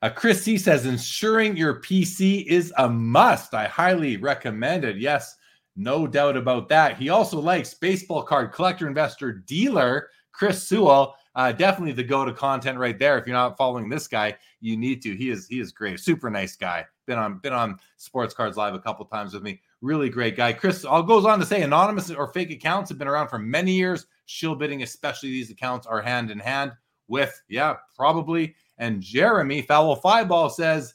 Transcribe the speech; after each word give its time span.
Uh, 0.00 0.10
Chris 0.10 0.42
C 0.42 0.56
says 0.56 0.86
ensuring 0.86 1.56
your 1.56 1.80
PC 1.80 2.46
is 2.46 2.72
a 2.78 2.88
must. 2.88 3.54
I 3.54 3.66
highly 3.66 4.16
recommend 4.16 4.84
it. 4.84 4.96
Yes, 4.96 5.36
no 5.74 6.06
doubt 6.06 6.36
about 6.36 6.68
that. 6.68 6.96
He 6.96 7.08
also 7.08 7.40
likes 7.40 7.74
baseball 7.74 8.22
card 8.22 8.52
collector, 8.52 8.86
investor, 8.86 9.32
dealer 9.32 10.10
Chris 10.32 10.62
Sewell. 10.62 11.16
Uh, 11.34 11.52
definitely 11.52 11.92
the 11.92 12.02
go-to 12.02 12.32
content 12.32 12.78
right 12.78 12.98
there. 12.98 13.18
If 13.18 13.26
you're 13.26 13.34
not 13.34 13.56
following 13.56 13.88
this 13.88 14.08
guy, 14.08 14.36
you 14.60 14.76
need 14.76 15.02
to. 15.02 15.14
He 15.16 15.30
is 15.30 15.46
he 15.48 15.60
is 15.60 15.72
great. 15.72 16.00
Super 16.00 16.30
nice 16.30 16.56
guy. 16.56 16.86
Been 17.06 17.18
on 17.18 17.38
been 17.38 17.52
on 17.52 17.78
Sports 17.96 18.34
Cards 18.34 18.56
Live 18.56 18.74
a 18.74 18.80
couple 18.80 19.04
times 19.04 19.34
with 19.34 19.42
me. 19.42 19.60
Really 19.80 20.08
great 20.08 20.36
guy. 20.36 20.52
Chris 20.52 20.84
all 20.84 21.02
goes 21.02 21.24
on 21.24 21.38
to 21.40 21.46
say 21.46 21.62
anonymous 21.62 22.10
or 22.10 22.32
fake 22.32 22.50
accounts 22.50 22.88
have 22.88 22.98
been 22.98 23.08
around 23.08 23.28
for 23.28 23.38
many 23.38 23.72
years. 23.72 24.06
Shill 24.26 24.54
bidding, 24.54 24.82
especially 24.82 25.30
these 25.30 25.50
accounts, 25.50 25.86
are 25.86 26.02
hand 26.02 26.30
in 26.30 26.38
hand 26.38 26.72
with 27.08 27.40
yeah 27.48 27.76
probably 27.96 28.54
and 28.78 29.00
Jeremy 29.00 29.62
Foul 29.62 29.96
Fireball 29.96 30.50
says, 30.50 30.94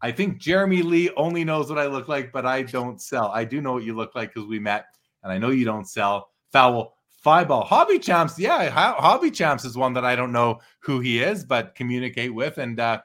I 0.00 0.12
think 0.12 0.38
Jeremy 0.38 0.82
Lee 0.82 1.10
only 1.16 1.44
knows 1.44 1.68
what 1.68 1.78
I 1.78 1.86
look 1.86 2.08
like, 2.08 2.32
but 2.32 2.46
I 2.46 2.62
don't 2.62 3.00
sell. 3.00 3.28
I 3.28 3.44
do 3.44 3.60
know 3.60 3.72
what 3.72 3.84
you 3.84 3.96
look 3.96 4.14
like 4.14 4.32
because 4.32 4.48
we 4.48 4.58
met, 4.58 4.86
and 5.22 5.32
I 5.32 5.38
know 5.38 5.50
you 5.50 5.64
don't 5.64 5.88
sell. 5.88 6.30
Foul 6.52 6.94
Fireball. 7.08 7.64
Hobby 7.64 7.98
Champs. 7.98 8.38
Yeah, 8.38 8.70
Hobby 8.70 9.30
Champs 9.30 9.64
is 9.64 9.76
one 9.76 9.92
that 9.94 10.04
I 10.04 10.14
don't 10.14 10.32
know 10.32 10.60
who 10.80 11.00
he 11.00 11.20
is, 11.20 11.44
but 11.44 11.74
communicate 11.74 12.32
with. 12.32 12.58
And, 12.58 12.78
uh, 12.78 13.00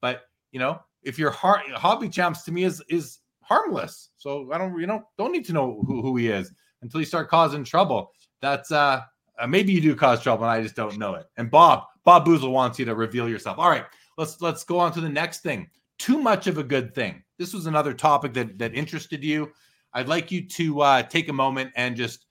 but, 0.00 0.22
you 0.52 0.60
know, 0.60 0.80
if 1.02 1.18
you're 1.18 1.30
har- 1.30 1.62
Hobby 1.74 2.08
Champs 2.08 2.42
to 2.44 2.52
me 2.52 2.64
is, 2.64 2.82
is 2.90 3.20
harmless. 3.40 4.10
So 4.18 4.52
I 4.52 4.58
don't, 4.58 4.78
you 4.78 4.86
know, 4.86 5.04
don't 5.16 5.32
need 5.32 5.46
to 5.46 5.52
know 5.52 5.82
who, 5.86 6.02
who 6.02 6.16
he 6.16 6.28
is 6.28 6.52
until 6.82 7.00
you 7.00 7.06
start 7.06 7.30
causing 7.30 7.64
trouble. 7.64 8.12
That's, 8.42 8.70
uh, 8.70 9.00
uh, 9.38 9.46
maybe 9.46 9.72
you 9.72 9.80
do 9.80 9.96
cause 9.96 10.22
trouble 10.22 10.44
and 10.44 10.52
I 10.52 10.62
just 10.62 10.76
don't 10.76 10.98
know 10.98 11.14
it. 11.14 11.26
And 11.36 11.50
Bob, 11.50 11.84
Bob 12.06 12.24
Boozle 12.24 12.52
wants 12.52 12.78
you 12.78 12.84
to 12.84 12.94
reveal 12.94 13.28
yourself. 13.28 13.58
All 13.58 13.68
right, 13.68 13.84
let's 14.16 14.40
let's 14.40 14.64
go 14.64 14.78
on 14.78 14.92
to 14.92 15.00
the 15.00 15.08
next 15.08 15.40
thing. 15.40 15.68
Too 15.98 16.18
much 16.18 16.46
of 16.46 16.56
a 16.56 16.62
good 16.62 16.94
thing. 16.94 17.22
This 17.36 17.52
was 17.52 17.66
another 17.66 17.92
topic 17.92 18.32
that 18.34 18.58
that 18.58 18.74
interested 18.74 19.22
you. 19.22 19.52
I'd 19.92 20.08
like 20.08 20.30
you 20.30 20.46
to 20.48 20.80
uh, 20.80 21.02
take 21.02 21.28
a 21.28 21.32
moment 21.32 21.72
and 21.74 21.96
just 21.96 22.26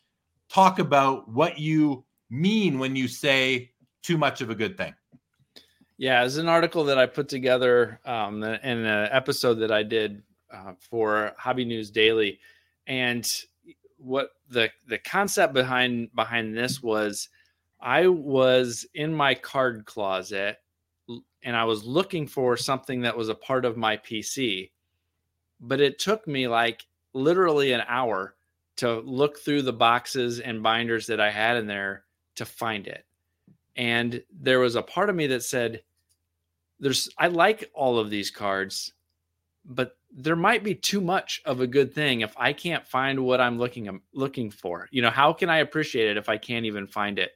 talk 0.49 0.79
about 0.79 1.29
what 1.29 1.59
you 1.59 2.05
mean 2.29 2.79
when 2.79 2.95
you 2.95 3.07
say 3.07 3.71
too 4.01 4.17
much 4.17 4.41
of 4.41 4.49
a 4.49 4.55
good 4.55 4.77
thing. 4.77 4.93
Yeah, 5.97 6.23
it's 6.23 6.37
an 6.37 6.47
article 6.47 6.85
that 6.85 6.97
I 6.97 7.05
put 7.05 7.27
together 7.27 7.99
um, 8.05 8.43
in 8.43 8.85
an 8.85 9.09
episode 9.11 9.55
that 9.55 9.71
I 9.71 9.83
did 9.83 10.23
uh, 10.53 10.73
for 10.79 11.33
Hobby 11.37 11.65
News 11.65 11.91
Daily, 11.91 12.39
and 12.87 13.29
what 13.97 14.29
the 14.49 14.69
the 14.87 14.99
concept 14.99 15.53
behind 15.53 16.15
behind 16.15 16.55
this 16.55 16.81
was 16.81 17.27
I 17.81 18.07
was 18.07 18.85
in 18.93 19.13
my 19.13 19.35
card 19.35 19.85
closet 19.85 20.57
and 21.43 21.55
I 21.55 21.63
was 21.63 21.85
looking 21.85 22.27
for 22.27 22.57
something 22.57 23.01
that 23.01 23.15
was 23.15 23.29
a 23.29 23.35
part 23.35 23.65
of 23.65 23.77
my 23.77 23.97
PC. 23.97 24.71
But 25.59 25.79
it 25.79 25.99
took 25.99 26.27
me 26.27 26.47
like 26.47 26.85
literally 27.13 27.71
an 27.71 27.83
hour 27.87 28.35
to 28.77 28.99
look 29.01 29.39
through 29.39 29.61
the 29.61 29.73
boxes 29.73 30.39
and 30.39 30.63
binders 30.63 31.07
that 31.07 31.21
I 31.21 31.31
had 31.31 31.57
in 31.57 31.67
there 31.67 32.03
to 32.35 32.45
find 32.45 32.87
it. 32.87 33.05
And 33.75 34.23
there 34.31 34.59
was 34.59 34.75
a 34.75 34.81
part 34.81 35.09
of 35.09 35.15
me 35.15 35.27
that 35.27 35.43
said, 35.43 35.81
there's 36.79 37.09
I 37.17 37.27
like 37.27 37.69
all 37.73 37.99
of 37.99 38.09
these 38.09 38.31
cards, 38.31 38.93
but 39.63 39.97
there 40.11 40.35
might 40.35 40.63
be 40.63 40.75
too 40.75 41.01
much 41.01 41.41
of 41.45 41.59
a 41.59 41.67
good 41.67 41.93
thing 41.93 42.21
if 42.21 42.33
I 42.37 42.53
can't 42.53 42.85
find 42.87 43.19
what 43.19 43.41
I'm 43.41 43.57
looking 43.57 43.87
um, 43.87 44.01
looking 44.13 44.51
for. 44.51 44.87
You 44.91 45.01
know, 45.01 45.09
how 45.09 45.33
can 45.33 45.49
I 45.49 45.57
appreciate 45.57 46.09
it 46.09 46.17
if 46.17 46.29
I 46.29 46.37
can't 46.37 46.65
even 46.65 46.87
find 46.87 47.19
it? 47.19 47.31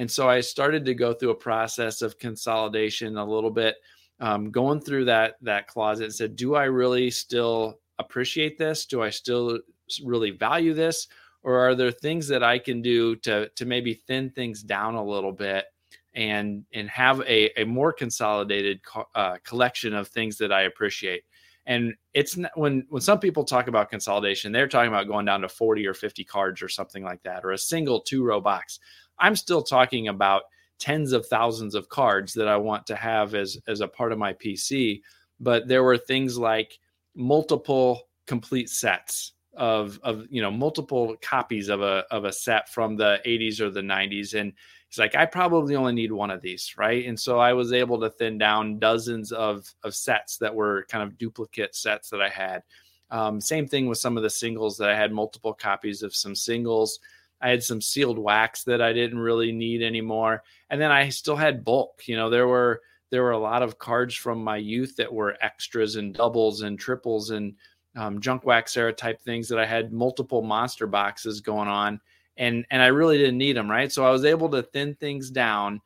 And 0.00 0.10
so 0.10 0.30
I 0.30 0.40
started 0.40 0.86
to 0.86 0.94
go 0.94 1.12
through 1.12 1.28
a 1.28 1.34
process 1.34 2.00
of 2.00 2.18
consolidation 2.18 3.18
a 3.18 3.24
little 3.24 3.50
bit, 3.50 3.76
um, 4.18 4.50
going 4.50 4.80
through 4.80 5.04
that 5.04 5.34
that 5.42 5.66
closet 5.66 6.04
and 6.04 6.14
said, 6.14 6.36
do 6.36 6.54
I 6.54 6.64
really 6.64 7.10
still 7.10 7.80
appreciate 7.98 8.56
this? 8.56 8.86
Do 8.86 9.02
I 9.02 9.10
still 9.10 9.58
really 10.02 10.30
value 10.30 10.72
this? 10.72 11.06
Or 11.42 11.58
are 11.58 11.74
there 11.74 11.90
things 11.90 12.28
that 12.28 12.42
I 12.42 12.58
can 12.58 12.80
do 12.80 13.14
to 13.16 13.50
to 13.50 13.66
maybe 13.66 13.92
thin 13.92 14.30
things 14.30 14.62
down 14.62 14.94
a 14.94 15.04
little 15.04 15.32
bit 15.32 15.66
and 16.14 16.64
and 16.72 16.88
have 16.88 17.20
a, 17.20 17.60
a 17.60 17.66
more 17.66 17.92
consolidated 17.92 18.82
co- 18.82 19.08
uh, 19.14 19.36
collection 19.44 19.92
of 19.92 20.08
things 20.08 20.38
that 20.38 20.50
I 20.50 20.62
appreciate? 20.62 21.24
And 21.66 21.94
it's 22.14 22.38
not, 22.38 22.52
when 22.56 22.86
when 22.88 23.02
some 23.02 23.20
people 23.20 23.44
talk 23.44 23.68
about 23.68 23.90
consolidation, 23.90 24.50
they're 24.50 24.66
talking 24.66 24.88
about 24.88 25.08
going 25.08 25.26
down 25.26 25.42
to 25.42 25.48
40 25.50 25.86
or 25.86 25.92
50 25.92 26.24
cards 26.24 26.62
or 26.62 26.68
something 26.68 27.04
like 27.04 27.22
that, 27.24 27.44
or 27.44 27.50
a 27.50 27.58
single 27.58 28.00
two 28.00 28.24
row 28.24 28.40
box. 28.40 28.80
I'm 29.20 29.36
still 29.36 29.62
talking 29.62 30.08
about 30.08 30.42
tens 30.78 31.12
of 31.12 31.26
thousands 31.26 31.74
of 31.74 31.88
cards 31.88 32.32
that 32.34 32.48
I 32.48 32.56
want 32.56 32.86
to 32.86 32.96
have 32.96 33.34
as 33.34 33.58
as 33.68 33.80
a 33.80 33.88
part 33.88 34.12
of 34.12 34.18
my 34.18 34.32
PC. 34.32 35.02
But 35.38 35.68
there 35.68 35.82
were 35.82 35.98
things 35.98 36.38
like 36.38 36.78
multiple 37.14 38.08
complete 38.26 38.70
sets 38.70 39.32
of 39.56 39.98
of 40.02 40.26
you 40.30 40.40
know 40.40 40.50
multiple 40.50 41.16
copies 41.20 41.68
of 41.68 41.82
a 41.82 42.04
of 42.10 42.24
a 42.24 42.32
set 42.32 42.68
from 42.68 42.96
the 42.96 43.20
80s 43.26 43.60
or 43.60 43.68
the 43.68 43.80
90s 43.80 44.38
and 44.38 44.52
it's 44.88 44.98
like 44.98 45.16
i 45.16 45.26
probably 45.26 45.74
only 45.74 45.92
need 45.92 46.12
one 46.12 46.30
of 46.30 46.40
these 46.40 46.74
right 46.78 47.06
and 47.06 47.18
so 47.18 47.40
i 47.40 47.52
was 47.52 47.72
able 47.72 47.98
to 47.98 48.08
thin 48.10 48.38
down 48.38 48.78
dozens 48.78 49.32
of 49.32 49.68
of 49.82 49.94
sets 49.94 50.36
that 50.38 50.54
were 50.54 50.86
kind 50.88 51.02
of 51.02 51.18
duplicate 51.18 51.74
sets 51.74 52.08
that 52.10 52.22
i 52.22 52.28
had 52.28 52.62
um, 53.10 53.40
same 53.40 53.66
thing 53.66 53.88
with 53.88 53.98
some 53.98 54.16
of 54.16 54.22
the 54.22 54.30
singles 54.30 54.76
that 54.76 54.88
i 54.88 54.96
had 54.96 55.10
multiple 55.10 55.52
copies 55.52 56.04
of 56.04 56.14
some 56.14 56.36
singles 56.36 57.00
I 57.40 57.50
had 57.50 57.62
some 57.62 57.80
sealed 57.80 58.18
wax 58.18 58.64
that 58.64 58.82
I 58.82 58.92
didn't 58.92 59.18
really 59.18 59.52
need 59.52 59.82
anymore. 59.82 60.42
And 60.68 60.80
then 60.80 60.90
I 60.90 61.08
still 61.08 61.36
had 61.36 61.64
bulk. 61.64 62.02
You 62.06 62.16
know, 62.16 62.30
there 62.30 62.46
were 62.46 62.82
there 63.10 63.22
were 63.22 63.32
a 63.32 63.38
lot 63.38 63.62
of 63.62 63.78
cards 63.78 64.14
from 64.14 64.42
my 64.42 64.56
youth 64.56 64.96
that 64.96 65.12
were 65.12 65.36
extras 65.40 65.96
and 65.96 66.14
doubles 66.14 66.62
and 66.62 66.78
triples 66.78 67.30
and 67.30 67.54
um, 67.96 68.20
junk 68.20 68.44
wax 68.44 68.76
era 68.76 68.92
type 68.92 69.20
things 69.20 69.48
that 69.48 69.58
I 69.58 69.66
had 69.66 69.92
multiple 69.92 70.42
monster 70.42 70.86
boxes 70.86 71.40
going 71.40 71.68
on, 71.68 72.00
and 72.36 72.64
and 72.70 72.82
I 72.82 72.86
really 72.86 73.18
didn't 73.18 73.38
need 73.38 73.56
them, 73.56 73.70
right? 73.70 73.90
So 73.90 74.06
I 74.06 74.10
was 74.10 74.24
able 74.24 74.48
to 74.50 74.62
thin 74.62 74.94
things 74.94 75.30
down 75.30 75.80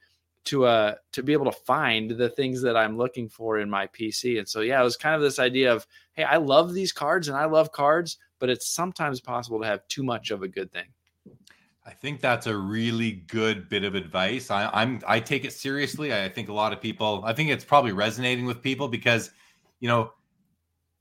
to 0.44 0.66
uh 0.66 0.94
to 1.12 1.22
be 1.22 1.32
able 1.32 1.50
to 1.50 1.58
find 1.66 2.10
the 2.10 2.28
things 2.28 2.60
that 2.60 2.76
I'm 2.76 2.98
looking 2.98 3.28
for 3.28 3.58
in 3.58 3.70
my 3.70 3.86
PC. 3.86 4.38
And 4.38 4.48
so 4.48 4.60
yeah, 4.60 4.80
it 4.80 4.84
was 4.84 4.96
kind 4.96 5.14
of 5.14 5.22
this 5.22 5.38
idea 5.38 5.72
of 5.72 5.86
hey, 6.12 6.24
I 6.24 6.36
love 6.36 6.74
these 6.74 6.92
cards 6.92 7.28
and 7.28 7.36
I 7.36 7.46
love 7.46 7.72
cards, 7.72 8.18
but 8.38 8.50
it's 8.50 8.68
sometimes 8.68 9.20
possible 9.20 9.60
to 9.60 9.66
have 9.66 9.88
too 9.88 10.02
much 10.02 10.30
of 10.30 10.42
a 10.42 10.48
good 10.48 10.70
thing. 10.70 10.86
I 11.86 11.90
think 11.90 12.20
that's 12.20 12.46
a 12.46 12.56
really 12.56 13.12
good 13.12 13.68
bit 13.68 13.84
of 13.84 13.94
advice. 13.94 14.50
I, 14.50 14.70
I'm 14.72 15.00
I 15.06 15.20
take 15.20 15.44
it 15.44 15.52
seriously. 15.52 16.14
I 16.14 16.28
think 16.30 16.48
a 16.48 16.52
lot 16.52 16.72
of 16.72 16.80
people. 16.80 17.22
I 17.26 17.34
think 17.34 17.50
it's 17.50 17.64
probably 17.64 17.92
resonating 17.92 18.46
with 18.46 18.62
people 18.62 18.88
because, 18.88 19.30
you 19.80 19.88
know, 19.88 20.12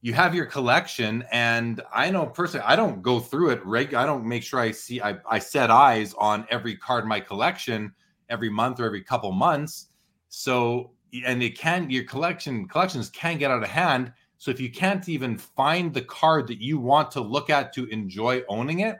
you 0.01 0.13
have 0.13 0.35
your 0.35 0.45
collection, 0.45 1.23
and 1.31 1.81
I 1.93 2.11
know 2.11 2.25
personally, 2.25 2.65
I 2.67 2.75
don't 2.75 3.01
go 3.01 3.21
through 3.21 3.51
it. 3.51 3.65
Reg, 3.65 3.93
I 3.93 4.05
don't 4.05 4.25
make 4.25 4.43
sure 4.43 4.59
I 4.59 4.71
see. 4.71 5.01
I, 5.01 5.17
I 5.25 5.39
set 5.39 5.71
eyes 5.71 6.13
on 6.15 6.45
every 6.49 6.75
card 6.75 7.03
in 7.03 7.09
my 7.09 7.21
collection 7.21 7.93
every 8.29 8.49
month 8.49 8.81
or 8.81 8.85
every 8.85 9.01
couple 9.01 9.31
months. 9.31 9.87
So, 10.27 10.91
and 11.25 11.41
it 11.41 11.57
can 11.57 11.89
your 11.89 12.03
collection 12.03 12.67
collections 12.67 13.09
can 13.09 13.37
get 13.37 13.51
out 13.51 13.63
of 13.63 13.69
hand. 13.69 14.11
So 14.37 14.51
if 14.51 14.59
you 14.59 14.69
can't 14.69 15.07
even 15.07 15.37
find 15.37 15.93
the 15.93 16.01
card 16.01 16.47
that 16.47 16.61
you 16.61 16.77
want 16.77 17.09
to 17.11 17.21
look 17.21 17.49
at 17.49 17.71
to 17.75 17.85
enjoy 17.85 18.43
owning 18.49 18.81
it 18.81 18.97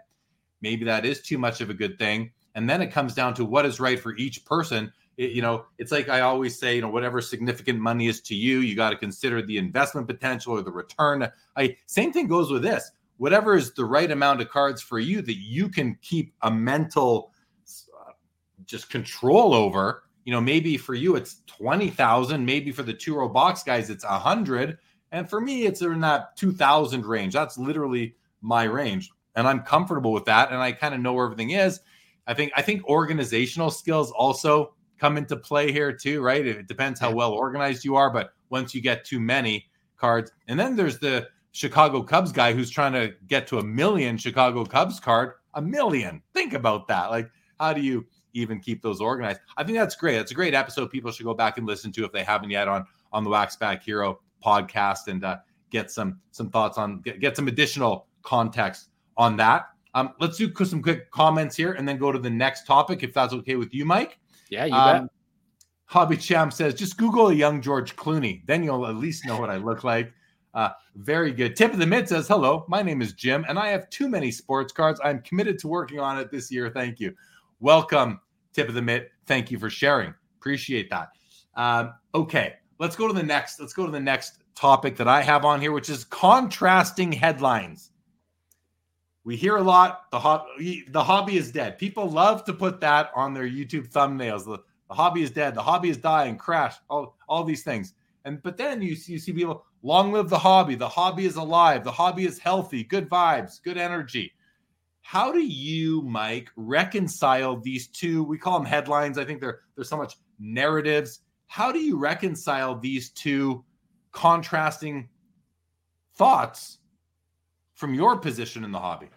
maybe 0.64 0.86
that 0.86 1.06
is 1.06 1.22
too 1.22 1.38
much 1.38 1.62
of 1.62 1.70
a 1.70 1.74
good 1.76 2.00
thing. 2.00 2.32
And 2.56 2.68
then 2.68 2.82
it 2.82 2.92
comes 2.92 3.14
down 3.14 3.36
to 3.36 3.46
what 3.46 3.66
is 3.66 3.80
right 3.80 4.00
for 4.00 4.16
each 4.16 4.44
person. 4.46 4.92
it, 5.18 5.32
you 5.32 5.42
know, 5.42 5.66
it's 5.78 5.92
like 5.92 6.10
I 6.10 6.22
always 6.22 6.58
say, 6.58 6.76
you 6.76 6.82
know, 6.82 6.90
whatever 6.90 7.22
significant 7.22 7.80
money 7.80 8.08
is 8.08 8.22
to 8.22 8.36
you, 8.36 8.60
you 8.60 8.76
got 8.76 8.90
to 8.90 8.98
consider 8.98 9.42
the 9.42 9.58
investment 9.58 10.08
potential 10.08 10.54
or 10.54 10.62
the 10.62 10.72
return. 10.72 11.30
I 11.56 11.78
same 11.86 12.12
thing 12.12 12.28
goes 12.28 12.52
with 12.52 12.64
this. 12.64 12.92
Whatever 13.18 13.56
is 13.56 13.74
the 13.74 13.86
right 13.86 14.10
amount 14.10 14.42
of 14.42 14.50
cards 14.50 14.82
for 14.82 15.00
you 15.00 15.22
that 15.22 15.38
you 15.38 15.70
can 15.70 15.98
keep 16.02 16.34
a 16.42 16.52
mental 16.52 17.32
uh, 17.68 18.14
just 18.66 18.90
control 18.90 19.54
over. 19.54 20.04
You 20.26 20.34
know, 20.34 20.42
maybe 20.42 20.78
for 20.78 20.96
you 20.96 21.16
it's 21.16 21.42
twenty 21.46 21.90
thousand. 21.90 22.46
Maybe 22.46 22.72
for 22.72 22.84
the 22.84 22.94
two 22.94 23.16
row 23.16 23.30
box 23.30 23.64
guys 23.64 23.90
it's 23.90 24.04
a 24.04 24.20
hundred, 24.20 24.78
and 25.12 25.30
for 25.30 25.42
me 25.42 25.66
it's 25.66 25.82
in 25.82 26.00
that 26.02 26.36
two 26.38 26.54
thousand 26.54 27.06
range. 27.06 27.34
That's 27.34 27.58
literally 27.58 28.16
my 28.42 28.64
range, 28.64 29.12
and 29.36 29.48
I'm 29.48 29.62
comfortable 29.62 30.12
with 30.12 30.26
that, 30.26 30.52
and 30.52 30.62
I 30.62 30.72
kind 30.72 30.94
of 30.94 31.02
know 31.02 31.14
where 31.14 31.26
everything 31.26 31.52
is. 31.52 31.80
I 32.28 32.34
think 32.34 32.52
I 32.56 32.62
think 32.62 32.86
organizational 32.86 33.70
skills 33.70 34.12
also 34.12 34.74
come 34.98 35.18
into 35.18 35.36
play 35.36 35.72
here 35.72 35.92
too, 35.92 36.22
right? 36.22 36.46
It 36.46 36.68
depends 36.68 37.00
how 37.00 37.12
well 37.12 37.34
organized 37.34 37.84
you 37.84 37.96
are, 37.96 38.10
but 38.10 38.34
once 38.50 38.74
you 38.74 38.82
get 38.82 39.04
too 39.04 39.20
many 39.20 39.66
cards, 39.98 40.32
and 40.48 40.60
then 40.60 40.76
there's 40.76 41.00
the 41.00 41.28
Chicago 41.52 42.02
Cubs 42.02 42.32
guy 42.32 42.54
who's 42.54 42.70
trying 42.70 42.94
to 42.94 43.14
get 43.28 43.48
to 43.48 43.60
a 43.60 43.64
million 43.64 44.18
Chicago 44.18 44.66
Cubs 44.66 45.00
card, 45.00 45.34
a 45.54 45.62
million. 45.62 46.22
Think 46.34 46.54
about 46.54 46.88
that. 46.88 47.12
Like, 47.12 47.30
how 47.60 47.74
do 47.74 47.82
you 47.82 48.06
even 48.34 48.60
keep 48.60 48.82
those 48.82 49.02
organized? 49.02 49.42
I 49.58 49.64
think 49.64 49.78
that's 49.78 49.96
great. 49.96 50.18
It's 50.18 50.32
a 50.32 50.36
great 50.36 50.54
episode. 50.54 50.90
People 50.90 51.12
should 51.12 51.26
go 51.26 51.34
back 51.34 51.58
and 51.58 51.68
listen 51.68 51.92
to 51.94 52.06
if 52.06 52.12
they 52.12 52.24
haven't 52.24 52.50
yet 52.50 52.68
on 52.68 52.86
on 53.12 53.24
the 53.24 53.30
Wax 53.30 53.56
Pack 53.56 53.84
Hero 53.84 54.20
podcast 54.44 55.08
and 55.08 55.24
uh, 55.24 55.38
get 55.70 55.92
some 55.92 56.20
some 56.32 56.50
thoughts 56.50 56.78
on 56.78 57.02
get, 57.02 57.20
get 57.20 57.36
some 57.36 57.48
additional 57.48 58.08
context 58.24 58.90
on 59.18 59.38
that. 59.38 59.70
Um, 59.96 60.14
let's 60.20 60.38
do 60.38 60.52
some 60.66 60.82
quick 60.82 61.12
comments 61.12 61.56
here 61.56 61.74
and 61.74 61.88
then 61.88 61.98
go 61.98 62.12
to 62.12 62.20
the 62.20 62.30
next 62.30 62.66
topic 62.66 63.04
if 63.04 63.14
that's 63.14 63.34
okay 63.34 63.56
with 63.56 63.74
you, 63.74 63.86
Mike. 63.86 64.18
Yeah, 64.50 64.66
you 64.66 64.74
um, 64.74 65.02
bet. 65.04 65.12
Hobby 65.86 66.18
Champ 66.18 66.52
says, 66.52 66.74
just 66.74 66.98
Google 66.98 67.30
a 67.30 67.34
young 67.34 67.62
George 67.62 67.96
Clooney. 67.96 68.44
Then 68.48 68.64
you'll 68.64 68.88
at 68.88 68.96
least 68.96 69.26
know 69.26 69.40
what 69.40 69.52
I 69.52 69.58
look 69.58 69.84
like. 69.84 70.12
Uh, 70.54 70.70
very 70.96 71.32
good. 71.32 71.56
Tip 71.56 71.74
of 71.74 71.80
the 71.80 71.86
Mitt 71.86 72.10
says, 72.10 72.28
hello, 72.28 72.66
my 72.68 72.82
name 72.82 73.02
is 73.02 73.14
Jim, 73.14 73.46
and 73.48 73.58
I 73.58 73.68
have 73.70 73.90
too 73.90 74.08
many 74.08 74.32
sports 74.32 74.72
cards. 74.72 75.00
I'm 75.04 75.22
committed 75.22 75.60
to 75.60 75.68
working 75.68 76.00
on 76.00 76.20
it 76.20 76.32
this 76.32 76.52
year. 76.52 76.70
Thank 76.70 77.00
you. 77.00 77.14
Welcome, 77.60 78.20
Tip 78.54 78.70
of 78.70 78.76
the 78.76 78.82
Mitt. 78.82 79.12
Thank 79.26 79.52
you 79.52 79.60
for 79.60 79.70
sharing. 79.70 80.14
Appreciate 80.40 80.90
that. 80.90 81.10
Um, 81.56 81.94
okay, 82.14 82.56
let's 82.80 82.96
go 82.96 83.08
to 83.08 83.14
the 83.14 83.24
next. 83.24 83.60
Let's 83.60 83.74
go 83.74 83.86
to 83.86 83.92
the 83.92 84.00
next 84.00 84.40
topic 84.56 84.96
that 84.98 85.08
I 85.08 85.22
have 85.22 85.46
on 85.46 85.62
here, 85.62 85.72
which 85.72 85.90
is 85.90 86.04
contrasting 86.06 87.12
headlines. 87.12 87.92
We 89.26 89.38
hear 89.38 89.56
a 89.56 89.64
lot 89.64 90.12
the 90.12 90.20
hobby 90.20 90.86
the 90.90 91.04
hobby 91.04 91.38
is 91.38 91.52
dead. 91.52 91.78
People 91.78 92.10
love 92.10 92.44
to 92.46 92.54
put 92.54 92.82
that 92.82 93.12
on 93.16 93.34
their 93.34 93.48
YouTube 93.48 93.90
thumbnails. 93.90 94.46
The, 94.46 94.60
the 94.90 94.94
hobby 94.94 95.24
is 95.24 95.32
dead. 95.32 95.56
The 95.56 95.62
hobby 95.62 95.90
is 95.90 95.98
dying. 95.98 96.38
Crash. 96.38 96.76
All 96.90 97.18
all 97.28 97.44
these 97.44 97.64
things. 97.64 97.94
And 98.26 98.42
but 98.44 98.58
then 98.58 98.82
you 98.82 98.96
see, 98.96 99.14
you 99.14 99.20
see 99.20 99.32
people 99.32 99.66
long 99.82 100.12
live 100.12 100.30
the 100.30 100.38
hobby. 100.38 100.76
The 100.76 100.90
hobby 100.90 101.26
is 101.26 101.38
alive. 101.38 101.84
The 101.84 101.92
hobby 101.92 102.26
is 102.26 102.38
healthy. 102.38 102.84
Good 102.84 103.10
vibes. 103.10 103.62
Good 103.64 103.78
energy. 103.78 104.34
How 105.02 105.32
do 105.32 105.42
you, 105.42 106.02
Mike, 106.02 106.50
reconcile 106.56 107.60
these 107.60 107.88
two? 107.88 108.24
We 108.24 108.38
call 108.38 108.58
them 108.60 108.66
headlines. 108.66 109.18
I 109.18 109.26
think 109.26 109.40
they're 109.40 109.62
there's 109.76 109.90
so 109.90 109.98
much 109.98 110.18
narratives. 110.40 111.22
How 111.48 111.72
do 111.72 111.80
you 111.80 111.98
reconcile 111.98 112.78
these 112.78 113.10
two 113.12 113.64
contrasting 114.12 115.08
thoughts 116.16 116.80
from 117.84 117.94
your 117.94 118.16
position 118.16 118.64
in 118.64 118.72
the 118.72 118.80
hobby? 118.80 119.10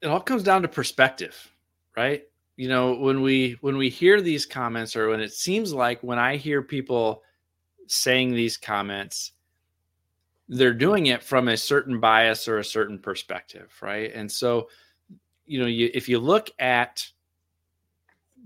It 0.00 0.06
all 0.06 0.20
comes 0.20 0.44
down 0.44 0.62
to 0.62 0.68
perspective, 0.68 1.50
right? 1.96 2.22
You 2.54 2.68
know, 2.68 2.94
when 2.94 3.22
we 3.22 3.58
when 3.60 3.76
we 3.76 3.88
hear 3.88 4.20
these 4.20 4.46
comments 4.46 4.94
or 4.94 5.08
when 5.08 5.18
it 5.18 5.32
seems 5.32 5.74
like 5.74 6.00
when 6.04 6.20
I 6.20 6.36
hear 6.36 6.62
people 6.62 7.24
saying 7.88 8.34
these 8.34 8.56
comments, 8.56 9.32
they're 10.48 10.72
doing 10.72 11.06
it 11.06 11.20
from 11.20 11.48
a 11.48 11.56
certain 11.56 11.98
bias 11.98 12.46
or 12.46 12.58
a 12.58 12.64
certain 12.64 13.00
perspective, 13.00 13.72
right? 13.82 14.12
And 14.14 14.30
so, 14.30 14.68
you 15.44 15.58
know, 15.58 15.66
you, 15.66 15.90
if 15.92 16.08
you 16.08 16.20
look 16.20 16.50
at 16.60 17.04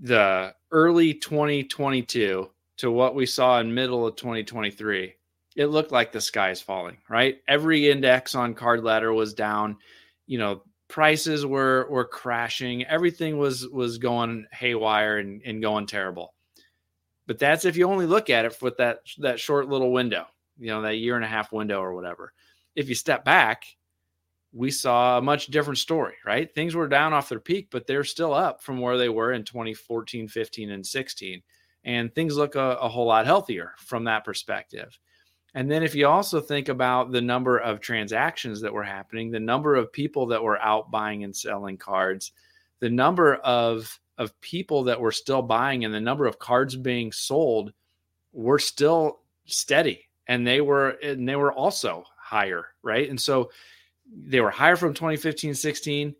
the 0.01 0.55
early 0.71 1.13
2022 1.13 2.49
to 2.77 2.91
what 2.91 3.13
we 3.13 3.27
saw 3.27 3.59
in 3.59 3.71
middle 3.71 4.07
of 4.07 4.15
2023, 4.15 5.13
it 5.55 5.67
looked 5.67 5.91
like 5.91 6.11
the 6.11 6.21
sky 6.21 6.51
is 6.51 6.61
falling, 6.61 6.97
right? 7.09 7.37
Every 7.47 7.89
index 7.89 8.35
on 8.35 8.53
card 8.53 8.83
ladder 8.83 9.13
was 9.13 9.33
down. 9.33 9.77
You 10.25 10.37
know, 10.39 10.63
prices 10.87 11.45
were 11.45 11.87
were 11.89 12.05
crashing. 12.05 12.85
Everything 12.85 13.37
was 13.37 13.67
was 13.67 13.97
going 13.97 14.45
haywire 14.51 15.17
and, 15.17 15.41
and 15.45 15.61
going 15.61 15.87
terrible. 15.87 16.33
But 17.25 17.39
that's 17.39 17.65
if 17.65 17.77
you 17.77 17.87
only 17.87 18.05
look 18.05 18.29
at 18.29 18.45
it 18.45 18.61
with 18.61 18.77
that 18.77 18.99
that 19.19 19.39
short 19.39 19.69
little 19.69 19.91
window, 19.91 20.25
you 20.57 20.67
know, 20.67 20.81
that 20.81 20.95
year 20.97 21.15
and 21.15 21.25
a 21.25 21.29
half 21.29 21.51
window 21.51 21.79
or 21.79 21.93
whatever. 21.93 22.33
If 22.75 22.89
you 22.89 22.95
step 22.95 23.23
back, 23.23 23.65
we 24.53 24.69
saw 24.71 25.17
a 25.17 25.21
much 25.21 25.47
different 25.47 25.79
story, 25.79 26.15
right? 26.25 26.53
Things 26.53 26.75
were 26.75 26.87
down 26.87 27.13
off 27.13 27.29
their 27.29 27.39
peak, 27.39 27.69
but 27.71 27.87
they're 27.87 28.03
still 28.03 28.33
up 28.33 28.61
from 28.61 28.79
where 28.79 28.97
they 28.97 29.09
were 29.09 29.33
in 29.33 29.43
2014, 29.43 30.27
15, 30.27 30.71
and 30.71 30.85
16. 30.85 31.41
And 31.85 32.13
things 32.13 32.37
look 32.37 32.55
a, 32.55 32.77
a 32.79 32.87
whole 32.87 33.07
lot 33.07 33.25
healthier 33.25 33.73
from 33.77 34.03
that 34.05 34.23
perspective. 34.23 34.97
And 35.55 35.69
then 35.69 35.83
if 35.83 35.93
you 35.93 36.07
also 36.07 36.41
think 36.41 36.67
about 36.67 37.11
the 37.11 37.21
number 37.21 37.57
of 37.59 37.79
transactions 37.79 38.61
that 38.61 38.73
were 38.73 38.83
happening, 38.83 39.29
the 39.29 39.39
number 39.39 39.75
of 39.75 39.91
people 39.91 40.27
that 40.27 40.41
were 40.41 40.59
out 40.59 40.89
buying 40.89 41.23
and 41.23 41.35
selling 41.35 41.77
cards, 41.77 42.31
the 42.79 42.89
number 42.89 43.35
of 43.35 43.99
of 44.17 44.39
people 44.41 44.83
that 44.83 44.99
were 44.99 45.11
still 45.11 45.41
buying 45.41 45.85
and 45.85 45.93
the 45.93 45.99
number 45.99 46.27
of 46.27 46.37
cards 46.37 46.75
being 46.75 47.11
sold 47.11 47.73
were 48.31 48.59
still 48.59 49.19
steady. 49.45 50.07
And 50.27 50.45
they 50.45 50.61
were 50.61 50.89
and 51.03 51.27
they 51.27 51.35
were 51.35 51.53
also 51.53 52.03
higher, 52.17 52.65
right? 52.81 53.09
And 53.09 53.19
so 53.19 53.51
they 54.11 54.41
were 54.41 54.51
higher 54.51 54.75
from 54.75 54.93
2015 54.93 55.53
16 55.53 56.15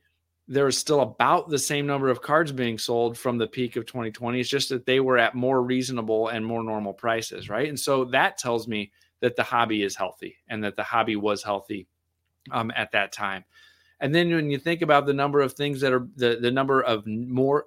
there 0.50 0.66
was 0.66 0.78
still 0.78 1.00
about 1.00 1.48
the 1.48 1.58
same 1.58 1.86
number 1.86 2.10
of 2.10 2.22
cards 2.22 2.52
being 2.52 2.78
sold 2.78 3.18
from 3.18 3.38
the 3.38 3.48
peak 3.48 3.78
of 3.78 3.86
2020 3.86 4.40
it's 4.40 4.50
just 4.50 4.70
that 4.70 4.86
they 4.86 5.00
were 5.00 5.18
at 5.18 5.36
more 5.36 5.62
reasonable 5.62 6.28
and 6.30 6.46
more 6.46 6.64
normal 6.64 6.94
prices 6.94 7.50
right? 7.50 7.70
And 7.70 7.80
so 7.80 8.06
that 8.06 8.38
tells 8.38 8.68
me 8.68 8.92
that 9.24 9.38
the 9.38 9.44
hobby 9.44 9.82
is 9.84 9.96
healthy 9.96 10.36
and 10.50 10.66
that 10.66 10.76
the 10.76 10.84
hobby 10.84 11.16
was 11.16 11.42
healthy 11.42 11.88
um, 12.52 12.74
at 12.76 12.92
that 12.92 13.14
time. 13.14 13.46
And 14.02 14.14
then 14.14 14.30
when 14.30 14.52
you 14.52 14.58
think 14.58 14.82
about 14.82 15.06
the 15.06 15.14
number 15.14 15.40
of 15.40 15.54
things 15.54 15.80
that 15.80 15.94
are 15.94 16.06
the, 16.18 16.40
the 16.42 16.52
number 16.52 16.82
of 16.82 17.08
more 17.08 17.64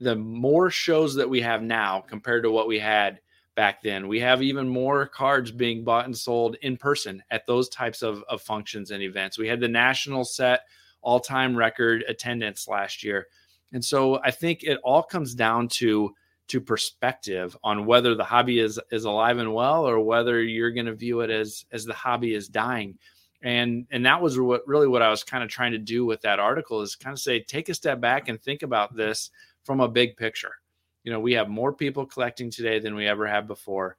the 0.00 0.14
more 0.14 0.68
shows 0.68 1.14
that 1.14 1.30
we 1.30 1.40
have 1.40 1.62
now 1.62 2.04
compared 2.06 2.42
to 2.42 2.50
what 2.50 2.68
we 2.68 2.78
had 2.78 3.20
back 3.54 3.82
then, 3.82 4.06
we 4.06 4.20
have 4.20 4.42
even 4.42 4.68
more 4.68 5.06
cards 5.06 5.50
being 5.50 5.82
bought 5.82 6.04
and 6.04 6.14
sold 6.14 6.56
in 6.60 6.76
person 6.76 7.22
at 7.30 7.46
those 7.46 7.70
types 7.70 8.02
of, 8.02 8.22
of 8.28 8.42
functions 8.42 8.90
and 8.90 9.02
events. 9.02 9.38
We 9.38 9.48
had 9.48 9.60
the 9.60 9.68
national 9.68 10.26
set 10.26 10.66
all 11.00 11.20
time 11.20 11.56
record 11.56 12.04
attendance 12.06 12.68
last 12.68 13.02
year. 13.02 13.28
And 13.72 13.82
so 13.82 14.20
I 14.22 14.30
think 14.30 14.62
it 14.62 14.78
all 14.84 15.02
comes 15.02 15.34
down 15.34 15.68
to 15.68 16.12
to 16.48 16.60
perspective 16.60 17.56
on 17.64 17.86
whether 17.86 18.14
the 18.14 18.24
hobby 18.24 18.58
is 18.58 18.78
is 18.90 19.04
alive 19.04 19.38
and 19.38 19.52
well 19.52 19.86
or 19.86 20.00
whether 20.00 20.42
you're 20.42 20.70
going 20.70 20.86
to 20.86 20.94
view 20.94 21.20
it 21.20 21.30
as 21.30 21.64
as 21.72 21.84
the 21.84 21.94
hobby 21.94 22.34
is 22.34 22.48
dying. 22.48 22.98
And 23.42 23.86
and 23.90 24.06
that 24.06 24.20
was 24.20 24.38
what 24.38 24.66
really 24.66 24.88
what 24.88 25.02
i 25.02 25.10
was 25.10 25.22
kind 25.22 25.44
of 25.44 25.50
trying 25.50 25.72
to 25.72 25.78
do 25.78 26.04
with 26.04 26.20
that 26.22 26.38
article 26.38 26.80
is 26.82 26.96
kind 26.96 27.12
of 27.12 27.20
say 27.20 27.40
take 27.40 27.68
a 27.68 27.74
step 27.74 28.00
back 28.00 28.28
and 28.28 28.40
think 28.40 28.62
about 28.62 28.94
this 28.94 29.30
from 29.64 29.80
a 29.80 29.88
big 29.88 30.16
picture. 30.16 30.54
You 31.02 31.12
know 31.12 31.20
we 31.20 31.34
have 31.34 31.48
more 31.48 31.72
people 31.72 32.06
collecting 32.06 32.50
today 32.50 32.78
than 32.78 32.94
we 32.94 33.06
ever 33.06 33.26
have 33.26 33.46
before. 33.46 33.96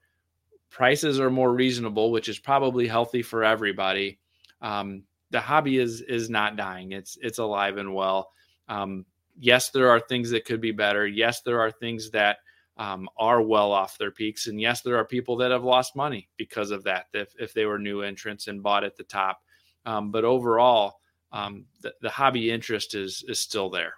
Prices 0.70 1.20
are 1.20 1.30
more 1.30 1.54
reasonable 1.54 2.12
which 2.12 2.30
is 2.30 2.40
probably 2.40 2.88
healthy 2.88 3.22
for 3.22 3.44
everybody. 3.44 4.20
Um, 4.62 5.04
the 5.32 5.42
hobby 5.42 5.78
is 5.78 6.02
is 6.02 6.30
not 6.30 6.56
dying. 6.56 6.94
It's 6.94 7.18
it's 7.22 7.40
alive 7.40 7.78
and 7.78 7.94
well. 7.94 8.32
Um, 8.70 9.06
yes, 9.40 9.70
there 9.70 9.90
are 9.90 10.00
things 10.00 10.30
that 10.32 10.46
could 10.46 10.62
be 10.62 10.72
better. 10.72 11.08
Yes, 11.08 11.42
there 11.42 11.62
are 11.62 11.72
things 11.72 12.12
that 12.12 12.38
um, 12.78 13.10
are 13.18 13.42
well 13.42 13.72
off 13.72 13.98
their 13.98 14.12
peaks. 14.12 14.48
And 14.48 14.62
yes, 14.62 14.82
there 14.82 14.98
are 14.98 15.06
people 15.06 15.38
that 15.38 15.52
have 15.52 15.64
lost 15.64 15.96
money 15.96 16.30
because 16.38 16.72
of 16.72 16.84
that, 16.84 17.08
if, 17.14 17.34
if 17.40 17.54
they 17.54 17.66
were 17.66 17.80
new 17.80 18.02
entrants 18.02 18.48
and 18.48 18.62
bought 18.62 18.84
at 18.84 18.96
the 18.96 19.04
top. 19.04 19.42
Um, 19.86 20.12
but 20.12 20.26
overall, 20.26 21.00
um, 21.32 21.66
the, 21.82 21.94
the, 22.02 22.10
hobby 22.10 22.52
interest 22.52 22.96
is 22.96 23.24
is 23.28 23.40
still 23.40 23.70
there. 23.70 23.94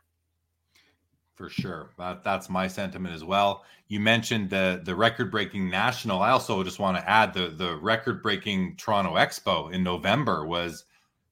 For 1.35 1.49
sure, 1.49 1.91
that, 1.97 2.23
that's 2.23 2.49
my 2.49 2.67
sentiment 2.67 3.13
as 3.13 3.23
well. 3.23 3.63
You 3.87 3.99
mentioned 3.99 4.49
the 4.49 4.81
the 4.83 4.95
record 4.95 5.31
breaking 5.31 5.69
national. 5.69 6.21
I 6.21 6.31
also 6.31 6.63
just 6.63 6.79
want 6.79 6.97
to 6.97 7.09
add 7.09 7.33
the 7.33 7.49
the 7.49 7.75
record 7.77 8.21
breaking 8.21 8.77
Toronto 8.77 9.15
Expo 9.15 9.71
in 9.71 9.83
November 9.83 10.45
was 10.45 10.85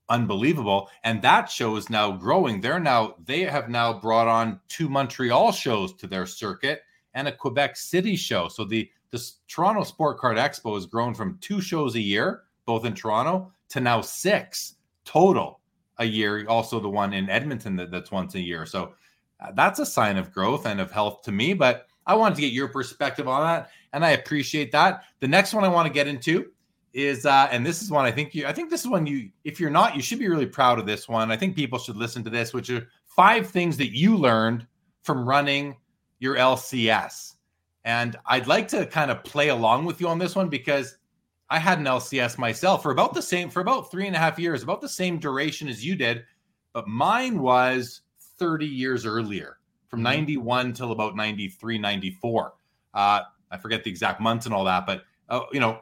unbelievable. 0.09 0.89
And 1.03 1.21
that 1.21 1.49
show 1.49 1.75
is 1.75 1.89
now 1.89 2.11
growing. 2.11 2.61
They're 2.61 2.79
now 2.79 3.15
they 3.23 3.41
have 3.41 3.69
now 3.69 3.99
brought 3.99 4.27
on 4.27 4.59
two 4.67 4.89
Montreal 4.89 5.51
shows 5.51 5.93
to 5.95 6.07
their 6.07 6.25
circuit 6.25 6.81
and 7.13 7.27
a 7.27 7.31
Quebec 7.31 7.75
City 7.75 8.15
show. 8.15 8.47
So 8.47 8.63
the 8.63 8.89
the 9.11 9.31
Toronto 9.47 9.83
Sport 9.83 10.17
Card 10.17 10.37
Expo 10.37 10.75
has 10.75 10.85
grown 10.85 11.13
from 11.13 11.37
two 11.39 11.61
shows 11.61 11.95
a 11.95 11.99
year, 11.99 12.43
both 12.65 12.85
in 12.85 12.93
Toronto, 12.93 13.51
to 13.69 13.79
now 13.79 14.01
six 14.01 14.75
total 15.05 15.61
a 15.97 16.05
year. 16.05 16.45
Also, 16.47 16.79
the 16.79 16.89
one 16.89 17.13
in 17.13 17.29
Edmonton 17.29 17.75
that, 17.77 17.89
that's 17.89 18.11
once 18.11 18.35
a 18.35 18.41
year. 18.41 18.65
So 18.65 18.93
uh, 19.39 19.51
that's 19.55 19.79
a 19.79 19.85
sign 19.85 20.17
of 20.17 20.33
growth 20.33 20.65
and 20.65 20.81
of 20.81 20.91
health 20.91 21.21
to 21.23 21.31
me. 21.31 21.53
But 21.53 21.87
I 22.05 22.15
wanted 22.15 22.35
to 22.35 22.41
get 22.41 22.51
your 22.51 22.67
perspective 22.67 23.27
on 23.27 23.43
that, 23.43 23.71
and 23.93 24.05
I 24.05 24.11
appreciate 24.11 24.71
that. 24.73 25.03
The 25.19 25.27
next 25.27 25.53
one 25.53 25.63
I 25.63 25.69
want 25.69 25.87
to 25.87 25.93
get 25.93 26.07
into 26.07 26.51
is, 26.93 27.25
uh, 27.25 27.47
and 27.51 27.65
this 27.65 27.81
is 27.81 27.91
one 27.91 28.05
I 28.05 28.11
think 28.11 28.33
you, 28.33 28.45
I 28.47 28.53
think 28.53 28.69
this 28.69 28.81
is 28.81 28.87
one 28.87 29.05
you, 29.05 29.29
if 29.43 29.59
you're 29.59 29.69
not, 29.69 29.95
you 29.95 30.01
should 30.01 30.19
be 30.19 30.27
really 30.27 30.45
proud 30.45 30.79
of 30.79 30.85
this 30.85 31.07
one. 31.07 31.31
I 31.31 31.37
think 31.37 31.55
people 31.55 31.79
should 31.79 31.97
listen 31.97 32.23
to 32.23 32.29
this, 32.29 32.53
which 32.53 32.69
are 32.69 32.87
five 33.05 33.47
things 33.47 33.77
that 33.77 33.95
you 33.95 34.17
learned 34.17 34.65
from 35.03 35.27
running 35.27 35.75
your 36.19 36.35
LCS. 36.35 37.35
And 37.85 38.17
I'd 38.25 38.47
like 38.47 38.67
to 38.69 38.85
kind 38.85 39.11
of 39.11 39.23
play 39.23 39.49
along 39.49 39.85
with 39.85 40.01
you 40.01 40.07
on 40.07 40.19
this 40.19 40.35
one 40.35 40.49
because 40.49 40.97
I 41.49 41.59
had 41.59 41.79
an 41.79 41.85
LCS 41.85 42.37
myself 42.37 42.83
for 42.83 42.91
about 42.91 43.13
the 43.13 43.21
same, 43.21 43.49
for 43.49 43.61
about 43.61 43.89
three 43.89 44.07
and 44.07 44.15
a 44.15 44.19
half 44.19 44.37
years, 44.37 44.63
about 44.63 44.81
the 44.81 44.89
same 44.89 45.17
duration 45.17 45.67
as 45.67 45.85
you 45.85 45.95
did, 45.95 46.25
but 46.73 46.87
mine 46.87 47.39
was 47.39 48.01
30 48.37 48.65
years 48.65 49.05
earlier 49.05 49.57
from 49.87 49.99
mm-hmm. 49.99 50.19
91 50.19 50.73
till 50.73 50.91
about 50.91 51.15
93, 51.15 51.77
94. 51.77 52.53
Uh, 52.93 53.21
I 53.49 53.57
forget 53.57 53.83
the 53.83 53.89
exact 53.89 54.19
months 54.19 54.45
and 54.45 54.53
all 54.53 54.65
that, 54.65 54.85
but 54.85 55.03
uh, 55.29 55.41
you 55.53 55.59
know, 55.59 55.79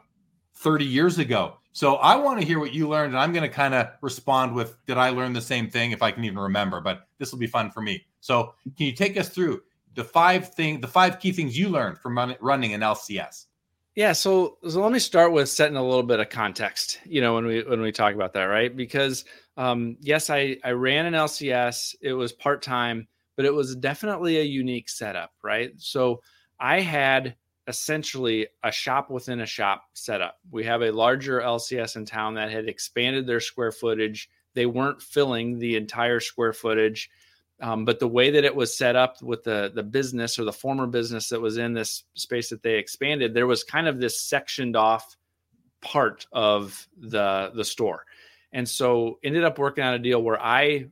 30 0.56 0.84
years 0.84 1.18
ago. 1.18 1.58
So 1.72 1.96
I 1.96 2.16
want 2.16 2.40
to 2.40 2.46
hear 2.46 2.58
what 2.58 2.72
you 2.72 2.88
learned, 2.88 3.12
and 3.12 3.20
I'm 3.20 3.32
going 3.32 3.42
to 3.42 3.54
kind 3.54 3.74
of 3.74 3.88
respond 4.00 4.54
with, 4.54 4.76
"Did 4.86 4.96
I 4.96 5.10
learn 5.10 5.34
the 5.34 5.42
same 5.42 5.68
thing?" 5.68 5.92
If 5.92 6.02
I 6.02 6.10
can 6.10 6.24
even 6.24 6.38
remember, 6.38 6.80
but 6.80 7.06
this 7.18 7.32
will 7.32 7.38
be 7.38 7.46
fun 7.46 7.70
for 7.70 7.82
me. 7.82 8.06
So 8.20 8.54
can 8.76 8.86
you 8.86 8.92
take 8.92 9.18
us 9.18 9.28
through 9.28 9.62
the 9.94 10.04
five 10.04 10.54
thing, 10.54 10.80
the 10.80 10.88
five 10.88 11.20
key 11.20 11.32
things 11.32 11.58
you 11.58 11.68
learned 11.68 11.98
from 11.98 12.16
running 12.40 12.72
an 12.72 12.80
LCS? 12.80 13.46
Yeah, 13.94 14.12
so 14.12 14.58
so 14.68 14.82
let 14.82 14.92
me 14.92 14.98
start 14.98 15.32
with 15.32 15.48
setting 15.48 15.76
a 15.76 15.82
little 15.82 16.02
bit 16.02 16.20
of 16.20 16.28
context. 16.28 17.00
You 17.04 17.20
know, 17.20 17.34
when 17.34 17.46
we 17.46 17.62
when 17.62 17.80
we 17.80 17.92
talk 17.92 18.14
about 18.14 18.34
that, 18.34 18.44
right? 18.44 18.74
Because 18.74 19.24
um, 19.56 19.96
yes, 20.00 20.30
I 20.30 20.56
I 20.64 20.70
ran 20.72 21.06
an 21.06 21.14
LCS. 21.14 21.94
It 22.00 22.12
was 22.12 22.32
part 22.32 22.62
time, 22.62 23.08
but 23.36 23.46
it 23.46 23.54
was 23.54 23.74
definitely 23.76 24.38
a 24.38 24.42
unique 24.42 24.88
setup, 24.88 25.32
right? 25.42 25.72
So 25.78 26.20
I 26.60 26.80
had 26.80 27.36
essentially 27.66 28.46
a 28.62 28.70
shop 28.70 29.10
within 29.10 29.40
a 29.40 29.46
shop 29.46 29.84
setup. 29.94 30.38
We 30.50 30.64
have 30.64 30.82
a 30.82 30.92
larger 30.92 31.40
LCS 31.40 31.96
in 31.96 32.04
town 32.04 32.34
that 32.34 32.50
had 32.50 32.68
expanded 32.68 33.26
their 33.26 33.40
square 33.40 33.72
footage. 33.72 34.28
They 34.54 34.66
weren't 34.66 35.02
filling 35.02 35.58
the 35.58 35.76
entire 35.76 36.20
square 36.20 36.52
footage. 36.52 37.10
Um, 37.60 37.84
but 37.84 37.98
the 37.98 38.08
way 38.08 38.30
that 38.30 38.44
it 38.44 38.54
was 38.54 38.76
set 38.76 38.96
up 38.96 39.22
with 39.22 39.42
the 39.42 39.72
the 39.74 39.82
business 39.82 40.38
or 40.38 40.44
the 40.44 40.52
former 40.52 40.86
business 40.86 41.30
that 41.30 41.40
was 41.40 41.56
in 41.56 41.72
this 41.72 42.04
space 42.14 42.50
that 42.50 42.62
they 42.62 42.74
expanded, 42.74 43.32
there 43.32 43.46
was 43.46 43.64
kind 43.64 43.88
of 43.88 43.98
this 43.98 44.20
sectioned 44.20 44.76
off 44.76 45.16
part 45.80 46.26
of 46.32 46.86
the 46.98 47.52
the 47.54 47.64
store, 47.64 48.04
and 48.56 48.66
so 48.66 49.18
ended 49.22 49.44
up 49.44 49.58
working 49.58 49.84
on 49.84 49.92
a 49.92 49.98
deal 49.98 50.22
where 50.22 50.42
I 50.42 50.86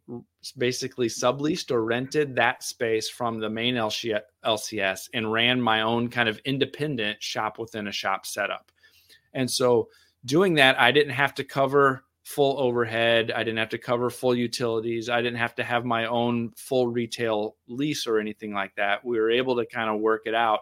basically 0.58 1.08
subleased 1.08 1.70
or 1.70 1.82
rented 1.82 2.36
that 2.36 2.62
space 2.62 3.08
from 3.08 3.40
the 3.40 3.48
main 3.48 3.74
LCS 3.74 5.08
and 5.14 5.32
ran 5.32 5.62
my 5.62 5.80
own 5.80 6.10
kind 6.10 6.28
of 6.28 6.38
independent 6.44 7.22
shop 7.22 7.58
within 7.58 7.88
a 7.88 7.92
shop 7.92 8.26
setup. 8.26 8.70
And 9.32 9.50
so 9.50 9.88
doing 10.26 10.52
that, 10.56 10.78
I 10.78 10.92
didn't 10.92 11.14
have 11.14 11.32
to 11.36 11.42
cover 11.42 12.04
full 12.22 12.60
overhead. 12.60 13.32
I 13.34 13.38
didn't 13.38 13.60
have 13.60 13.70
to 13.70 13.78
cover 13.78 14.10
full 14.10 14.34
utilities. 14.34 15.08
I 15.08 15.22
didn't 15.22 15.38
have 15.38 15.54
to 15.54 15.64
have 15.64 15.86
my 15.86 16.04
own 16.04 16.52
full 16.58 16.88
retail 16.88 17.56
lease 17.66 18.06
or 18.06 18.18
anything 18.18 18.52
like 18.52 18.74
that. 18.74 19.02
We 19.02 19.18
were 19.18 19.30
able 19.30 19.56
to 19.56 19.64
kind 19.64 19.88
of 19.88 20.02
work 20.02 20.24
it 20.26 20.34
out 20.34 20.60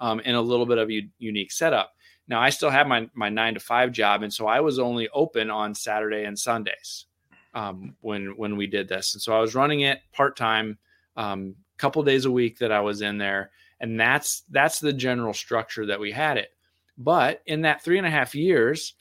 um, 0.00 0.20
in 0.20 0.34
a 0.34 0.42
little 0.42 0.66
bit 0.66 0.76
of 0.76 0.90
a 0.90 1.08
unique 1.18 1.50
setup. 1.50 1.94
Now 2.28 2.40
I 2.40 2.50
still 2.50 2.70
have 2.70 2.86
my 2.86 3.08
my 3.14 3.28
nine 3.28 3.54
to 3.54 3.60
five 3.60 3.92
job, 3.92 4.22
and 4.22 4.32
so 4.32 4.46
I 4.46 4.60
was 4.60 4.78
only 4.78 5.08
open 5.10 5.50
on 5.50 5.74
Saturday 5.74 6.24
and 6.24 6.38
Sundays 6.38 7.06
um, 7.54 7.96
when 8.00 8.36
when 8.36 8.56
we 8.56 8.66
did 8.66 8.88
this. 8.88 9.14
And 9.14 9.22
so 9.22 9.36
I 9.36 9.40
was 9.40 9.54
running 9.54 9.80
it 9.80 10.00
part 10.12 10.36
time, 10.36 10.78
um, 11.16 11.54
couple 11.78 12.02
days 12.02 12.24
a 12.24 12.30
week 12.30 12.58
that 12.58 12.72
I 12.72 12.80
was 12.80 13.02
in 13.02 13.18
there, 13.18 13.50
and 13.80 13.98
that's 13.98 14.42
that's 14.50 14.78
the 14.80 14.92
general 14.92 15.34
structure 15.34 15.86
that 15.86 16.00
we 16.00 16.12
had 16.12 16.38
it. 16.38 16.50
But 16.96 17.42
in 17.46 17.62
that 17.62 17.82
three 17.82 17.98
and 17.98 18.06
a 18.06 18.10
half 18.10 18.34
years, 18.34 18.94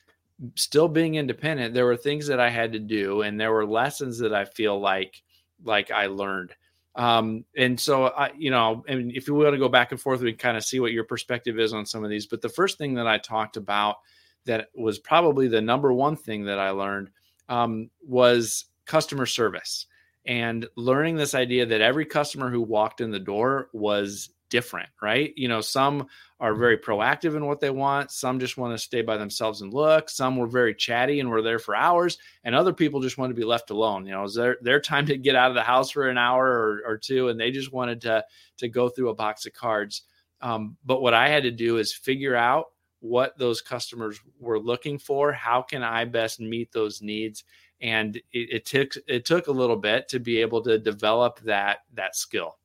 still 0.56 0.88
being 0.88 1.16
independent, 1.16 1.74
there 1.74 1.86
were 1.86 1.98
things 1.98 2.28
that 2.28 2.40
I 2.40 2.50
had 2.50 2.74
to 2.74 2.80
do, 2.80 3.22
and 3.22 3.40
there 3.40 3.52
were 3.52 3.66
lessons 3.66 4.18
that 4.20 4.34
I 4.34 4.46
feel 4.46 4.80
like 4.80 5.22
like 5.64 5.92
I 5.92 6.08
learned. 6.08 6.54
Um, 6.96 7.46
and 7.56 7.80
so 7.80 8.08
I, 8.08 8.32
you 8.38 8.52
know, 8.52 8.84
and 8.88 9.12
if 9.12 9.28
you 9.28 9.34
want 9.34 9.54
to 9.54 9.58
go 9.58 9.70
back 9.70 9.92
and 9.92 10.02
forth, 10.02 10.22
we 10.22 10.32
can 10.32 10.40
kind 10.40 10.58
of 10.58 10.64
see 10.64 10.80
what 10.80 10.92
your 10.92 11.06
perspective 11.06 11.60
is 11.60 11.74
on 11.74 11.86
some 11.86 12.04
of 12.04 12.10
these. 12.10 12.26
But 12.26 12.42
the 12.42 12.50
first 12.50 12.78
thing 12.78 12.96
that 12.96 13.08
I 13.08 13.18
talked 13.18 13.58
about 13.58 13.98
that 14.46 14.70
was 14.76 15.00
probably 15.00 15.48
the 15.48 15.62
number 15.62 15.94
one 15.94 16.16
thing 16.16 16.46
that 16.46 16.60
I 16.60 16.72
learned 16.72 17.10
um, 17.48 17.90
was 18.06 18.66
customer 18.86 19.26
service 19.26 19.86
and 20.26 20.68
learning 20.76 21.16
this 21.16 21.34
idea 21.34 21.66
that 21.66 21.82
every 21.82 22.06
customer 22.06 22.50
who 22.50 22.62
walked 22.62 23.02
in 23.02 23.12
the 23.12 23.20
door 23.20 23.70
was 23.74 24.30
different, 24.52 24.90
right? 25.02 25.34
You 25.36 25.48
know, 25.48 25.62
some 25.62 26.06
are 26.40 26.54
very 26.54 26.78
proactive 26.78 27.36
in 27.36 27.48
what 27.48 27.60
they 27.60 27.72
want, 27.72 28.12
some 28.12 28.40
just 28.40 28.58
want 28.58 28.78
to 28.78 28.78
stay 28.78 29.02
by 29.02 29.18
themselves 29.18 29.62
and 29.62 29.74
look, 29.74 30.10
some 30.10 30.38
were 30.38 30.46
very 30.46 30.76
chatty 30.76 31.20
and 31.20 31.30
were 31.30 31.42
there 31.42 31.58
for 31.58 31.76
hours, 31.76 32.20
and 32.44 32.54
other 32.54 32.74
people 32.74 33.02
just 33.02 33.18
wanted 33.18 33.34
to 33.34 33.40
be 33.40 33.46
left 33.46 33.72
alone. 33.72 34.06
You 34.06 34.12
know, 34.12 34.22
was 34.22 34.36
their, 34.36 34.58
their 34.62 34.80
time 34.80 35.08
to 35.08 35.18
get 35.18 35.36
out 35.36 35.50
of 35.50 35.56
the 35.56 35.64
house 35.64 35.90
for 35.90 36.08
an 36.08 36.20
hour 36.20 36.46
or, 36.46 36.82
or 36.86 36.98
two, 36.98 37.30
and 37.30 37.40
they 37.40 37.50
just 37.50 37.74
wanted 37.74 38.02
to 38.02 38.24
to 38.58 38.70
go 38.70 38.90
through 38.90 39.10
a 39.10 39.16
box 39.16 39.48
of 39.48 39.54
cards. 39.54 40.04
Um, 40.42 40.78
but 40.86 41.02
what 41.02 41.16
I 41.16 41.30
had 41.30 41.44
to 41.44 41.52
do 41.52 41.78
is 41.78 41.94
figure 41.94 42.36
out 42.36 42.66
what 43.02 43.36
those 43.38 43.62
customers 43.62 44.20
were 44.40 44.60
looking 44.60 44.98
for 45.00 45.34
how 45.34 45.60
can 45.60 45.82
i 45.82 46.06
best 46.06 46.40
meet 46.40 46.72
those 46.72 47.02
needs 47.02 47.44
and 47.82 48.16
it, 48.16 48.24
it, 48.32 48.66
took 48.66 48.94
it 49.08 49.26
took 49.26 49.48
a 49.48 49.52
little 49.52 49.76
bit 49.76 50.08
to 50.08 50.20
be 50.20 50.38
able 50.38 50.62
to 50.62 50.78
develop 50.78 51.40
that 51.40 51.80
that 51.94 52.16
skill 52.16 52.58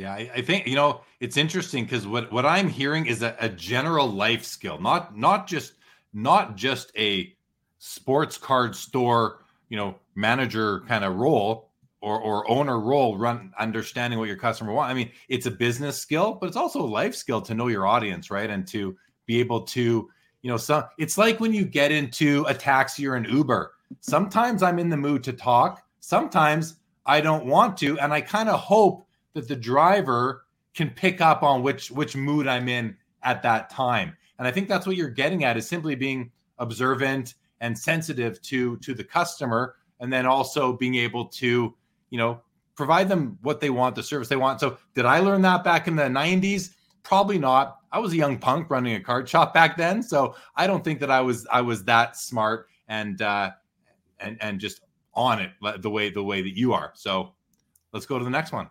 yeah 0.00 0.12
i, 0.12 0.30
I 0.36 0.42
think 0.42 0.66
you 0.66 0.74
know 0.74 1.02
it's 1.20 1.36
interesting 1.36 1.84
because 1.84 2.06
what 2.06 2.32
what 2.32 2.46
i'm 2.46 2.68
hearing 2.68 3.06
is 3.06 3.22
a, 3.22 3.36
a 3.40 3.48
general 3.48 4.08
life 4.08 4.44
skill 4.44 4.80
not 4.80 5.16
not 5.16 5.46
just 5.46 5.74
not 6.12 6.56
just 6.56 6.90
a 6.96 7.34
sports 7.78 8.36
card 8.36 8.74
store 8.74 9.44
you 9.68 9.76
know 9.76 9.96
manager 10.14 10.80
kind 10.88 11.04
of 11.04 11.16
role 11.16 11.70
or 12.00 12.20
or 12.20 12.50
owner 12.50 12.80
role 12.80 13.16
run 13.16 13.52
understanding 13.58 14.18
what 14.18 14.28
your 14.28 14.36
customer 14.36 14.72
want 14.72 14.90
i 14.90 14.94
mean 14.94 15.10
it's 15.28 15.46
a 15.46 15.50
business 15.50 15.98
skill 15.98 16.36
but 16.40 16.46
it's 16.46 16.56
also 16.56 16.80
a 16.80 16.86
life 16.86 17.14
skill 17.14 17.40
to 17.40 17.54
know 17.54 17.68
your 17.68 17.86
audience 17.86 18.30
right 18.30 18.50
and 18.50 18.66
to 18.66 18.96
be 19.30 19.38
able 19.38 19.60
to, 19.60 20.10
you 20.42 20.50
know, 20.50 20.56
some 20.56 20.82
it's 20.98 21.16
like 21.16 21.38
when 21.38 21.54
you 21.54 21.64
get 21.64 21.92
into 21.92 22.44
a 22.48 22.54
taxi 22.54 23.06
or 23.06 23.14
an 23.14 23.24
Uber. 23.24 23.70
Sometimes 24.00 24.60
I'm 24.60 24.80
in 24.80 24.88
the 24.88 24.96
mood 24.96 25.22
to 25.22 25.32
talk, 25.32 25.84
sometimes 26.00 26.80
I 27.06 27.20
don't 27.20 27.46
want 27.46 27.76
to, 27.78 27.96
and 28.00 28.12
I 28.12 28.22
kind 28.22 28.48
of 28.48 28.58
hope 28.58 29.06
that 29.34 29.48
the 29.48 29.56
driver 29.56 30.44
can 30.74 30.90
pick 30.90 31.20
up 31.20 31.42
on 31.42 31.62
which 31.62 31.90
which 31.90 32.16
mood 32.16 32.46
I'm 32.46 32.68
in 32.68 32.96
at 33.22 33.42
that 33.42 33.70
time. 33.70 34.16
And 34.38 34.46
I 34.46 34.50
think 34.50 34.68
that's 34.68 34.86
what 34.86 34.96
you're 34.96 35.10
getting 35.10 35.44
at 35.44 35.56
is 35.56 35.68
simply 35.68 35.94
being 35.94 36.30
observant 36.58 37.34
and 37.60 37.76
sensitive 37.76 38.40
to 38.42 38.76
to 38.78 38.94
the 38.94 39.04
customer 39.04 39.76
and 40.00 40.12
then 40.12 40.26
also 40.26 40.72
being 40.72 40.94
able 40.94 41.26
to, 41.26 41.74
you 42.08 42.18
know, 42.18 42.40
provide 42.74 43.08
them 43.08 43.38
what 43.42 43.60
they 43.60 43.68
want, 43.68 43.94
the 43.94 44.02
service 44.02 44.28
they 44.28 44.36
want. 44.36 44.58
So 44.60 44.78
did 44.94 45.04
I 45.04 45.20
learn 45.20 45.42
that 45.42 45.62
back 45.62 45.86
in 45.86 45.96
the 45.96 46.04
90s? 46.04 46.70
Probably 47.02 47.38
not. 47.38 47.80
I 47.92 47.98
was 47.98 48.12
a 48.12 48.16
young 48.16 48.38
punk 48.38 48.70
running 48.70 48.94
a 48.94 49.00
card 49.00 49.28
shop 49.28 49.52
back 49.52 49.76
then, 49.76 50.02
so 50.02 50.34
I 50.56 50.66
don't 50.66 50.82
think 50.84 51.00
that 51.00 51.10
I 51.10 51.20
was 51.20 51.46
I 51.52 51.60
was 51.60 51.84
that 51.84 52.16
smart 52.16 52.68
and 52.88 53.20
uh, 53.20 53.50
and 54.20 54.38
and 54.40 54.60
just 54.60 54.80
on 55.14 55.40
it 55.40 55.50
the 55.80 55.90
way 55.90 56.08
the 56.10 56.22
way 56.22 56.40
that 56.40 56.56
you 56.56 56.72
are. 56.72 56.92
So 56.94 57.34
let's 57.92 58.06
go 58.06 58.18
to 58.18 58.24
the 58.24 58.30
next 58.30 58.52
one. 58.52 58.70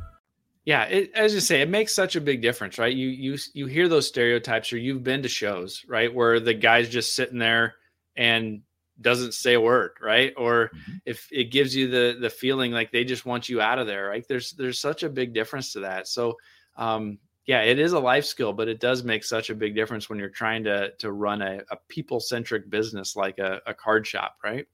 yeah 0.65 0.83
it, 0.83 1.11
as 1.15 1.33
you 1.33 1.39
say 1.39 1.61
it 1.61 1.69
makes 1.69 1.93
such 1.93 2.15
a 2.15 2.21
big 2.21 2.41
difference 2.41 2.77
right? 2.77 2.95
You 2.95 3.07
you 3.07 3.37
you 3.53 3.65
hear 3.67 3.87
those 3.87 4.07
stereotypes 4.07 4.71
or 4.71 4.77
you've 4.77 5.03
been 5.03 5.23
to 5.23 5.29
shows 5.29 5.83
right 5.87 6.13
where 6.13 6.39
the 6.39 6.53
guy's 6.53 6.89
just 6.89 7.15
sitting 7.15 7.39
there 7.39 7.75
and 8.15 8.61
doesn't 8.99 9.33
say 9.33 9.53
a 9.53 9.61
word 9.61 9.91
right? 10.01 10.33
Or 10.37 10.69
mm-hmm. 10.73 10.97
if 11.05 11.27
it 11.31 11.51
gives 11.51 11.75
you 11.75 11.89
the 11.89 12.17
the 12.19 12.29
feeling 12.29 12.71
like 12.71 12.91
they 12.91 13.03
just 13.03 13.25
want 13.25 13.49
you 13.49 13.61
out 13.61 13.79
of 13.79 13.87
there 13.87 14.07
right? 14.07 14.25
There's 14.27 14.51
there's 14.53 14.79
such 14.79 15.03
a 15.03 15.09
big 15.09 15.33
difference 15.33 15.73
to 15.73 15.81
that. 15.81 16.07
So 16.07 16.37
um 16.77 17.17
yeah 17.47 17.61
it 17.61 17.79
is 17.79 17.93
a 17.93 17.99
life 17.99 18.25
skill 18.25 18.53
but 18.53 18.67
it 18.67 18.79
does 18.79 19.03
make 19.03 19.23
such 19.23 19.49
a 19.49 19.55
big 19.55 19.75
difference 19.75 20.09
when 20.09 20.19
you're 20.19 20.29
trying 20.29 20.63
to 20.63 20.91
to 20.99 21.11
run 21.11 21.41
a, 21.41 21.61
a 21.71 21.77
people 21.87 22.19
centric 22.19 22.69
business 22.69 23.15
like 23.15 23.39
a, 23.39 23.59
a 23.65 23.73
card 23.73 24.05
shop 24.05 24.37
right 24.43 24.67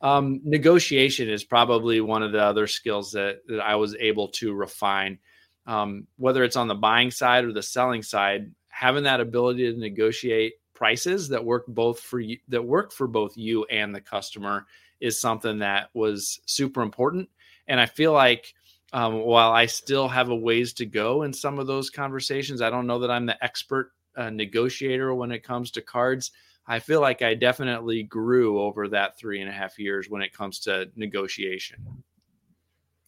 um, 0.00 0.40
negotiation 0.44 1.28
is 1.28 1.44
probably 1.44 2.00
one 2.00 2.22
of 2.22 2.32
the 2.32 2.42
other 2.42 2.66
skills 2.66 3.12
that, 3.12 3.40
that 3.48 3.60
I 3.60 3.76
was 3.76 3.94
able 3.96 4.28
to 4.28 4.52
refine. 4.52 5.18
um, 5.66 6.06
whether 6.16 6.42
it's 6.44 6.56
on 6.56 6.68
the 6.68 6.74
buying 6.74 7.10
side 7.10 7.44
or 7.44 7.52
the 7.52 7.62
selling 7.62 8.02
side, 8.02 8.50
having 8.68 9.04
that 9.04 9.20
ability 9.20 9.72
to 9.72 9.78
negotiate 9.78 10.54
prices 10.74 11.28
that 11.28 11.44
work 11.44 11.64
both 11.68 12.00
for 12.00 12.18
you 12.18 12.38
that 12.48 12.64
work 12.64 12.92
for 12.92 13.06
both 13.06 13.36
you 13.36 13.64
and 13.66 13.94
the 13.94 14.00
customer 14.00 14.66
is 15.00 15.20
something 15.20 15.58
that 15.58 15.90
was 15.94 16.40
super 16.46 16.82
important. 16.82 17.28
And 17.68 17.78
I 17.78 17.86
feel 17.86 18.12
like 18.12 18.54
um, 18.92 19.20
while 19.20 19.52
I 19.52 19.66
still 19.66 20.08
have 20.08 20.30
a 20.30 20.36
ways 20.36 20.72
to 20.74 20.86
go 20.86 21.22
in 21.22 21.32
some 21.32 21.58
of 21.58 21.66
those 21.66 21.90
conversations, 21.90 22.60
I 22.60 22.70
don't 22.70 22.86
know 22.86 22.98
that 23.00 23.10
I'm 23.10 23.26
the 23.26 23.42
expert 23.42 23.92
uh, 24.16 24.30
negotiator 24.30 25.14
when 25.14 25.32
it 25.32 25.44
comes 25.44 25.70
to 25.72 25.80
cards. 25.80 26.32
I 26.66 26.78
feel 26.78 27.00
like 27.00 27.22
I 27.22 27.34
definitely 27.34 28.04
grew 28.04 28.60
over 28.60 28.88
that 28.88 29.18
three 29.18 29.40
and 29.40 29.50
a 29.50 29.52
half 29.52 29.78
years 29.78 30.08
when 30.08 30.22
it 30.22 30.32
comes 30.32 30.60
to 30.60 30.90
negotiation. 30.94 32.04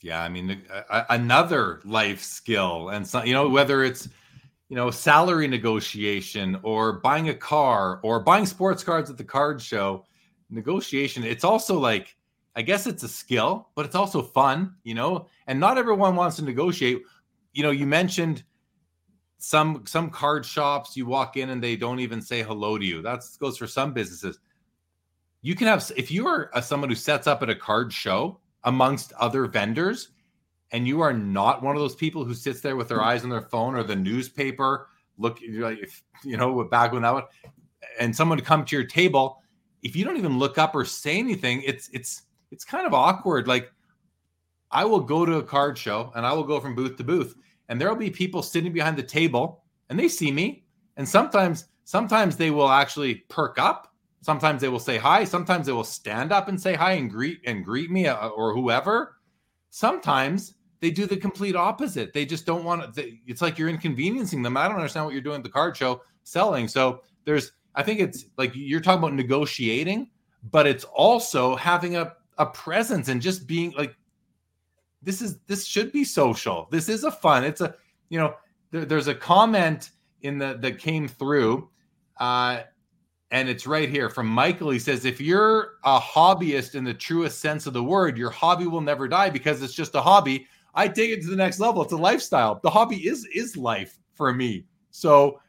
Yeah, 0.02 0.22
I 0.22 0.28
mean, 0.28 0.62
another 1.08 1.80
life 1.84 2.22
skill, 2.22 2.90
and 2.90 3.06
so 3.06 3.22
you 3.24 3.32
know 3.32 3.48
whether 3.48 3.82
it's 3.82 4.08
you 4.68 4.76
know 4.76 4.90
salary 4.90 5.48
negotiation 5.48 6.58
or 6.62 7.00
buying 7.00 7.30
a 7.30 7.34
car 7.34 8.00
or 8.02 8.20
buying 8.20 8.44
sports 8.44 8.84
cards 8.84 9.08
at 9.08 9.16
the 9.16 9.24
card 9.24 9.62
show, 9.62 10.04
negotiation. 10.50 11.24
It's 11.24 11.44
also 11.44 11.78
like 11.78 12.16
I 12.56 12.62
guess 12.62 12.86
it's 12.86 13.02
a 13.02 13.08
skill, 13.08 13.70
but 13.74 13.86
it's 13.86 13.94
also 13.94 14.22
fun, 14.22 14.74
you 14.84 14.94
know. 14.94 15.28
And 15.46 15.58
not 15.58 15.78
everyone 15.78 16.16
wants 16.16 16.36
to 16.36 16.44
negotiate. 16.44 17.02
You 17.52 17.62
know, 17.62 17.70
you 17.70 17.86
mentioned 17.86 18.44
some 19.38 19.84
some 19.86 20.10
card 20.10 20.46
shops. 20.46 20.96
You 20.96 21.06
walk 21.06 21.36
in 21.36 21.50
and 21.50 21.62
they 21.62 21.76
don't 21.76 22.00
even 22.00 22.20
say 22.20 22.42
hello 22.42 22.78
to 22.78 22.84
you. 22.84 23.02
That 23.02 23.22
goes 23.38 23.58
for 23.58 23.66
some 23.66 23.92
businesses. 23.92 24.38
You 25.42 25.54
can 25.54 25.66
have 25.66 25.90
if 25.96 26.10
you 26.10 26.26
are 26.26 26.50
a, 26.54 26.62
someone 26.62 26.88
who 26.88 26.94
sets 26.94 27.26
up 27.26 27.42
at 27.42 27.50
a 27.50 27.54
card 27.54 27.92
show 27.92 28.40
amongst 28.64 29.12
other 29.14 29.46
vendors 29.46 30.08
and 30.72 30.88
you 30.88 31.00
are 31.00 31.12
not 31.12 31.62
one 31.62 31.76
of 31.76 31.80
those 31.80 31.94
people 31.94 32.24
who 32.24 32.34
sits 32.34 32.60
there 32.60 32.76
with 32.76 32.88
their 32.88 32.98
mm-hmm. 32.98 33.08
eyes 33.08 33.24
on 33.24 33.30
their 33.30 33.42
phone 33.42 33.74
or 33.74 33.84
the 33.84 33.94
newspaper 33.94 34.88
look 35.18 35.38
like 35.48 35.88
you 36.24 36.36
know 36.36 36.64
back 36.64 36.92
when 36.92 37.02
that 37.02 37.14
one 37.14 37.22
and 38.00 38.14
someone 38.14 38.36
to 38.36 38.44
come 38.44 38.64
to 38.64 38.74
your 38.74 38.84
table 38.84 39.40
if 39.82 39.94
you 39.94 40.04
don't 40.04 40.16
even 40.16 40.38
look 40.38 40.58
up 40.58 40.74
or 40.74 40.84
say 40.84 41.18
anything 41.18 41.62
it's 41.62 41.88
it's 41.92 42.22
it's 42.50 42.64
kind 42.64 42.86
of 42.86 42.94
awkward 42.94 43.46
like 43.46 43.70
i 44.70 44.84
will 44.84 45.00
go 45.00 45.24
to 45.24 45.36
a 45.36 45.42
card 45.42 45.78
show 45.78 46.10
and 46.16 46.26
i 46.26 46.32
will 46.32 46.42
go 46.42 46.58
from 46.58 46.74
booth 46.74 46.96
to 46.96 47.04
booth 47.04 47.36
and 47.68 47.80
there'll 47.80 47.96
be 47.96 48.10
people 48.10 48.42
sitting 48.42 48.72
behind 48.72 48.96
the 48.96 49.02
table 49.02 49.64
and 49.88 49.98
they 49.98 50.08
see 50.08 50.30
me 50.30 50.64
and 50.96 51.08
sometimes 51.08 51.66
sometimes 51.84 52.36
they 52.36 52.50
will 52.50 52.68
actually 52.68 53.16
perk 53.28 53.58
up 53.58 53.94
Sometimes 54.24 54.62
they 54.62 54.70
will 54.70 54.78
say 54.78 54.96
hi. 54.96 55.22
Sometimes 55.22 55.66
they 55.66 55.72
will 55.72 55.84
stand 55.84 56.32
up 56.32 56.48
and 56.48 56.58
say 56.58 56.72
hi 56.72 56.92
and 56.92 57.10
greet 57.10 57.42
and 57.44 57.62
greet 57.62 57.90
me 57.90 58.06
uh, 58.06 58.28
or 58.28 58.54
whoever. 58.54 59.16
Sometimes 59.68 60.54
they 60.80 60.90
do 60.90 61.04
the 61.04 61.18
complete 61.18 61.54
opposite. 61.54 62.14
They 62.14 62.24
just 62.24 62.46
don't 62.46 62.64
want 62.64 62.94
to. 62.94 63.12
It's 63.26 63.42
like 63.42 63.58
you're 63.58 63.68
inconveniencing 63.68 64.40
them. 64.40 64.56
I 64.56 64.66
don't 64.66 64.78
understand 64.78 65.04
what 65.04 65.12
you're 65.12 65.22
doing 65.22 65.36
at 65.36 65.42
the 65.42 65.50
card 65.50 65.76
show 65.76 66.00
selling. 66.22 66.68
So 66.68 67.02
there's, 67.26 67.52
I 67.74 67.82
think 67.82 68.00
it's 68.00 68.24
like 68.38 68.52
you're 68.54 68.80
talking 68.80 69.00
about 69.00 69.12
negotiating, 69.12 70.08
but 70.50 70.66
it's 70.66 70.84
also 70.84 71.54
having 71.54 71.96
a 71.96 72.14
a 72.38 72.46
presence 72.46 73.08
and 73.08 73.20
just 73.20 73.46
being 73.46 73.72
like, 73.76 73.94
this 75.04 75.22
is 75.22 75.38
this 75.46 75.64
should 75.64 75.92
be 75.92 76.04
social. 76.04 76.68
This 76.70 76.88
is 76.88 77.04
a 77.04 77.10
fun. 77.10 77.44
It's 77.44 77.60
a 77.60 77.74
you 78.08 78.18
know 78.18 78.34
there, 78.70 78.84
there's 78.84 79.08
a 79.08 79.14
comment 79.14 79.90
in 80.22 80.38
the 80.38 80.58
that 80.60 80.78
came 80.78 81.08
through. 81.08 81.68
Uh, 82.18 82.62
and 83.30 83.48
it's 83.48 83.66
right 83.66 83.88
here 83.88 84.08
from 84.08 84.28
Michael. 84.28 84.70
He 84.70 84.78
says, 84.78 85.04
if 85.04 85.20
you're 85.20 85.72
a 85.82 85.98
hobbyist 85.98 86.76
in 86.76 86.84
the 86.84 86.94
truest 86.94 87.40
sense 87.40 87.66
of 87.66 87.72
the 87.72 87.82
word, 87.82 88.16
your 88.16 88.30
hobby 88.30 88.66
will 88.66 88.80
never 88.80 89.08
die 89.08 89.28
because 89.28 89.60
it's 89.60 89.74
just 89.74 89.96
a 89.96 90.00
hobby. 90.00 90.46
I 90.74 90.86
take 90.86 91.10
it 91.10 91.20
to 91.22 91.28
the 91.28 91.36
next 91.36 91.58
level. 91.58 91.82
It's 91.82 91.92
a 91.92 91.96
lifestyle. 91.96 92.60
The 92.62 92.70
hobby 92.70 93.08
is 93.08 93.26
is 93.34 93.56
life 93.56 93.98
for 94.12 94.32
me. 94.32 94.66
So, 94.90 95.40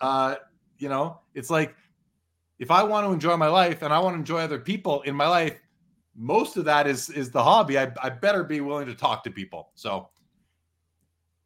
uh, 0.00 0.36
you 0.78 0.88
know, 0.88 1.20
it's 1.34 1.50
like 1.50 1.74
if 2.58 2.70
I 2.70 2.82
want 2.82 3.06
to 3.06 3.12
enjoy 3.12 3.36
my 3.36 3.48
life 3.48 3.82
and 3.82 3.92
I 3.92 3.98
want 3.98 4.14
to 4.14 4.18
enjoy 4.18 4.40
other 4.40 4.58
people 4.58 5.00
in 5.02 5.14
my 5.14 5.26
life, 5.26 5.58
most 6.20 6.58
of 6.58 6.66
that 6.66 6.86
is 6.86 7.08
is 7.08 7.30
the 7.30 7.42
hobby. 7.42 7.78
I, 7.78 7.90
I 8.02 8.10
better 8.10 8.44
be 8.44 8.60
willing 8.60 8.86
to 8.86 8.94
talk 8.94 9.24
to 9.24 9.30
people. 9.30 9.70
So, 9.74 10.10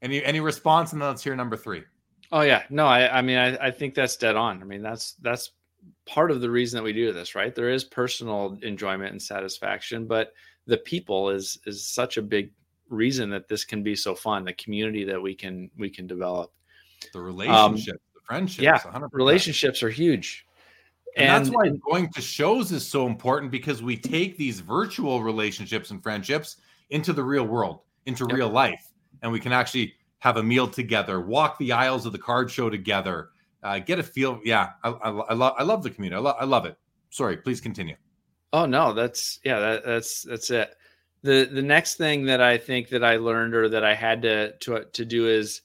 any 0.02 0.22
any 0.24 0.40
response? 0.40 0.92
And 0.92 1.00
then 1.00 1.08
let's 1.08 1.22
hear 1.22 1.36
number 1.36 1.56
three. 1.56 1.84
Oh 2.32 2.40
yeah, 2.40 2.64
no, 2.70 2.86
I 2.86 3.18
I 3.18 3.22
mean 3.22 3.38
I, 3.38 3.56
I 3.68 3.70
think 3.70 3.94
that's 3.94 4.16
dead 4.16 4.34
on. 4.34 4.60
I 4.60 4.64
mean 4.64 4.82
that's 4.82 5.12
that's 5.22 5.52
part 6.06 6.32
of 6.32 6.40
the 6.40 6.50
reason 6.50 6.76
that 6.76 6.82
we 6.82 6.92
do 6.92 7.12
this, 7.12 7.36
right? 7.36 7.54
There 7.54 7.70
is 7.70 7.84
personal 7.84 8.58
enjoyment 8.62 9.12
and 9.12 9.22
satisfaction, 9.22 10.06
but 10.06 10.32
the 10.66 10.78
people 10.78 11.30
is 11.30 11.56
is 11.66 11.86
such 11.86 12.16
a 12.16 12.22
big 12.22 12.50
reason 12.88 13.30
that 13.30 13.48
this 13.48 13.64
can 13.64 13.84
be 13.84 13.94
so 13.94 14.12
fun. 14.12 14.44
The 14.44 14.54
community 14.54 15.04
that 15.04 15.22
we 15.22 15.36
can 15.36 15.70
we 15.78 15.88
can 15.88 16.08
develop, 16.08 16.52
the 17.12 17.20
relationships, 17.20 17.90
um, 17.90 17.98
the 18.14 18.20
friendships. 18.26 18.62
Yeah, 18.62 18.78
100%. 18.78 19.08
relationships 19.12 19.84
are 19.84 19.90
huge. 19.90 20.46
And, 21.16 21.28
and, 21.28 21.46
that's 21.46 21.54
why 21.54 21.68
going 21.68 22.10
to 22.12 22.20
shows 22.20 22.72
is 22.72 22.86
so 22.86 23.06
important 23.06 23.52
because 23.52 23.82
we 23.82 23.96
take 23.96 24.36
these 24.36 24.60
virtual 24.60 25.22
relationships 25.22 25.90
and 25.90 26.02
friendships 26.02 26.56
into 26.90 27.12
the 27.12 27.22
real 27.22 27.44
world, 27.44 27.80
into 28.06 28.24
yep. 28.28 28.36
real 28.36 28.48
life, 28.48 28.90
and 29.22 29.30
we 29.30 29.38
can 29.38 29.52
actually 29.52 29.94
have 30.18 30.38
a 30.38 30.42
meal 30.42 30.66
together, 30.66 31.20
walk 31.20 31.58
the 31.58 31.70
aisles 31.70 32.06
of 32.06 32.12
the 32.12 32.18
card 32.18 32.50
show 32.50 32.68
together, 32.68 33.30
uh, 33.62 33.78
get 33.78 33.98
a 33.98 34.02
feel. 34.02 34.40
Yeah, 34.44 34.70
I, 34.82 34.90
I, 34.90 35.10
I 35.10 35.34
love 35.34 35.54
I 35.58 35.62
love 35.62 35.82
the 35.82 35.90
community. 35.90 36.16
I, 36.16 36.20
lo- 36.22 36.36
I 36.40 36.44
love 36.44 36.66
it. 36.66 36.76
Sorry, 37.10 37.36
please 37.36 37.60
continue. 37.60 37.96
Oh 38.52 38.66
no, 38.66 38.92
that's 38.92 39.38
yeah, 39.44 39.60
that, 39.60 39.84
that's 39.84 40.22
that's 40.22 40.50
it. 40.50 40.74
The 41.22 41.48
the 41.50 41.62
next 41.62 41.96
thing 41.96 42.24
that 42.26 42.40
I 42.40 42.58
think 42.58 42.88
that 42.88 43.04
I 43.04 43.16
learned 43.16 43.54
or 43.54 43.68
that 43.68 43.84
I 43.84 43.94
had 43.94 44.22
to 44.22 44.52
to 44.58 44.84
to 44.84 45.04
do 45.04 45.28
is 45.28 45.62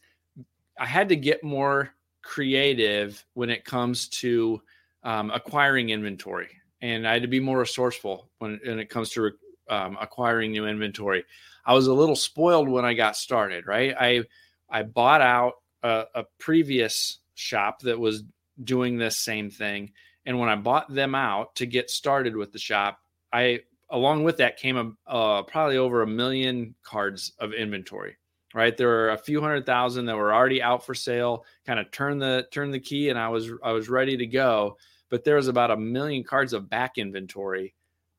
I 0.79 0.85
had 0.85 1.09
to 1.09 1.15
get 1.15 1.43
more 1.43 1.91
creative 2.21 3.25
when 3.33 3.49
it 3.49 3.65
comes 3.65 4.07
to 4.09 4.62
um, 5.03 5.31
acquiring 5.31 5.89
inventory, 5.89 6.49
and 6.81 7.07
I 7.07 7.13
had 7.13 7.21
to 7.21 7.27
be 7.27 7.39
more 7.39 7.59
resourceful 7.59 8.29
when 8.39 8.59
when 8.65 8.79
it 8.79 8.89
comes 8.89 9.09
to 9.12 9.31
um, 9.69 9.97
acquiring 9.99 10.51
new 10.51 10.65
inventory. 10.65 11.23
I 11.65 11.73
was 11.73 11.88
a 11.88 11.93
little 11.93 12.15
spoiled 12.15 12.69
when 12.69 12.85
I 12.85 12.93
got 12.93 13.15
started. 13.15 13.67
Right, 13.67 13.95
I 13.99 14.23
I 14.69 14.83
bought 14.83 15.21
out 15.21 15.53
a, 15.83 16.05
a 16.15 16.23
previous 16.39 17.19
shop 17.35 17.81
that 17.81 17.99
was 17.99 18.23
doing 18.63 18.97
this 18.97 19.17
same 19.17 19.49
thing. 19.49 19.91
And 20.25 20.39
when 20.39 20.49
I 20.49 20.55
bought 20.55 20.93
them 20.93 21.15
out 21.15 21.55
to 21.55 21.65
get 21.65 21.89
started 21.89 22.35
with 22.35 22.51
the 22.51 22.59
shop, 22.59 22.99
I 23.31 23.62
along 23.89 24.23
with 24.23 24.38
that 24.38 24.57
came 24.57 24.77
a, 24.77 25.12
uh, 25.12 25.43
probably 25.43 25.77
over 25.77 26.01
a 26.01 26.07
million 26.07 26.75
cards 26.83 27.33
of 27.39 27.53
inventory. 27.53 28.17
Right, 28.55 28.75
there 28.75 28.88
were 28.88 29.12
a 29.12 29.17
few 29.17 29.41
hundred 29.41 29.67
thousand 29.67 30.07
that 30.07 30.17
were 30.17 30.33
already 30.33 30.59
out 30.59 30.83
for 30.83 30.95
sale. 30.95 31.45
Kind 31.67 31.79
of 31.79 31.91
turn 31.91 32.17
the 32.17 32.47
turn 32.51 32.71
the 32.71 32.79
key, 32.79 33.09
and 33.09 33.19
I 33.19 33.29
was 33.29 33.51
I 33.63 33.71
was 33.71 33.89
ready 33.89 34.17
to 34.17 34.25
go. 34.25 34.77
But 35.10 35.24
there 35.24 35.36
was 35.36 35.48
about 35.48 35.72
a 35.72 35.78
million 35.78 36.24
cards 36.24 36.54
of 36.54 36.69
back 36.69 36.98
inventory 36.98 37.74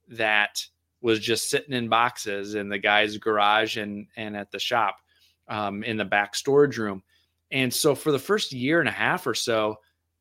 that 0.09 0.65
was 1.01 1.21
just 1.21 1.49
sitting 1.49 1.73
in 1.73 1.89
boxes 1.89 2.55
in 2.55 2.69
the 2.69 2.79
guy's 2.79 3.17
garage 3.17 3.77
and 3.77 4.07
and 4.17 4.37
at 4.37 4.51
the 4.51 4.59
shop 4.59 4.97
um, 5.49 5.83
in 5.83 5.97
the 5.97 6.05
back 6.05 6.35
storage 6.35 6.79
room. 6.79 7.03
And 7.51 7.73
so 7.73 7.95
for 7.95 8.13
the 8.13 8.19
first 8.19 8.53
year 8.53 8.81
and 8.81 8.89
a 8.89 8.93
half 8.93 9.27
or 9.27 9.35
so, 9.35 9.79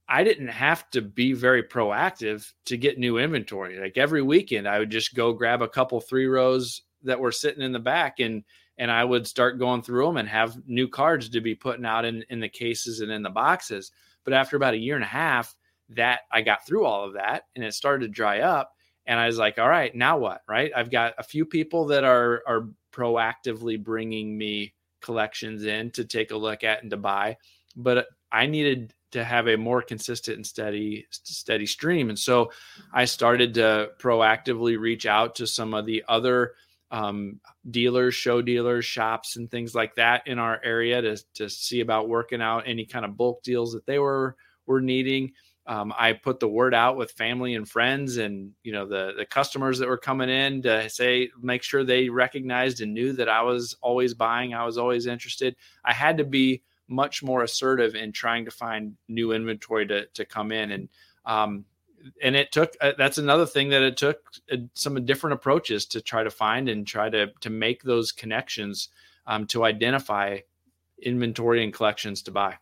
I 0.07 0.23
didn't 0.23 0.47
have 0.47 0.89
to 0.91 1.01
be 1.01 1.33
very 1.33 1.61
proactive 1.61 2.51
to 2.65 2.77
get 2.77 2.97
new 2.97 3.19
inventory. 3.19 3.79
Like 3.79 3.97
every 3.97 4.23
weekend, 4.23 4.67
I 4.67 4.79
would 4.79 4.89
just 4.89 5.13
go 5.13 5.33
grab 5.33 5.61
a 5.61 5.67
couple 5.67 5.99
three 6.01 6.25
rows 6.25 6.81
that 7.03 7.19
were 7.19 7.31
sitting 7.31 7.61
in 7.61 7.71
the 7.71 7.79
back 7.79 8.19
and 8.19 8.43
and 8.79 8.89
I 8.89 9.03
would 9.03 9.27
start 9.27 9.59
going 9.59 9.81
through 9.81 10.05
them 10.05 10.17
and 10.17 10.29
have 10.29 10.57
new 10.65 10.87
cards 10.87 11.27
to 11.29 11.41
be 11.41 11.53
putting 11.53 11.85
out 11.85 12.05
in, 12.05 12.23
in 12.29 12.39
the 12.39 12.47
cases 12.47 13.01
and 13.01 13.11
in 13.11 13.21
the 13.21 13.29
boxes. 13.29 13.91
But 14.23 14.33
after 14.33 14.55
about 14.55 14.73
a 14.73 14.77
year 14.77 14.95
and 14.95 15.03
a 15.03 15.07
half, 15.07 15.53
that 15.89 16.21
I 16.31 16.41
got 16.41 16.65
through 16.65 16.85
all 16.85 17.05
of 17.05 17.13
that 17.13 17.43
and 17.55 17.63
it 17.63 17.73
started 17.73 18.05
to 18.05 18.11
dry 18.11 18.41
up. 18.41 18.73
And 19.05 19.19
I 19.19 19.25
was 19.25 19.37
like, 19.37 19.57
all 19.57 19.67
right, 19.67 19.93
now 19.95 20.17
what? 20.17 20.41
Right. 20.47 20.71
I've 20.75 20.91
got 20.91 21.13
a 21.17 21.23
few 21.23 21.45
people 21.45 21.87
that 21.87 22.03
are 22.03 22.43
are 22.47 22.69
proactively 22.91 23.81
bringing 23.81 24.37
me 24.37 24.73
collections 25.01 25.65
in 25.65 25.91
to 25.91 26.05
take 26.05 26.31
a 26.31 26.37
look 26.37 26.63
at 26.63 26.81
and 26.81 26.91
to 26.91 26.97
buy, 26.97 27.37
but 27.75 28.07
I 28.31 28.45
needed 28.45 28.93
to 29.11 29.23
have 29.23 29.47
a 29.47 29.57
more 29.57 29.81
consistent 29.81 30.37
and 30.37 30.45
steady 30.45 31.07
steady 31.09 31.65
stream. 31.65 32.09
And 32.09 32.19
so 32.19 32.51
I 32.93 33.05
started 33.05 33.55
to 33.55 33.89
proactively 33.99 34.77
reach 34.79 35.05
out 35.05 35.35
to 35.35 35.47
some 35.47 35.73
of 35.73 35.85
the 35.85 36.03
other 36.07 36.53
um, 36.91 37.39
dealers, 37.69 38.15
show 38.15 38.41
dealers, 38.41 38.85
shops, 38.85 39.35
and 39.35 39.49
things 39.49 39.75
like 39.75 39.95
that 39.95 40.27
in 40.27 40.39
our 40.39 40.59
area 40.63 41.01
to 41.01 41.17
to 41.35 41.49
see 41.49 41.81
about 41.81 42.09
working 42.09 42.41
out 42.41 42.63
any 42.67 42.85
kind 42.85 43.05
of 43.05 43.17
bulk 43.17 43.41
deals 43.43 43.73
that 43.73 43.85
they 43.85 43.99
were 43.99 44.35
were 44.65 44.81
needing 44.81 45.31
um, 45.69 45.93
I 45.95 46.13
put 46.13 46.39
the 46.39 46.47
word 46.47 46.73
out 46.73 46.97
with 46.97 47.11
family 47.11 47.53
and 47.53 47.69
friends 47.69 48.17
and 48.17 48.53
you 48.63 48.71
know 48.71 48.87
the 48.87 49.13
the 49.15 49.25
customers 49.25 49.77
that 49.77 49.87
were 49.87 49.99
coming 49.99 50.27
in 50.27 50.63
to 50.63 50.89
say 50.89 51.29
make 51.39 51.61
sure 51.61 51.83
they 51.83 52.09
recognized 52.09 52.81
and 52.81 52.91
knew 52.91 53.13
that 53.13 53.29
I 53.29 53.43
was 53.43 53.77
always 53.79 54.15
buying, 54.15 54.55
I 54.55 54.65
was 54.65 54.79
always 54.79 55.05
interested. 55.05 55.55
I 55.85 55.93
had 55.93 56.17
to 56.17 56.23
be 56.23 56.63
much 56.87 57.21
more 57.21 57.43
assertive 57.43 57.93
in 57.93 58.11
trying 58.11 58.45
to 58.45 58.51
find 58.51 58.97
new 59.07 59.31
inventory 59.31 59.85
to 59.87 60.07
to 60.07 60.25
come 60.25 60.51
in 60.51 60.71
and 60.71 60.89
um, 61.25 61.65
and 62.23 62.35
it 62.35 62.51
took 62.51 62.73
uh, 62.81 62.93
that's 62.97 63.19
another 63.19 63.45
thing 63.45 63.69
that 63.69 63.83
it 63.83 63.95
took 63.95 64.17
uh, 64.51 64.57
some 64.73 65.05
different 65.05 65.35
approaches 65.35 65.85
to 65.85 66.01
try 66.01 66.23
to 66.23 66.31
find 66.31 66.67
and 66.67 66.87
try 66.87 67.11
to 67.11 67.27
to 67.41 67.51
make 67.51 67.83
those 67.83 68.11
connections 68.11 68.89
um, 69.27 69.45
to 69.45 69.63
identify 69.65 70.39
inventory 70.99 71.63
and 71.63 71.71
collections 71.75 72.23
to 72.23 72.31
buy. 72.31 72.57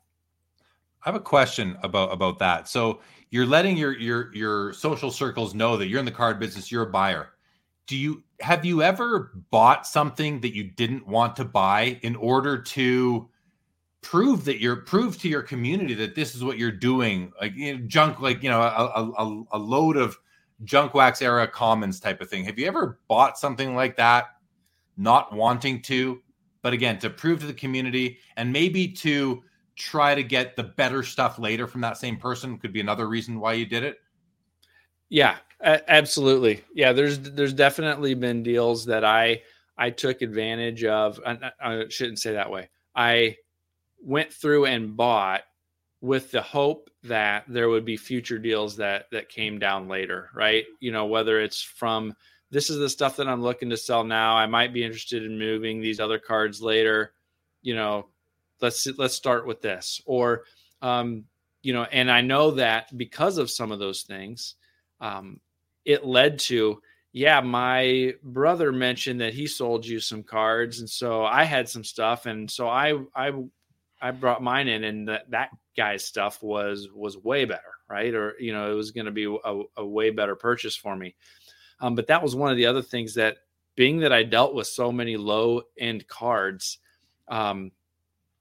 I 1.07 1.09
have 1.09 1.15
a 1.15 1.21
question 1.21 1.77
about 1.83 2.11
about 2.11 2.37
that. 2.39 2.67
So 2.67 2.99
you're 3.29 3.45
letting 3.45 3.77
your 3.77 3.97
your 3.97 4.35
your 4.35 4.73
social 4.73 5.09
circles 5.09 5.55
know 5.55 5.77
that 5.77 5.87
you're 5.87 5.99
in 5.99 6.05
the 6.05 6.11
card 6.11 6.37
business, 6.37 6.69
you're 6.69 6.83
a 6.83 6.91
buyer. 6.91 7.29
Do 7.85 7.95
you 7.95 8.23
have 8.41 8.65
you 8.65 8.83
ever 8.83 9.31
bought 9.49 9.87
something 9.87 10.41
that 10.41 10.53
you 10.53 10.65
didn't 10.65 11.07
want 11.07 11.37
to 11.37 11.45
buy 11.45 11.97
in 12.01 12.17
order 12.17 12.61
to 12.61 13.29
prove 14.01 14.43
that 14.43 14.59
you're 14.59 14.75
prove 14.75 15.17
to 15.19 15.29
your 15.29 15.43
community 15.43 15.93
that 15.93 16.13
this 16.13 16.35
is 16.35 16.43
what 16.43 16.57
you're 16.57 16.71
doing 16.73 17.31
like 17.39 17.55
you 17.55 17.77
know, 17.77 17.85
junk 17.87 18.19
like 18.19 18.43
you 18.43 18.49
know 18.49 18.61
a, 18.61 18.67
a, 19.17 19.43
a 19.53 19.57
load 19.57 19.95
of 19.95 20.17
junk 20.65 20.93
wax 20.93 21.21
era 21.21 21.47
commons 21.47 21.99
type 21.99 22.21
of 22.21 22.29
thing 22.29 22.45
have 22.45 22.59
you 22.59 22.67
ever 22.67 22.99
bought 23.07 23.39
something 23.39 23.75
like 23.75 23.95
that 23.95 24.25
not 24.97 25.33
wanting 25.33 25.81
to 25.81 26.21
but 26.61 26.73
again 26.73 26.99
to 26.99 27.09
prove 27.09 27.39
to 27.39 27.47
the 27.47 27.53
community 27.53 28.19
and 28.35 28.53
maybe 28.53 28.87
to 28.87 29.41
try 29.77 30.15
to 30.15 30.23
get 30.23 30.55
the 30.55 30.63
better 30.63 31.03
stuff 31.03 31.39
later 31.39 31.67
from 31.67 31.81
that 31.81 31.97
same 31.97 32.17
person 32.17 32.57
could 32.57 32.73
be 32.73 32.81
another 32.81 33.07
reason 33.07 33.39
why 33.39 33.53
you 33.53 33.65
did 33.65 33.83
it? 33.83 33.99
Yeah 35.09 35.37
absolutely. 35.61 36.63
Yeah 36.73 36.93
there's 36.93 37.19
there's 37.19 37.53
definitely 37.53 38.13
been 38.13 38.43
deals 38.43 38.85
that 38.85 39.03
i 39.03 39.41
i 39.77 39.89
took 39.89 40.21
advantage 40.21 40.83
of 40.83 41.19
I, 41.25 41.31
uh, 41.31 41.49
I 41.61 41.85
shouldn't 41.89 42.19
say 42.19 42.33
that 42.33 42.51
way. 42.51 42.69
I 42.95 43.37
went 44.01 44.31
through 44.31 44.65
and 44.65 44.95
bought 44.95 45.41
with 46.01 46.31
the 46.31 46.41
hope 46.41 46.89
that 47.03 47.45
there 47.47 47.69
would 47.69 47.85
be 47.85 47.97
future 47.97 48.37
deals 48.37 48.75
that 48.77 49.05
that 49.11 49.29
came 49.29 49.59
down 49.59 49.87
later 49.87 50.29
right? 50.33 50.65
You 50.79 50.91
know 50.91 51.05
whether 51.05 51.39
it's 51.39 51.61
from 51.61 52.15
this 52.49 52.69
is 52.69 52.77
the 52.77 52.89
stuff 52.89 53.17
that 53.17 53.27
i'm 53.27 53.41
looking 53.41 53.69
to 53.69 53.77
sell 53.77 54.03
now 54.03 54.35
i 54.35 54.45
might 54.45 54.73
be 54.73 54.83
interested 54.83 55.23
in 55.23 55.37
moving 55.37 55.81
these 55.81 55.99
other 55.99 56.17
cards 56.17 56.61
later 56.61 57.13
you 57.61 57.75
know 57.75 58.07
let's 58.61 58.87
let's 58.97 59.15
start 59.15 59.45
with 59.45 59.61
this 59.61 60.01
or 60.05 60.43
um 60.81 61.23
you 61.61 61.73
know 61.73 61.83
and 61.83 62.09
i 62.11 62.21
know 62.21 62.51
that 62.51 62.95
because 62.97 63.37
of 63.37 63.49
some 63.49 63.71
of 63.71 63.79
those 63.79 64.03
things 64.03 64.55
um 65.01 65.39
it 65.85 66.05
led 66.05 66.39
to 66.39 66.81
yeah 67.13 67.39
my 67.41 68.13
brother 68.23 68.71
mentioned 68.71 69.21
that 69.21 69.33
he 69.33 69.47
sold 69.47 69.85
you 69.85 69.99
some 69.99 70.23
cards 70.23 70.79
and 70.79 70.89
so 70.89 71.23
i 71.23 71.43
had 71.43 71.67
some 71.67 71.83
stuff 71.83 72.25
and 72.25 72.49
so 72.49 72.67
i 72.67 72.93
i 73.15 73.31
I 74.01 74.11
brought 74.11 74.43
mine 74.43 74.67
in, 74.67 74.83
and 74.83 75.07
that 75.07 75.29
that 75.31 75.49
guy's 75.75 76.05
stuff 76.05 76.41
was 76.43 76.89
was 76.93 77.17
way 77.17 77.45
better, 77.45 77.73
right? 77.89 78.13
Or 78.13 78.35
you 78.39 78.53
know, 78.53 78.71
it 78.71 78.75
was 78.75 78.91
going 78.91 79.05
to 79.05 79.11
be 79.11 79.25
a, 79.25 79.61
a, 79.77 79.85
way 79.85 80.09
better 80.09 80.35
purchase 80.35 80.75
for 80.75 80.95
me. 80.95 81.15
Um, 81.79 81.95
but 81.95 82.07
that 82.07 82.21
was 82.21 82.35
one 82.35 82.51
of 82.51 82.57
the 82.57 82.65
other 82.65 82.81
things 82.81 83.13
that, 83.15 83.37
being 83.75 83.99
that 83.99 84.13
I 84.13 84.23
dealt 84.23 84.55
with 84.55 84.67
so 84.67 84.91
many 84.91 85.17
low 85.17 85.63
end 85.77 86.07
cards, 86.07 86.79
um, 87.27 87.71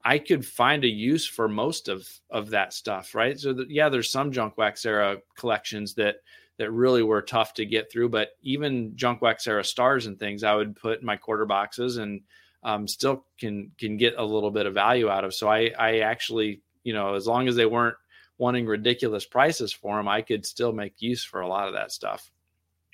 I 0.06 0.20
could 0.20 0.46
find 0.46 0.84
a 0.84 0.88
use 0.88 1.26
for 1.26 1.48
most 1.48 1.88
of 1.88 2.08
of 2.30 2.50
that 2.50 2.72
stuff, 2.72 3.12
right? 3.12 3.38
So 3.38 3.52
that, 3.54 3.68
yeah, 3.68 3.88
there's 3.88 4.08
some 4.08 4.30
junk 4.30 4.56
wax 4.56 4.86
era 4.86 5.16
collections 5.36 5.94
that 5.94 6.18
that 6.58 6.70
really 6.70 7.02
were 7.02 7.22
tough 7.22 7.54
to 7.54 7.66
get 7.66 7.90
through, 7.90 8.10
but 8.10 8.30
even 8.40 8.92
junk 8.94 9.20
wax 9.20 9.48
era 9.48 9.64
stars 9.64 10.06
and 10.06 10.16
things, 10.16 10.44
I 10.44 10.54
would 10.54 10.76
put 10.76 11.00
in 11.00 11.06
my 11.06 11.16
quarter 11.16 11.44
boxes 11.44 11.96
and 11.96 12.20
um, 12.62 12.86
still 12.86 13.26
can 13.40 13.72
can 13.78 13.96
get 13.96 14.14
a 14.16 14.24
little 14.24 14.52
bit 14.52 14.66
of 14.66 14.74
value 14.74 15.08
out 15.10 15.24
of. 15.24 15.34
So 15.34 15.48
I 15.48 15.72
I 15.76 15.98
actually 15.98 16.62
you 16.84 16.92
know 16.92 17.14
as 17.14 17.26
long 17.26 17.48
as 17.48 17.56
they 17.56 17.66
weren't 17.66 17.96
wanting 18.38 18.64
ridiculous 18.64 19.26
prices 19.26 19.72
for 19.72 19.96
them, 19.96 20.06
I 20.06 20.22
could 20.22 20.46
still 20.46 20.72
make 20.72 21.02
use 21.02 21.24
for 21.24 21.40
a 21.40 21.48
lot 21.48 21.66
of 21.66 21.74
that 21.74 21.90
stuff. 21.90 22.30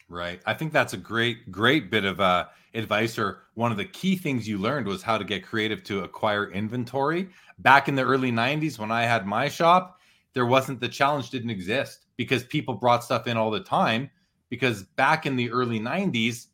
Right. 0.09 0.41
I 0.47 0.55
think 0.55 0.73
that's 0.73 0.95
a 0.95 0.99
great 0.99 1.53
great 1.53 1.91
bit 1.91 2.07
of 2.07 2.21
uh, 2.21 2.47
advice. 2.75 3.19
Or 3.19 3.43
one 3.55 3.71
of 3.71 3.79
the 3.79 3.85
key 3.85 4.17
things 4.17 4.49
you 4.49 4.59
learned 4.59 4.87
was 4.87 5.03
how 5.03 5.19
to 5.19 5.25
get 5.25 5.45
creative 5.45 5.83
to 5.85 6.05
acquire 6.05 6.51
inventory. 6.51 7.29
Back 7.59 7.89
in 7.89 7.95
the 7.95 8.03
early 8.03 8.33
'90s, 8.33 8.79
when 8.79 8.91
I 8.91 9.03
had 9.03 9.27
my 9.27 9.49
shop, 9.49 9.99
there 10.35 10.47
wasn't 10.47 10.81
the 10.81 10.89
challenge 10.89 11.31
didn't 11.31 11.51
exist 11.51 12.07
because 12.17 12.45
people 12.45 12.75
brought 12.75 13.05
stuff 13.05 13.27
in 13.27 13.37
all 13.37 13.51
the 13.51 13.61
time. 13.61 14.11
Because 14.49 14.83
back 14.83 15.25
in 15.27 15.37
the 15.37 15.51
early 15.51 15.81
'90s, 15.81 16.47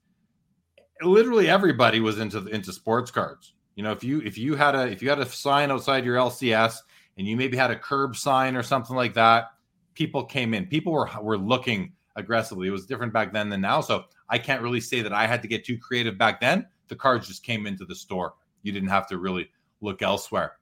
literally 1.02 1.48
everybody 1.48 2.00
was 2.00 2.18
into 2.18 2.46
into 2.46 2.72
sports 2.72 3.11
cards. 3.11 3.54
You 3.74 3.85
know, 3.85 3.92
if 3.92 4.02
you 4.02 4.20
if 4.22 4.37
you 4.37 4.57
had 4.57 4.74
a 4.74 4.88
if 4.88 5.02
you 5.02 5.09
had 5.09 5.20
a 5.20 5.26
sign 5.26 5.70
outside 5.70 6.04
your 6.04 6.16
LCS 6.16 6.78
and 7.16 7.26
you 7.26 7.37
maybe 7.37 7.57
had 7.57 7.70
a 7.70 7.78
curb 7.78 8.16
sign 8.16 8.57
or 8.57 8.62
something 8.62 8.96
like 8.96 9.14
that, 9.14 9.52
people 9.94 10.24
came 10.24 10.54
in. 10.54 10.66
People 10.66 10.92
were 10.92 11.09
were 11.22 11.38
looking 11.38 11.92
aggressively. 12.16 12.68
It 12.68 12.72
was 12.72 12.87
different 12.87 13.12
back 13.12 13.33
then 13.33 13.48
than 13.48 13.61
now. 13.61 13.81
So 13.81 14.04
I 14.28 14.38
can't 14.38 14.62
really 14.62 14.80
say 14.80 15.02
that 15.02 15.12
I 15.12 15.26
had 15.26 15.42
to 15.42 15.48
get 15.48 15.64
too 15.64 15.78
creative 15.78 16.18
back 16.18 16.40
then. 16.40 16.66
The 16.88 16.96
cards 16.96 17.28
just 17.28 17.42
came 17.42 17.66
into 17.66 17.84
the 17.84 17.94
store. 17.94 18.34
You 18.62 18.72
didn't 18.72 18.88
have 18.88 19.06
to 19.08 19.18
really 19.18 19.50
look 19.80 20.02
elsewhere. 20.02 20.56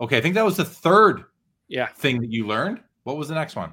Okay, 0.00 0.16
I 0.16 0.20
think 0.20 0.34
that 0.34 0.44
was 0.44 0.56
the 0.56 0.64
third 0.64 1.24
yeah 1.68 1.88
thing 1.88 2.20
that 2.20 2.30
you 2.30 2.46
learned. 2.46 2.80
What 3.04 3.16
was 3.16 3.28
the 3.28 3.34
next 3.34 3.56
one? 3.56 3.72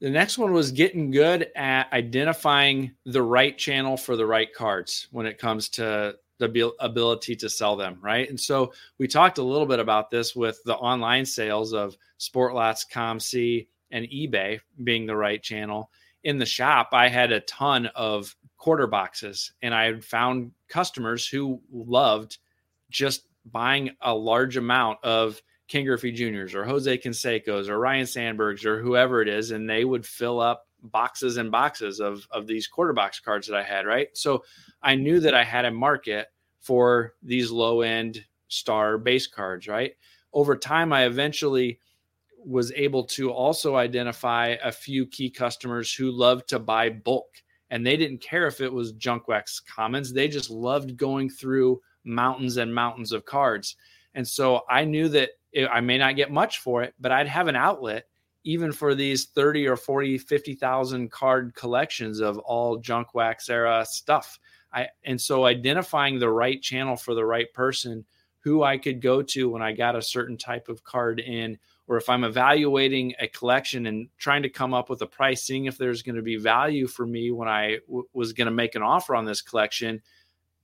The 0.00 0.10
next 0.10 0.36
one 0.36 0.52
was 0.52 0.72
getting 0.72 1.12
good 1.12 1.48
at 1.54 1.92
identifying 1.92 2.92
the 3.04 3.22
right 3.22 3.56
channel 3.56 3.96
for 3.96 4.16
the 4.16 4.26
right 4.26 4.52
cards 4.52 5.06
when 5.12 5.26
it 5.26 5.38
comes 5.38 5.68
to 5.70 6.16
the 6.38 6.72
ability 6.80 7.36
to 7.36 7.48
sell 7.48 7.76
them, 7.76 7.98
right? 8.02 8.28
And 8.28 8.40
so 8.40 8.72
we 8.98 9.06
talked 9.06 9.38
a 9.38 9.44
little 9.44 9.66
bit 9.66 9.78
about 9.78 10.10
this 10.10 10.34
with 10.34 10.60
the 10.64 10.74
online 10.74 11.24
sales 11.24 11.72
of 11.72 11.96
Sportlots, 12.18 12.90
COMC, 12.90 13.68
and 13.92 14.06
eBay 14.06 14.58
being 14.82 15.06
the 15.06 15.14
right 15.14 15.40
channel. 15.40 15.92
In 16.24 16.38
the 16.38 16.46
shop, 16.46 16.88
I 16.92 17.08
had 17.08 17.30
a 17.30 17.40
ton 17.40 17.86
of 17.94 18.34
quarter 18.62 18.86
boxes, 18.86 19.54
and 19.60 19.74
I 19.74 19.86
had 19.86 20.04
found 20.04 20.52
customers 20.68 21.26
who 21.26 21.60
loved 21.72 22.38
just 22.90 23.24
buying 23.44 23.90
a 24.00 24.14
large 24.14 24.56
amount 24.56 25.00
of 25.02 25.42
Ken 25.66 25.84
Griffey 25.84 26.12
Juniors 26.12 26.54
or 26.54 26.64
Jose 26.64 26.98
Cansecos 26.98 27.68
or 27.68 27.76
Ryne 27.80 28.04
Sandbergs 28.04 28.64
or 28.64 28.80
whoever 28.80 29.20
it 29.20 29.26
is, 29.26 29.50
and 29.50 29.68
they 29.68 29.84
would 29.84 30.06
fill 30.06 30.38
up 30.38 30.68
boxes 30.80 31.38
and 31.38 31.50
boxes 31.50 31.98
of 31.98 32.24
of 32.30 32.46
these 32.46 32.68
quarter 32.68 32.92
box 32.92 33.18
cards 33.18 33.48
that 33.48 33.56
I 33.56 33.64
had, 33.64 33.84
right? 33.84 34.06
So 34.12 34.44
I 34.80 34.94
knew 34.94 35.18
that 35.18 35.34
I 35.34 35.42
had 35.42 35.64
a 35.64 35.72
market 35.72 36.28
for 36.60 37.14
these 37.20 37.50
low 37.50 37.80
end 37.80 38.24
star 38.46 38.96
base 38.96 39.26
cards, 39.26 39.66
right? 39.66 39.96
Over 40.32 40.54
time, 40.54 40.92
I 40.92 41.06
eventually 41.06 41.80
was 42.38 42.70
able 42.76 43.06
to 43.06 43.32
also 43.32 43.74
identify 43.74 44.54
a 44.62 44.70
few 44.70 45.04
key 45.04 45.30
customers 45.30 45.92
who 45.92 46.12
loved 46.12 46.48
to 46.50 46.60
buy 46.60 46.90
bulk 46.90 47.42
and 47.72 47.86
they 47.86 47.96
didn't 47.96 48.20
care 48.20 48.46
if 48.46 48.60
it 48.60 48.70
was 48.70 48.92
junk 48.92 49.28
wax 49.28 49.58
commons. 49.58 50.12
They 50.12 50.28
just 50.28 50.50
loved 50.50 50.94
going 50.98 51.30
through 51.30 51.80
mountains 52.04 52.58
and 52.58 52.72
mountains 52.72 53.12
of 53.12 53.24
cards. 53.24 53.76
And 54.14 54.28
so 54.28 54.60
I 54.68 54.84
knew 54.84 55.08
that 55.08 55.30
I 55.70 55.80
may 55.80 55.96
not 55.96 56.14
get 56.14 56.30
much 56.30 56.58
for 56.58 56.82
it, 56.82 56.94
but 57.00 57.12
I'd 57.12 57.28
have 57.28 57.48
an 57.48 57.56
outlet 57.56 58.04
even 58.44 58.72
for 58.72 58.94
these 58.94 59.24
30 59.24 59.68
or 59.68 59.76
40, 59.76 60.18
50,000 60.18 61.10
card 61.10 61.54
collections 61.54 62.20
of 62.20 62.36
all 62.40 62.76
junk 62.76 63.14
wax 63.14 63.48
era 63.48 63.86
stuff. 63.88 64.38
I, 64.74 64.88
and 65.04 65.18
so 65.18 65.46
identifying 65.46 66.18
the 66.18 66.28
right 66.28 66.60
channel 66.60 66.96
for 66.96 67.14
the 67.14 67.24
right 67.24 67.50
person 67.54 68.04
who 68.40 68.62
I 68.62 68.76
could 68.76 69.00
go 69.00 69.22
to 69.22 69.48
when 69.48 69.62
I 69.62 69.72
got 69.72 69.96
a 69.96 70.02
certain 70.02 70.36
type 70.36 70.68
of 70.68 70.84
card 70.84 71.20
in, 71.20 71.58
or 71.92 71.98
if 71.98 72.08
I'm 72.08 72.24
evaluating 72.24 73.12
a 73.20 73.28
collection 73.28 73.84
and 73.84 74.08
trying 74.16 74.42
to 74.44 74.48
come 74.48 74.72
up 74.72 74.88
with 74.88 75.02
a 75.02 75.06
price, 75.06 75.42
seeing 75.42 75.66
if 75.66 75.76
there's 75.76 76.00
going 76.00 76.16
to 76.16 76.22
be 76.22 76.36
value 76.36 76.86
for 76.86 77.06
me 77.06 77.30
when 77.30 77.48
I 77.48 77.80
w- 77.86 78.08
was 78.14 78.32
going 78.32 78.46
to 78.46 78.50
make 78.50 78.74
an 78.74 78.80
offer 78.80 79.14
on 79.14 79.26
this 79.26 79.42
collection, 79.42 80.00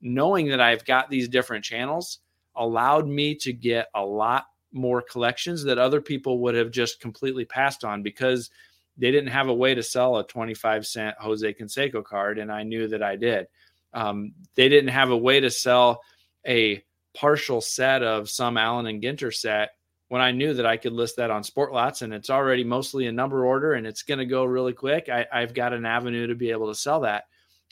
knowing 0.01 0.49
that 0.49 0.63
I've 0.63 0.87
got 0.87 1.11
these 1.11 1.29
different 1.29 1.67
channels 1.67 2.21
allowed 2.57 3.07
me 3.07 3.35
to 3.35 3.53
get 3.53 3.89
a 3.95 4.03
lot 4.03 4.47
more 4.73 5.03
collections 5.03 5.65
that 5.65 5.77
other 5.77 6.01
people 6.01 6.39
would 6.39 6.55
have 6.55 6.71
just 6.71 6.99
completely 6.99 7.45
passed 7.45 7.85
on 7.85 8.03
because 8.03 8.49
they 8.97 9.11
didn't 9.11 9.29
have 9.29 9.49
a 9.49 9.55
way 9.55 9.75
to 9.75 9.83
sell 9.83 10.17
a 10.17 10.27
25 10.27 10.87
cent 10.87 11.15
Jose 11.19 11.53
Canseco 11.53 12.03
card, 12.03 12.39
and 12.39 12.51
I 12.51 12.63
knew 12.63 12.89
that 12.89 13.03
I 13.03 13.17
did. 13.17 13.49
Um, 13.93 14.33
they 14.55 14.71
didn't 14.71 14.93
have 14.93 15.11
a 15.11 15.17
way 15.17 15.41
to 15.41 15.51
sell 15.51 16.01
a 16.47 16.83
partial 17.15 17.61
set 17.61 18.03
of 18.03 18.31
some 18.31 18.57
Allen 18.57 18.87
and 18.87 19.03
Ginter 19.03 19.35
set 19.35 19.73
when 20.09 20.23
I 20.23 20.33
knew 20.33 20.55
that 20.55 20.67
I 20.67 20.77
could 20.77 20.93
list 20.93 21.17
that 21.17 21.31
on 21.31 21.43
Sportlots 21.43 22.03
and 22.03 22.13
it's 22.13 22.31
already 22.31 22.65
mostly 22.65 23.07
a 23.07 23.13
number 23.13 23.45
order 23.45 23.75
and 23.75 23.87
it's 23.87 24.03
going 24.03 24.19
to 24.19 24.27
go 24.27 24.45
really 24.45 24.73
quick. 24.73 25.09
I, 25.09 25.27
I've 25.33 25.55
got 25.55 25.75
an 25.75 25.85
avenue 25.85 26.27
to 26.27 26.35
be 26.35 26.51
able 26.51 26.69
to 26.69 26.75
sell 26.75 27.01
that. 27.01 27.25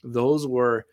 Those 0.04 0.46
were 0.46 0.86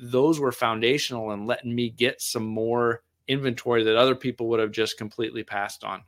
those 0.00 0.38
were 0.38 0.52
foundational 0.52 1.32
and 1.32 1.46
letting 1.46 1.74
me 1.74 1.90
get 1.90 2.22
some 2.22 2.44
more 2.44 3.02
inventory 3.26 3.82
that 3.84 3.96
other 3.96 4.14
people 4.14 4.48
would 4.48 4.60
have 4.60 4.70
just 4.70 4.96
completely 4.96 5.42
passed 5.42 5.82
on. 5.84 6.02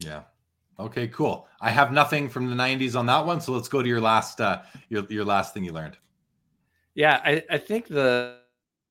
Yeah. 0.00 0.22
Okay, 0.78 1.06
cool. 1.08 1.46
I 1.60 1.70
have 1.70 1.92
nothing 1.92 2.28
from 2.28 2.50
the 2.50 2.56
90s 2.56 2.98
on 2.98 3.06
that 3.06 3.24
one, 3.24 3.40
so 3.40 3.52
let's 3.52 3.68
go 3.68 3.82
to 3.82 3.88
your 3.88 4.00
last 4.00 4.40
uh 4.40 4.62
your 4.88 5.04
your 5.08 5.24
last 5.24 5.54
thing 5.54 5.64
you 5.64 5.72
learned. 5.72 5.96
Yeah, 6.94 7.20
I, 7.24 7.42
I 7.48 7.58
think 7.58 7.86
the 7.86 8.36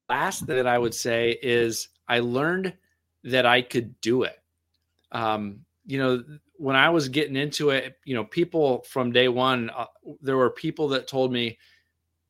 last 0.10 0.48
that 0.48 0.66
I 0.66 0.78
would 0.78 0.96
say 0.96 1.38
is 1.44 1.90
I 2.08 2.20
learned 2.20 2.74
that 3.24 3.46
I 3.46 3.62
could 3.62 4.00
do 4.02 4.24
it. 4.24 4.38
Um, 5.12 5.66
you 5.86 5.98
know, 5.98 6.24
when 6.58 6.76
I 6.76 6.90
was 6.90 7.10
getting 7.10 7.36
into 7.36 7.72
it, 7.72 7.98
you 8.06 8.16
know, 8.16 8.24
people 8.24 8.84
from 8.88 9.12
day 9.12 9.28
one, 9.28 9.70
uh, 9.72 9.86
there 10.22 10.38
were 10.38 10.50
people 10.52 10.88
that 10.90 11.08
told 11.08 11.32
me, 11.32 11.58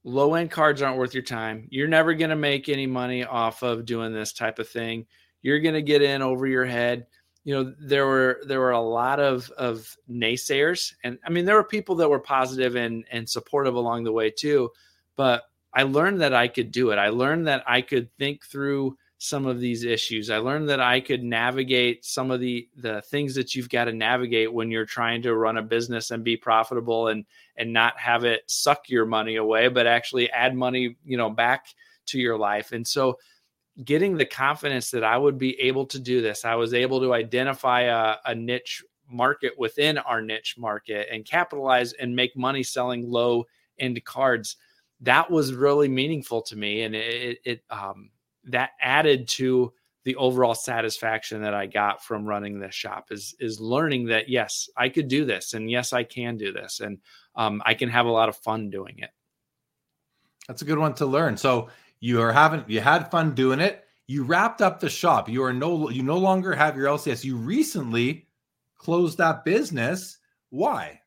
low 0.03 0.33
end 0.35 0.49
cards 0.51 0.81
aren't 0.81 0.97
worth 0.97 1.13
your 1.13 1.23
time. 1.23 1.67
You're 1.69 1.87
never 1.87 2.13
going 2.13 2.29
to 2.31 2.35
make 2.35 2.69
any 2.69 2.87
money 2.87 3.23
off 3.23 3.61
of 3.61 3.85
doing 3.85 4.13
this 4.13 4.33
type 4.33 4.57
of 4.59 4.67
thing. 4.69 5.05
you're 5.41 5.59
going 5.59 5.75
to 5.75 5.81
get 5.81 6.01
in 6.01 6.21
over 6.21 6.47
your 6.47 6.65
head 6.65 7.05
you 7.43 7.53
know 7.53 7.73
there 7.79 8.05
were 8.05 8.41
there 8.45 8.59
were 8.59 8.71
a 8.71 8.79
lot 8.81 9.19
of 9.19 9.49
of 9.51 9.95
naysayers 10.09 10.93
and 11.03 11.17
i 11.25 11.29
mean 11.29 11.45
there 11.45 11.55
were 11.55 11.63
people 11.63 11.95
that 11.95 12.09
were 12.09 12.19
positive 12.19 12.75
and 12.75 13.05
and 13.11 13.27
supportive 13.27 13.75
along 13.75 14.03
the 14.03 14.11
way 14.11 14.29
too 14.29 14.69
but 15.15 15.43
i 15.73 15.83
learned 15.83 16.21
that 16.21 16.33
i 16.33 16.47
could 16.47 16.71
do 16.71 16.91
it 16.91 16.97
i 16.97 17.09
learned 17.09 17.47
that 17.47 17.63
i 17.67 17.81
could 17.81 18.09
think 18.17 18.45
through 18.45 18.95
some 19.23 19.45
of 19.45 19.59
these 19.59 19.83
issues 19.83 20.31
i 20.31 20.37
learned 20.37 20.67
that 20.67 20.79
i 20.79 20.99
could 20.99 21.23
navigate 21.23 22.03
some 22.03 22.31
of 22.31 22.39
the 22.39 22.67
the 22.77 23.01
things 23.03 23.35
that 23.35 23.53
you've 23.53 23.69
got 23.69 23.85
to 23.85 23.93
navigate 23.93 24.51
when 24.51 24.71
you're 24.71 24.85
trying 24.85 25.21
to 25.21 25.35
run 25.35 25.57
a 25.57 25.61
business 25.61 26.09
and 26.09 26.23
be 26.23 26.35
profitable 26.35 27.09
and 27.09 27.23
and 27.55 27.71
not 27.71 27.97
have 27.99 28.23
it 28.23 28.41
suck 28.47 28.89
your 28.89 29.05
money 29.05 29.35
away 29.35 29.67
but 29.67 29.85
actually 29.85 30.27
add 30.31 30.55
money 30.55 30.95
you 31.05 31.17
know 31.17 31.29
back 31.29 31.67
to 32.05 32.19
your 32.19 32.35
life 32.35 32.71
and 32.71 32.87
so 32.87 33.15
getting 33.83 34.17
the 34.17 34.25
confidence 34.25 34.91
that 34.91 35.03
I 35.03 35.17
would 35.17 35.37
be 35.37 35.59
able 35.61 35.85
to 35.87 35.99
do 35.99 36.21
this. 36.21 36.45
I 36.45 36.55
was 36.55 36.73
able 36.73 36.99
to 36.99 37.13
identify 37.13 37.81
a, 37.81 38.17
a, 38.25 38.35
niche 38.35 38.83
market 39.09 39.53
within 39.57 39.97
our 39.97 40.21
niche 40.21 40.55
market 40.57 41.07
and 41.11 41.25
capitalize 41.25 41.93
and 41.93 42.15
make 42.15 42.35
money 42.35 42.63
selling 42.63 43.09
low 43.09 43.45
end 43.79 44.03
cards. 44.03 44.57
That 44.99 45.31
was 45.31 45.53
really 45.53 45.87
meaningful 45.87 46.41
to 46.43 46.55
me, 46.55 46.81
and 46.81 46.95
it, 46.95 47.39
it 47.43 47.63
um, 47.69 48.11
that 48.45 48.71
added 48.81 49.27
to 49.27 49.73
the 50.03 50.15
overall 50.15 50.55
satisfaction 50.55 51.41
that 51.43 51.53
I 51.53 51.67
got 51.67 52.03
from 52.03 52.25
running 52.25 52.59
this 52.59 52.73
shop 52.73 53.07
is 53.11 53.35
is 53.39 53.59
learning 53.59 54.07
that 54.07 54.29
yes, 54.29 54.69
I 54.75 54.89
could 54.89 55.07
do 55.07 55.25
this, 55.25 55.53
and 55.53 55.69
yes, 55.69 55.93
I 55.93 56.03
can 56.03 56.37
do 56.37 56.51
this, 56.51 56.79
and 56.79 56.97
um, 57.35 57.61
I 57.65 57.73
can 57.73 57.89
have 57.89 58.05
a 58.05 58.11
lot 58.11 58.29
of 58.29 58.35
fun 58.37 58.69
doing 58.69 58.99
it. 58.99 59.11
That's 60.47 60.63
a 60.63 60.65
good 60.65 60.79
one 60.79 60.95
to 60.95 61.05
learn. 61.05 61.37
So 61.37 61.69
you 61.99 62.19
are 62.21 62.33
having 62.33 62.65
you 62.67 62.81
had 62.81 63.11
fun 63.11 63.35
doing 63.35 63.59
it. 63.59 63.85
You 64.07 64.23
wrapped 64.23 64.61
up 64.61 64.79
the 64.79 64.89
shop. 64.89 65.29
You 65.29 65.43
are 65.43 65.53
no 65.53 65.89
you 65.89 66.03
no 66.03 66.17
longer 66.17 66.53
have 66.55 66.75
your 66.75 66.87
LCS. 66.87 67.23
You 67.23 67.37
recently 67.37 68.27
closed 68.77 69.19
that 69.19 69.45
business. 69.45 70.17
Why? 70.49 70.99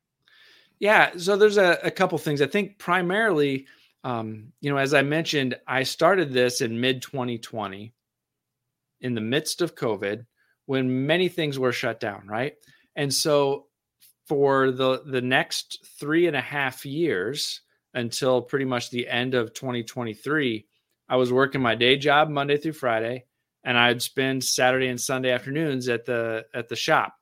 Yeah, 0.79 1.11
so 1.17 1.37
there's 1.37 1.57
a, 1.57 1.79
a 1.83 1.91
couple 1.91 2.19
things. 2.19 2.41
I 2.43 2.47
think 2.47 2.79
primarily, 2.79 3.67
um, 4.05 4.53
you 4.61 4.71
know, 4.71 4.77
as 4.77 4.93
I 4.93 5.03
mentioned, 5.03 5.57
I 5.67 5.83
started 5.83 6.33
this 6.33 6.61
in 6.61 6.81
mid 6.81 7.01
2020 7.03 7.95
in 9.01 9.15
the 9.15 9.21
midst 9.21 9.63
of 9.63 9.75
COVID 9.75 10.27
when 10.67 11.07
many 11.07 11.29
things 11.29 11.59
were 11.59 11.73
shut 11.73 12.01
down, 12.01 12.27
right? 12.27 12.55
And 12.95 13.13
so 13.13 13.67
for 14.29 14.71
the 14.71 15.03
the 15.07 15.23
next 15.23 15.87
three 15.99 16.27
and 16.27 16.37
a 16.37 16.41
half 16.41 16.85
years 16.85 17.63
until 17.95 18.43
pretty 18.43 18.67
much 18.67 18.91
the 18.91 19.09
end 19.09 19.35
of 19.35 19.55
2023, 19.55 20.67
I 21.09 21.17
was 21.17 21.33
working 21.33 21.63
my 21.63 21.75
day 21.75 21.97
job 21.97 22.29
Monday 22.29 22.59
through 22.59 22.73
Friday, 22.73 23.25
and 23.65 23.79
I'd 23.79 24.03
spend 24.03 24.45
Saturday 24.45 24.89
and 24.89 25.01
Sunday 25.01 25.31
afternoons 25.31 25.89
at 25.89 26.05
the 26.05 26.45
at 26.55 26.69
the 26.69 26.77
shop. 26.77 27.15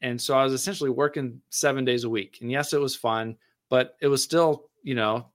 And 0.00 0.20
so 0.20 0.36
I 0.36 0.44
was 0.44 0.54
essentially 0.54 0.90
working 0.90 1.42
seven 1.50 1.84
days 1.84 2.04
a 2.04 2.10
week. 2.10 2.38
And 2.40 2.50
yes, 2.50 2.72
it 2.72 2.80
was 2.80 2.94
fun, 2.94 3.36
but 3.70 3.96
it 4.00 4.08
was 4.08 4.22
still, 4.22 4.68
you 4.82 4.94
know, 4.94 5.26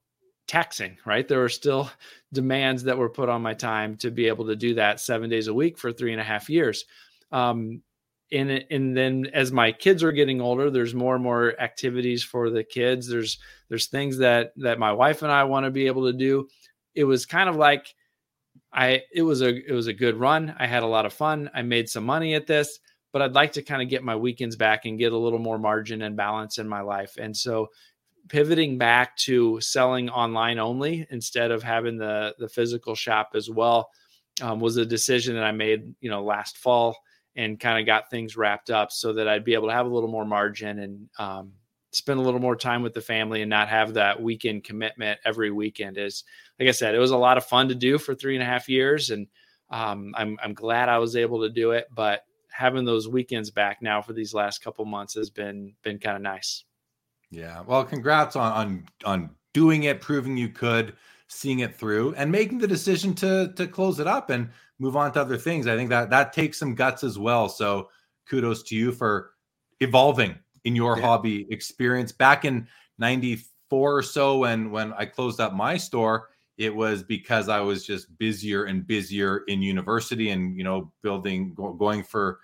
taxing, 0.52 0.98
right? 1.06 1.26
There 1.26 1.38
were 1.38 1.48
still 1.48 1.90
demands 2.32 2.84
that 2.84 2.98
were 2.98 3.08
put 3.08 3.30
on 3.30 3.40
my 3.40 3.54
time 3.54 3.96
to 3.96 4.10
be 4.10 4.28
able 4.28 4.46
to 4.46 4.56
do 4.56 4.74
that 4.74 5.00
seven 5.00 5.30
days 5.30 5.48
a 5.48 5.54
week 5.54 5.78
for 5.78 5.92
three 5.92 6.12
and 6.12 6.20
a 6.20 6.24
half 6.24 6.50
years. 6.50 6.84
Um, 7.32 7.80
and, 8.30 8.64
and 8.70 8.96
then 8.96 9.26
as 9.32 9.50
my 9.50 9.72
kids 9.72 10.02
are 10.02 10.12
getting 10.12 10.40
older, 10.40 10.70
there's 10.70 10.94
more 10.94 11.14
and 11.14 11.24
more 11.24 11.58
activities 11.60 12.22
for 12.22 12.50
the 12.50 12.64
kids. 12.64 13.08
There's 13.08 13.38
there's 13.68 13.86
things 13.86 14.18
that 14.18 14.52
that 14.56 14.78
my 14.78 14.92
wife 14.92 15.22
and 15.22 15.32
I 15.32 15.44
want 15.44 15.64
to 15.64 15.70
be 15.70 15.86
able 15.86 16.06
to 16.06 16.12
do 16.12 16.48
it 16.94 17.04
was 17.04 17.26
kind 17.26 17.48
of 17.48 17.56
like 17.56 17.94
I 18.72 19.02
it 19.14 19.22
was 19.22 19.42
a 19.42 19.48
it 19.48 19.72
was 19.72 19.86
a 19.86 19.92
good 19.92 20.16
run. 20.16 20.54
I 20.58 20.66
had 20.66 20.82
a 20.82 20.86
lot 20.86 21.06
of 21.06 21.12
fun. 21.12 21.50
I 21.54 21.62
made 21.62 21.88
some 21.88 22.04
money 22.04 22.34
at 22.34 22.46
this, 22.46 22.78
but 23.12 23.22
I'd 23.22 23.32
like 23.32 23.52
to 23.52 23.62
kind 23.62 23.82
of 23.82 23.88
get 23.88 24.02
my 24.02 24.16
weekends 24.16 24.56
back 24.56 24.84
and 24.84 24.98
get 24.98 25.12
a 25.12 25.18
little 25.18 25.38
more 25.38 25.58
margin 25.58 26.02
and 26.02 26.16
balance 26.16 26.58
in 26.58 26.68
my 26.68 26.80
life. 26.80 27.16
And 27.18 27.36
so 27.36 27.68
pivoting 28.32 28.78
back 28.78 29.14
to 29.18 29.60
selling 29.60 30.08
online 30.08 30.58
only 30.58 31.06
instead 31.10 31.50
of 31.50 31.62
having 31.62 31.98
the 31.98 32.34
the 32.38 32.48
physical 32.48 32.94
shop 32.94 33.32
as 33.34 33.50
well 33.50 33.90
um, 34.40 34.58
was 34.58 34.78
a 34.78 34.86
decision 34.86 35.34
that 35.34 35.44
I 35.44 35.52
made, 35.52 35.94
you 36.00 36.08
know, 36.08 36.24
last 36.24 36.56
fall 36.56 36.96
and 37.36 37.60
kind 37.60 37.78
of 37.78 37.84
got 37.84 38.10
things 38.10 38.34
wrapped 38.34 38.70
up 38.70 38.90
so 38.90 39.12
that 39.12 39.28
I'd 39.28 39.44
be 39.44 39.52
able 39.52 39.68
to 39.68 39.74
have 39.74 39.84
a 39.84 39.90
little 39.90 40.08
more 40.08 40.24
margin 40.24 40.78
and 40.78 41.08
um, 41.18 41.52
spend 41.92 42.18
a 42.18 42.22
little 42.22 42.40
more 42.40 42.56
time 42.56 42.82
with 42.82 42.94
the 42.94 43.02
family 43.02 43.42
and 43.42 43.50
not 43.50 43.68
have 43.68 43.94
that 43.94 44.20
weekend 44.20 44.64
commitment 44.64 45.20
every 45.26 45.50
weekend 45.50 45.98
is 45.98 46.24
like 46.58 46.68
I 46.68 46.72
said, 46.72 46.94
it 46.94 46.98
was 46.98 47.10
a 47.10 47.16
lot 47.18 47.36
of 47.36 47.44
fun 47.44 47.68
to 47.68 47.74
do 47.74 47.98
for 47.98 48.14
three 48.14 48.34
and 48.34 48.42
a 48.42 48.46
half 48.46 48.66
years. 48.66 49.10
And 49.10 49.26
um, 49.70 50.14
I'm, 50.16 50.38
I'm 50.42 50.54
glad 50.54 50.88
I 50.88 50.98
was 50.98 51.16
able 51.16 51.42
to 51.42 51.50
do 51.50 51.72
it, 51.72 51.86
but 51.94 52.22
having 52.50 52.86
those 52.86 53.08
weekends 53.08 53.50
back 53.50 53.82
now 53.82 54.00
for 54.00 54.14
these 54.14 54.32
last 54.32 54.62
couple 54.64 54.86
months 54.86 55.14
has 55.14 55.28
been, 55.28 55.74
been 55.82 55.98
kind 55.98 56.16
of 56.16 56.22
nice. 56.22 56.64
Yeah. 57.32 57.62
Well, 57.66 57.84
congrats 57.84 58.36
on, 58.36 58.52
on, 58.52 58.86
on 59.04 59.30
doing 59.54 59.84
it, 59.84 60.00
proving 60.00 60.36
you 60.36 60.50
could, 60.50 60.94
seeing 61.26 61.60
it 61.60 61.74
through 61.74 62.14
and 62.14 62.30
making 62.30 62.58
the 62.58 62.68
decision 62.68 63.14
to, 63.14 63.52
to 63.56 63.66
close 63.66 63.98
it 63.98 64.06
up 64.06 64.30
and 64.30 64.50
move 64.78 64.96
on 64.96 65.12
to 65.12 65.20
other 65.20 65.38
things. 65.38 65.66
I 65.66 65.74
think 65.74 65.90
that 65.90 66.10
that 66.10 66.32
takes 66.32 66.58
some 66.58 66.74
guts 66.74 67.02
as 67.02 67.18
well. 67.18 67.48
So 67.48 67.88
kudos 68.28 68.62
to 68.64 68.76
you 68.76 68.92
for 68.92 69.32
evolving 69.80 70.36
in 70.64 70.76
your 70.76 70.96
yeah. 70.96 71.02
hobby 71.02 71.46
experience 71.50 72.12
back 72.12 72.44
in 72.44 72.66
94 72.98 73.96
or 73.96 74.02
so 74.02 74.38
when 74.38 74.70
when 74.70 74.92
i 74.94 75.04
closed 75.04 75.40
up 75.40 75.54
my 75.54 75.76
store 75.76 76.28
it 76.56 76.74
was 76.74 77.02
because 77.02 77.48
i 77.48 77.60
was 77.60 77.84
just 77.84 78.16
busier 78.18 78.64
and 78.64 78.86
busier 78.86 79.38
in 79.48 79.60
university 79.60 80.30
and 80.30 80.56
you 80.56 80.64
know 80.64 80.92
building 81.02 81.52
go, 81.54 81.72
going 81.72 82.02
for 82.02 82.38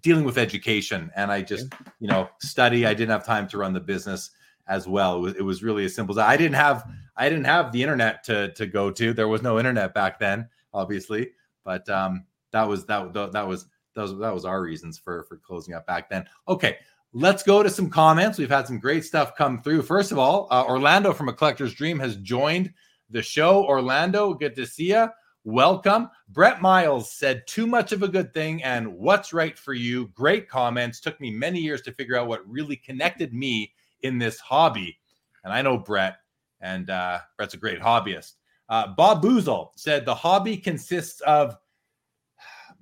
dealing 0.00 0.24
with 0.24 0.38
education 0.38 1.10
and 1.16 1.30
i 1.30 1.40
just 1.40 1.72
you 2.00 2.08
know 2.08 2.28
study 2.40 2.86
i 2.86 2.94
didn't 2.94 3.10
have 3.10 3.24
time 3.24 3.46
to 3.48 3.58
run 3.58 3.72
the 3.72 3.80
business 3.80 4.30
as 4.68 4.86
well 4.86 5.16
it 5.16 5.20
was, 5.20 5.34
it 5.36 5.42
was 5.42 5.62
really 5.62 5.84
as 5.84 5.94
simple 5.94 6.12
as 6.12 6.16
that. 6.16 6.28
i 6.28 6.36
didn't 6.36 6.54
have 6.54 6.88
i 7.16 7.28
didn't 7.28 7.44
have 7.44 7.72
the 7.72 7.82
internet 7.82 8.22
to 8.24 8.52
to 8.52 8.66
go 8.66 8.90
to 8.90 9.12
there 9.12 9.28
was 9.28 9.42
no 9.42 9.58
internet 9.58 9.94
back 9.94 10.18
then 10.18 10.48
obviously 10.74 11.30
but 11.64 11.88
um 11.88 12.24
that 12.52 12.68
was 12.68 12.84
that 12.86 13.12
that 13.12 13.46
was 13.46 13.66
that 13.94 14.02
was 14.02 14.18
that 14.18 14.34
was 14.34 14.44
our 14.44 14.60
reasons 14.60 14.98
for 14.98 15.24
for 15.24 15.36
closing 15.38 15.74
up 15.74 15.86
back 15.86 16.10
then 16.10 16.24
okay 16.48 16.76
Let's 17.18 17.42
go 17.42 17.62
to 17.62 17.70
some 17.70 17.88
comments. 17.88 18.38
We've 18.38 18.50
had 18.50 18.66
some 18.66 18.78
great 18.78 19.02
stuff 19.02 19.34
come 19.36 19.62
through. 19.62 19.80
First 19.82 20.12
of 20.12 20.18
all, 20.18 20.48
uh, 20.50 20.64
Orlando 20.66 21.14
from 21.14 21.30
A 21.30 21.32
Collector's 21.32 21.72
Dream 21.72 21.98
has 21.98 22.16
joined 22.16 22.74
the 23.08 23.22
show. 23.22 23.64
Orlando, 23.64 24.34
good 24.34 24.54
to 24.56 24.66
see 24.66 24.88
you. 24.88 25.08
Welcome. 25.48 26.10
Brett 26.30 26.60
Miles 26.60 27.12
said, 27.12 27.46
too 27.46 27.68
much 27.68 27.92
of 27.92 28.02
a 28.02 28.08
good 28.08 28.34
thing 28.34 28.64
and 28.64 28.92
what's 28.98 29.32
right 29.32 29.56
for 29.56 29.74
you. 29.74 30.08
Great 30.08 30.48
comments. 30.48 30.98
Took 31.00 31.20
me 31.20 31.30
many 31.30 31.60
years 31.60 31.82
to 31.82 31.92
figure 31.92 32.16
out 32.16 32.26
what 32.26 32.44
really 32.50 32.74
connected 32.74 33.32
me 33.32 33.72
in 34.00 34.18
this 34.18 34.40
hobby. 34.40 34.98
And 35.44 35.52
I 35.52 35.62
know 35.62 35.78
Brett, 35.78 36.16
and 36.60 36.90
uh, 36.90 37.20
Brett's 37.36 37.54
a 37.54 37.58
great 37.58 37.78
hobbyist. 37.78 38.32
Uh, 38.68 38.88
Bob 38.88 39.22
Boozle 39.22 39.70
said, 39.76 40.04
the 40.04 40.16
hobby 40.16 40.56
consists 40.56 41.20
of 41.20 41.56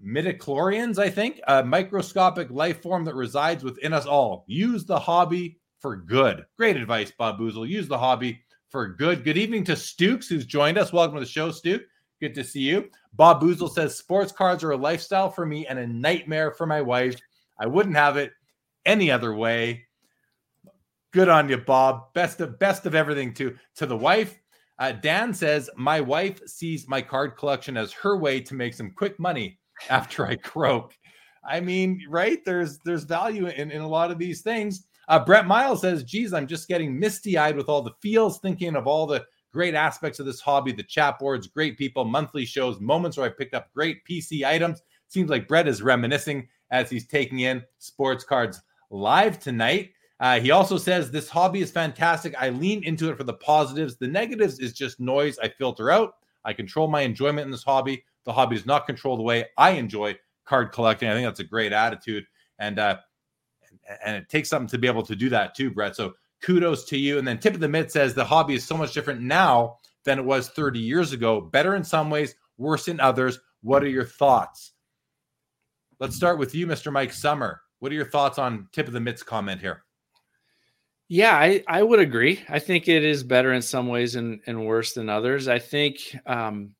midichlorians, 0.03 0.98
I 0.98 1.11
think, 1.11 1.42
a 1.46 1.62
microscopic 1.62 2.50
life 2.50 2.81
form 2.81 3.05
that 3.05 3.14
resides 3.14 3.62
within 3.62 3.92
us 3.92 4.07
all. 4.07 4.46
Use 4.48 4.87
the 4.87 4.98
hobby 4.98 5.61
for 5.81 5.96
good. 5.96 6.46
Great 6.57 6.79
advice, 6.79 7.12
Bob 7.18 7.38
Boozle. 7.38 7.68
Use 7.68 7.88
the 7.88 7.98
hobby 7.98 8.40
for 8.70 8.88
good. 8.88 9.22
Good 9.22 9.37
evening 9.37 9.64
to 9.64 9.72
Stukes, 9.72 10.31
who's 10.31 10.46
joined 10.46 10.79
us. 10.79 10.94
Welcome 10.94 11.16
to 11.16 11.20
the 11.20 11.27
show, 11.27 11.50
Stuke. 11.50 11.83
Good 12.25 12.35
to 12.37 12.45
see 12.45 12.61
you. 12.61 12.89
Bob 13.13 13.43
Boozle 13.43 13.71
says 13.71 13.99
sports 13.99 14.33
cards 14.33 14.65
are 14.65 14.71
a 14.71 14.77
lifestyle 14.79 15.31
for 15.31 15.45
me 15.45 15.67
and 15.67 15.79
a 15.79 15.87
nightmare 15.87 16.53
for 16.53 16.65
my 16.65 16.81
wife. 16.81 17.21
I 17.61 17.67
wouldn't 17.67 17.97
have 17.97 18.17
it 18.17 18.33
any 18.87 19.11
other 19.11 19.35
way. 19.35 19.85
Good 21.13 21.29
on 21.29 21.51
you, 21.51 21.59
Bob. 21.59 22.15
Best 22.15 22.41
of 22.41 22.59
best 22.59 22.87
of 22.87 22.95
everything 22.95 23.35
to 23.35 23.55
to 23.77 23.85
the 23.85 23.95
wife. 23.95 24.39
Uh, 24.79 24.93
Dan 24.93 25.35
says 25.35 25.69
my 25.77 26.01
wife 26.01 26.41
sees 26.49 26.89
my 26.89 27.03
card 27.03 27.37
collection 27.37 27.77
as 27.77 27.93
her 27.93 28.17
way 28.17 28.41
to 28.41 28.55
make 28.55 28.73
some 28.73 28.93
quick 28.93 29.21
money 29.21 29.59
after 29.91 30.27
I 30.27 30.37
croak. 30.37 30.97
I 31.47 31.61
mean, 31.61 32.01
right? 32.09 32.43
There's 32.43 32.79
there's 32.87 33.05
value 33.05 33.49
in, 33.49 33.71
in 33.71 33.83
a 33.83 33.87
lot 33.87 34.11
of 34.11 34.19
these 34.19 34.41
things. 34.41 34.87
Uh, 35.09 35.23
Brett 35.23 35.47
Miles 35.47 35.83
says, 35.83 36.05
geez, 36.05 36.33
I'm 36.33 36.47
just 36.47 36.69
getting 36.69 36.99
misty 36.99 37.37
eyed 37.37 37.55
with 37.55 37.69
all 37.69 37.83
the 37.83 37.93
feels, 38.01 38.41
thinking 38.41 38.77
of 38.77 38.87
all 38.87 39.07
the 39.07 39.27
great 39.55 39.75
aspects 39.75 40.19
of 40.19 40.27
this 40.27 40.40
hobby, 40.40 40.73
the 40.73 40.83
chat 40.83 41.19
boards, 41.19 41.47
great 41.47 41.79
people, 41.79 42.05
monthly 42.05 42.45
shows, 42.45 42.79
moments 42.79 43.17
where 43.17 43.27
I 43.27 43.31
picked 43.31 43.55
up 43.55 43.73
great 43.73 44.05
PC 44.05 44.45
items. 44.45 44.83
Seems 45.09 45.31
like 45.31 45.49
Brett 45.49 45.67
is 45.67 45.81
reminiscing 45.81 46.47
as 46.71 46.90
he's 46.90 47.07
taking 47.07 47.40
in 47.40 47.62
sports 47.79 48.25
cards 48.25 48.61
live 48.90 49.38
tonight. 49.38 49.93
Uh, 50.21 50.38
he 50.40 50.51
also 50.51 50.77
says, 50.77 51.11
This 51.11 51.31
hobby 51.31 51.62
is 51.62 51.71
fantastic. 51.71 52.35
I 52.38 52.51
lean 52.51 52.85
into 52.85 53.11
it 53.11 53.17
for 53.17 53.25
the 53.25 53.35
positives. 53.35 53.97
The 53.97 54.09
negatives 54.09 54.59
is 54.59 54.75
just 54.75 55.01
noise 55.01 55.38
I 55.38 55.49
filter 55.49 55.90
out. 55.90 56.17
I 56.45 56.53
control 56.53 56.88
my 56.88 57.01
enjoyment 57.01 57.47
in 57.47 57.51
this 57.51 57.64
hobby 57.64 58.05
the 58.25 58.33
hobby 58.33 58.57
does 58.57 58.67
not 58.67 58.87
control 58.87 59.17
the 59.17 59.23
way 59.23 59.47
I 59.57 59.71
enjoy 59.71 60.17
card 60.45 60.73
collecting. 60.73 61.09
I 61.09 61.14
think 61.14 61.27
that's 61.27 61.40
a 61.40 61.45
great 61.45 61.73
attitude, 61.73 62.27
and 62.59 62.79
uh, 62.79 62.99
and 64.05 64.17
it 64.17 64.29
takes 64.29 64.49
something 64.49 64.69
to 64.69 64.79
be 64.79 64.87
able 64.87 65.03
to 65.05 65.17
do 65.17 65.29
that 65.31 65.55
too, 65.55 65.71
Brett. 65.71 65.97
So 65.97 66.14
kudos 66.44 66.85
to 66.87 66.98
you. 66.98 67.18
And 67.18 67.26
then 67.26 67.38
tip 67.38 67.54
of 67.54 67.61
the 67.61 67.68
mitt 67.68 67.90
says 67.90 68.14
the 68.14 68.24
hobby 68.24 68.54
is 68.54 68.64
so 68.64 68.76
much 68.76 68.92
different 68.92 69.20
now 69.20 69.78
than 70.04 70.18
it 70.18 70.24
was 70.24 70.48
30 70.50 70.78
years 70.78 71.12
ago. 71.12 71.40
Better 71.40 71.74
in 71.74 71.85
some 71.85 72.11
ways, 72.11 72.35
worse 72.59 72.88
in 72.88 73.00
others. 73.00 73.38
What 73.62 73.83
are 73.83 73.88
your 73.88 74.04
thoughts? 74.04 74.74
let's 76.00 76.16
start 76.16 76.38
with 76.38 76.54
you, 76.54 76.66
Mr. 76.66 76.92
Mike 76.92 77.12
Sommer. 77.12 77.62
What 77.78 77.92
are 77.92 77.94
your 77.94 78.04
thoughts 78.04 78.38
on 78.38 78.68
tip 78.72 78.87
of 78.87 78.92
the 78.92 79.00
mitts 79.00 79.22
comment 79.22 79.61
here? 79.61 79.85
Yeah, 81.09 81.35
I, 81.35 81.62
I 81.66 81.83
would 81.83 82.00
agree. 82.00 82.42
I 82.48 82.59
think 82.59 82.88
it 82.88 83.04
is 83.04 83.22
better 83.22 83.52
in 83.52 83.62
some 83.62 83.88
ways 83.88 84.14
and, 84.14 84.40
and 84.46 84.66
worse 84.66 84.94
than 84.94 85.09
others. 85.09 85.48
I 85.48 85.59
think 85.59 86.16
um, 86.26 86.74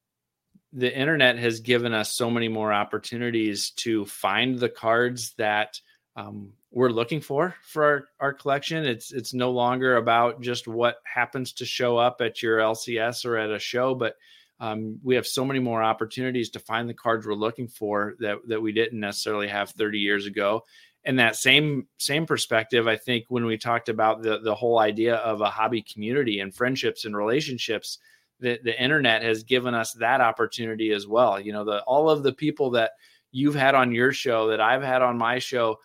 the 0.73 0.95
internet 0.95 1.39
has 1.39 1.61
given 1.61 1.93
us 1.93 2.13
so 2.13 2.31
many 2.31 2.49
more 2.49 2.73
opportunities 2.73 3.71
to 3.77 4.05
find 4.07 4.59
the 4.59 4.69
cards 4.69 5.35
that 5.39 5.81
um, 6.17 6.53
we're 6.71 6.91
looking 6.91 7.21
for 7.21 7.55
for 7.63 7.85
our, 7.85 8.05
our 8.21 8.33
collection. 8.33 8.85
It's 8.85 9.13
it's 9.13 9.35
no 9.35 9.51
longer 9.51 9.97
about 9.97 10.41
just 10.41 10.69
what 10.69 10.97
happens 11.05 11.53
to 11.55 11.65
show 11.65 11.97
up 11.97 12.21
at 12.21 12.43
your 12.43 12.59
LCS 12.59 13.25
or 13.25 13.37
at 13.37 13.51
a 13.51 13.59
show, 13.59 13.95
but 13.95 14.15
um, 14.61 15.01
we 15.03 15.17
have 15.17 15.27
so 15.27 15.45
many 15.45 15.59
more 15.59 15.83
opportunities 15.83 16.51
to 16.51 16.61
find 16.61 16.89
the 16.89 16.95
cards 16.95 17.27
we're 17.27 17.35
looking 17.35 17.69
for 17.69 18.15
that 18.21 18.39
that 18.49 18.63
we 18.63 18.73
didn't 18.73 19.01
necessarily 19.01 19.49
have 19.49 19.71
30 19.71 19.99
years 19.99 20.27
ago 20.27 20.63
and 21.05 21.19
that 21.19 21.37
same 21.37 21.87
same 21.99 22.27
perspective 22.27 22.87
i 22.87 22.97
think 22.97 23.25
when 23.29 23.45
we 23.45 23.59
talked 23.59 23.89
about 23.89 24.23
the 24.23 24.39
the 24.39 24.55
whole 24.55 24.79
idea 24.79 25.17
of 25.17 25.41
a 25.41 25.51
hobby 25.51 25.83
community 25.83 26.41
and 26.41 26.55
friendships 26.55 27.05
and 27.05 27.17
relationships 27.17 27.99
the, 28.41 28.59
the 28.63 28.81
internet 28.83 29.23
has 29.23 29.45
given 29.45 29.75
us 29.75 29.93
that 29.95 30.21
opportunity 30.21 30.93
as 30.93 31.07
well 31.07 31.39
you 31.41 31.53
know 31.53 31.65
the 31.65 31.83
all 31.83 32.09
of 32.09 32.23
the 32.23 32.33
people 32.33 32.71
that 32.71 32.93
you've 33.33 33.55
had 33.55 33.75
on 33.75 33.93
your 33.93 34.13
show 34.13 34.49
that 34.49 34.61
i've 34.61 34.83
had 34.83 35.03
on 35.03 35.19
my 35.19 35.39
show 35.39 35.79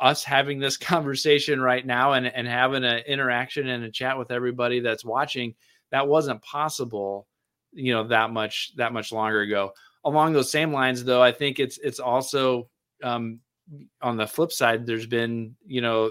us 0.00 0.24
having 0.24 0.58
this 0.58 0.76
conversation 0.76 1.60
right 1.60 1.86
now 1.86 2.12
and, 2.12 2.26
and 2.26 2.46
having 2.46 2.84
an 2.84 3.02
interaction 3.06 3.68
and 3.68 3.84
a 3.84 3.90
chat 3.90 4.18
with 4.18 4.30
everybody 4.30 4.80
that's 4.80 5.04
watching 5.04 5.54
that 5.90 6.06
wasn't 6.08 6.42
possible 6.42 7.26
you 7.72 7.92
know 7.92 8.06
that 8.08 8.30
much 8.30 8.72
that 8.76 8.92
much 8.92 9.12
longer 9.12 9.40
ago 9.40 9.72
along 10.04 10.32
those 10.32 10.50
same 10.50 10.72
lines 10.72 11.04
though 11.04 11.22
i 11.22 11.30
think 11.30 11.60
it's 11.60 11.78
it's 11.78 12.00
also 12.00 12.68
um, 13.02 13.40
on 14.00 14.16
the 14.16 14.26
flip 14.26 14.52
side, 14.52 14.86
there's 14.86 15.06
been 15.06 15.56
you 15.66 15.80
know 15.80 16.10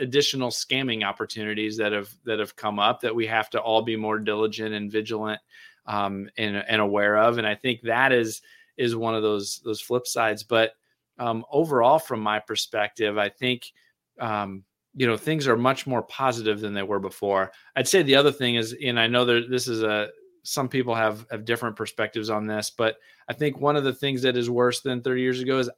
additional 0.00 0.50
scamming 0.50 1.04
opportunities 1.04 1.76
that 1.76 1.92
have 1.92 2.08
that 2.24 2.38
have 2.38 2.56
come 2.56 2.78
up 2.78 3.00
that 3.00 3.14
we 3.14 3.26
have 3.26 3.50
to 3.50 3.60
all 3.60 3.82
be 3.82 3.96
more 3.96 4.18
diligent 4.18 4.74
and 4.74 4.90
vigilant 4.90 5.40
um, 5.86 6.28
and, 6.38 6.56
and 6.56 6.80
aware 6.80 7.16
of. 7.16 7.38
And 7.38 7.46
I 7.46 7.54
think 7.54 7.82
that 7.82 8.12
is 8.12 8.42
is 8.76 8.94
one 8.96 9.14
of 9.14 9.22
those 9.22 9.60
those 9.64 9.80
flip 9.80 10.06
sides. 10.06 10.42
But 10.42 10.72
um, 11.18 11.44
overall, 11.50 11.98
from 11.98 12.20
my 12.20 12.38
perspective, 12.38 13.18
I 13.18 13.28
think 13.28 13.72
um, 14.20 14.64
you 14.94 15.06
know 15.06 15.16
things 15.16 15.46
are 15.46 15.56
much 15.56 15.86
more 15.86 16.02
positive 16.02 16.60
than 16.60 16.74
they 16.74 16.82
were 16.82 17.00
before. 17.00 17.52
I'd 17.76 17.88
say 17.88 18.02
the 18.02 18.16
other 18.16 18.32
thing 18.32 18.56
is, 18.56 18.74
and 18.84 18.98
I 18.98 19.06
know 19.06 19.24
that 19.24 19.50
this 19.50 19.68
is 19.68 19.82
a 19.82 20.08
some 20.42 20.68
people 20.68 20.94
have 20.94 21.26
have 21.30 21.44
different 21.44 21.76
perspectives 21.76 22.30
on 22.30 22.46
this, 22.46 22.70
but 22.70 22.96
I 23.28 23.32
think 23.32 23.60
one 23.60 23.76
of 23.76 23.84
the 23.84 23.92
things 23.92 24.22
that 24.22 24.36
is 24.36 24.48
worse 24.48 24.80
than 24.80 25.02
30 25.02 25.20
years 25.20 25.40
ago 25.40 25.58
is 25.58 25.70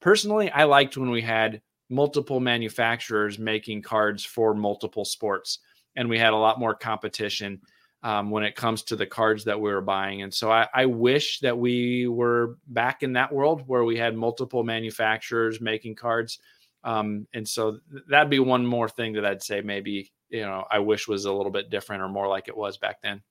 personally, 0.00 0.50
I 0.50 0.64
liked 0.64 0.96
when 0.96 1.10
we 1.10 1.22
had 1.22 1.62
multiple 1.88 2.38
manufacturers 2.38 3.38
making 3.38 3.82
cards 3.82 4.24
for 4.24 4.54
multiple 4.54 5.04
sports, 5.04 5.60
and 5.96 6.08
we 6.08 6.18
had 6.18 6.32
a 6.32 6.36
lot 6.36 6.60
more 6.60 6.74
competition 6.74 7.60
um, 8.02 8.30
when 8.30 8.44
it 8.44 8.56
comes 8.56 8.82
to 8.84 8.96
the 8.96 9.06
cards 9.06 9.44
that 9.44 9.60
we 9.60 9.70
were 9.70 9.80
buying. 9.80 10.22
And 10.22 10.32
so 10.32 10.50
I, 10.50 10.66
I, 10.72 10.86
wish 10.86 11.40
that 11.40 11.58
we 11.58 12.08
were 12.08 12.56
back 12.66 13.02
in 13.02 13.12
that 13.12 13.32
world 13.32 13.64
where 13.66 13.84
we 13.84 13.98
had 13.98 14.16
multiple 14.16 14.64
manufacturers 14.64 15.60
making 15.60 15.96
cards. 15.96 16.38
Um, 16.82 17.26
and 17.34 17.46
so 17.46 17.78
that'd 18.08 18.30
be 18.30 18.38
one 18.38 18.64
more 18.64 18.88
thing 18.88 19.12
that 19.14 19.26
I'd 19.26 19.42
say 19.42 19.60
maybe 19.60 20.10
you 20.30 20.42
know 20.42 20.64
I 20.70 20.78
wish 20.78 21.08
was 21.08 21.26
a 21.26 21.32
little 21.32 21.52
bit 21.52 21.68
different 21.68 22.02
or 22.02 22.08
more 22.08 22.28
like 22.28 22.48
it 22.48 22.56
was 22.56 22.78
back 22.78 23.02
then. 23.02 23.22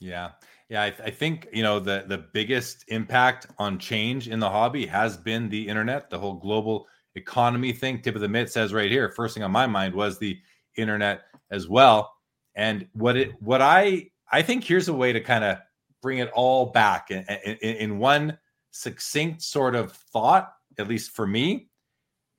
Yeah. 0.00 0.32
Yeah, 0.68 0.84
I, 0.84 0.90
th- 0.90 1.08
I, 1.08 1.10
think 1.10 1.48
you 1.52 1.62
know 1.62 1.78
the 1.78 2.04
the 2.06 2.18
biggest 2.18 2.84
impact 2.88 3.46
on 3.58 3.78
change 3.78 4.28
in 4.28 4.38
the 4.38 4.48
hobby 4.48 4.86
has 4.86 5.18
been 5.18 5.50
the 5.50 5.68
internet, 5.68 6.08
the 6.08 6.18
whole 6.18 6.34
global 6.34 6.86
economy 7.14 7.72
thing. 7.72 8.00
Tip 8.00 8.14
of 8.14 8.22
the 8.22 8.28
mitt 8.28 8.50
says 8.50 8.72
right 8.72 8.90
here. 8.90 9.10
First 9.10 9.34
thing 9.34 9.42
on 9.42 9.50
my 9.50 9.66
mind 9.66 9.94
was 9.94 10.18
the 10.18 10.38
internet 10.76 11.22
as 11.50 11.68
well. 11.68 12.14
And 12.54 12.86
what 12.92 13.16
it 13.16 13.40
what 13.40 13.62
I 13.62 14.10
I 14.30 14.42
think 14.42 14.64
here's 14.64 14.88
a 14.88 14.94
way 14.94 15.12
to 15.12 15.20
kind 15.20 15.44
of 15.44 15.58
bring 16.00 16.18
it 16.18 16.30
all 16.32 16.66
back 16.66 17.10
in, 17.10 17.24
in, 17.44 17.56
in 17.76 17.98
one 17.98 18.38
succinct 18.72 19.42
sort 19.42 19.74
of 19.74 19.92
thought, 19.92 20.52
at 20.78 20.88
least 20.88 21.12
for 21.12 21.26
me, 21.26 21.68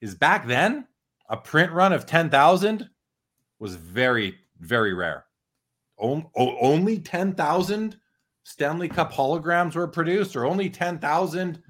is 0.01 0.15
back 0.15 0.47
then 0.47 0.87
a 1.29 1.37
print 1.37 1.71
run 1.71 1.93
of 1.93 2.05
ten 2.05 2.29
thousand 2.29 2.89
was 3.59 3.75
very 3.75 4.35
very 4.59 4.93
rare. 4.93 5.25
only 5.97 6.99
ten 6.99 7.33
thousand 7.33 7.97
Stanley 8.43 8.89
Cup 8.89 9.11
holograms 9.11 9.75
were 9.75 9.87
produced, 9.87 10.35
or 10.35 10.45
only 10.45 10.69
10,000. 10.69 11.61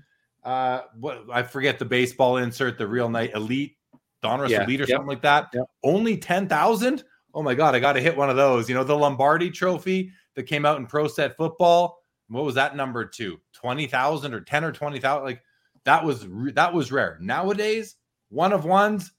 Uh, 0.44 0.82
what 1.00 1.24
I 1.32 1.44
forget 1.44 1.80
the 1.80 1.86
baseball 1.86 2.38
insert, 2.38 2.78
the 2.78 2.88
real 2.88 3.10
night 3.10 3.32
elite, 3.34 3.78
Donruss 4.24 4.50
yeah, 4.50 4.64
elite, 4.64 4.82
or 4.82 4.84
yep, 4.84 4.98
something 4.98 5.08
like 5.08 5.22
that. 5.22 5.50
Yep. 5.54 5.66
Only 5.84 6.18
10,000. 6.18 7.04
Oh 7.34 7.42
my 7.44 7.56
God, 7.56 7.76
I 7.76 7.80
got 7.80 7.94
to 7.94 8.02
hit 8.02 8.16
one 8.16 8.30
of 8.30 8.36
those. 8.36 8.70
You 8.70 8.76
know, 8.76 8.84
the 8.84 8.98
Lombardi 8.98 9.50
trophy 9.50 10.12
that 10.36 10.44
came 10.44 10.66
out 10.66 10.78
in 10.78 10.86
Pro 10.86 11.08
Set 11.08 11.36
football. 11.36 12.00
What 12.28 12.46
was 12.46 12.56
that 12.56 12.76
number 12.76 13.06
to? 13.06 13.40
20,000 13.54 14.34
or 14.34 14.42
10 14.42 14.64
or 14.64 14.72
20,000? 14.72 15.24
Like 15.24 15.42
that 15.86 16.04
was, 16.04 16.26
that 16.54 16.74
was 16.74 16.92
rare. 16.92 17.18
Nowadays, 17.22 17.96
one 18.30 18.54
of 18.54 18.66
ones, 18.66 19.12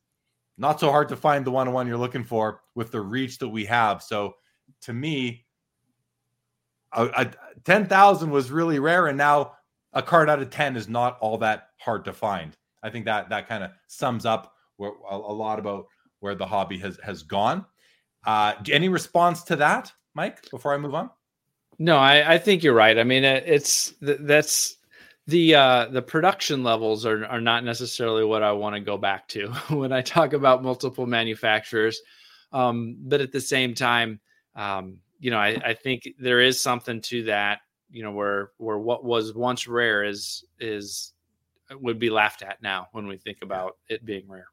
not 0.56 0.80
so 0.80 0.90
hard 0.90 1.08
to 1.08 1.16
find 1.16 1.44
the 1.44 1.50
one 1.50 1.68
on 1.68 1.74
one 1.74 1.86
you're 1.86 1.96
looking 1.96 2.24
for 2.24 2.60
with 2.74 2.90
the 2.90 3.00
reach 3.00 3.38
that 3.38 3.48
we 3.48 3.64
have. 3.66 4.02
So 4.02 4.34
to 4.82 4.92
me, 4.92 5.44
a, 6.92 7.06
a 7.06 7.30
10,000 7.64 8.30
was 8.30 8.50
really 8.50 8.78
rare. 8.78 9.08
And 9.08 9.18
now 9.18 9.52
a 9.92 10.02
card 10.02 10.28
out 10.28 10.40
of 10.40 10.50
10 10.50 10.76
is 10.76 10.88
not 10.88 11.18
all 11.20 11.38
that 11.38 11.68
hard 11.78 12.04
to 12.04 12.12
find. 12.12 12.52
I 12.82 12.90
think 12.90 13.04
that 13.06 13.28
that 13.30 13.48
kind 13.48 13.64
of 13.64 13.70
sums 13.86 14.26
up 14.26 14.52
a, 14.80 15.16
lot 15.16 15.58
about 15.58 15.86
where 16.20 16.34
the 16.34 16.46
hobby 16.46 16.78
has, 16.78 16.98
has 17.02 17.22
gone. 17.22 17.64
Uh, 18.26 18.54
any 18.70 18.88
response 18.88 19.42
to 19.44 19.56
that, 19.56 19.92
Mike, 20.14 20.50
before 20.50 20.74
I 20.74 20.78
move 20.78 20.94
on? 20.94 21.10
No, 21.78 21.96
I, 21.96 22.34
I 22.34 22.38
think 22.38 22.62
you're 22.62 22.74
right. 22.74 22.98
I 22.98 23.04
mean, 23.04 23.24
it's 23.24 23.94
that's 24.00 24.76
the 25.26 25.54
uh, 25.54 25.86
the 25.86 26.02
production 26.02 26.62
levels 26.62 27.04
are 27.06 27.24
are 27.26 27.40
not 27.40 27.64
necessarily 27.64 28.24
what 28.24 28.42
I 28.42 28.52
want 28.52 28.76
to 28.76 28.80
go 28.80 28.96
back 28.96 29.28
to 29.28 29.48
when 29.70 29.92
I 29.92 30.02
talk 30.02 30.32
about 30.32 30.62
multiple 30.62 31.06
manufacturers. 31.06 32.00
Um, 32.52 32.96
but 33.00 33.20
at 33.20 33.32
the 33.32 33.40
same 33.40 33.74
time, 33.74 34.20
um, 34.54 34.98
you 35.18 35.30
know, 35.30 35.38
I, 35.38 35.60
I 35.64 35.74
think 35.74 36.08
there 36.18 36.40
is 36.40 36.60
something 36.60 37.00
to 37.02 37.24
that, 37.24 37.60
you 37.90 38.02
know, 38.02 38.12
where 38.12 38.50
where 38.58 38.78
what 38.78 39.04
was 39.04 39.34
once 39.34 39.66
rare 39.66 40.04
is 40.04 40.44
is 40.60 41.12
would 41.72 41.98
be 41.98 42.10
laughed 42.10 42.42
at 42.42 42.62
now 42.62 42.88
when 42.92 43.06
we 43.06 43.16
think 43.16 43.38
about 43.42 43.78
it 43.88 44.04
being 44.04 44.28
rare. 44.28 44.48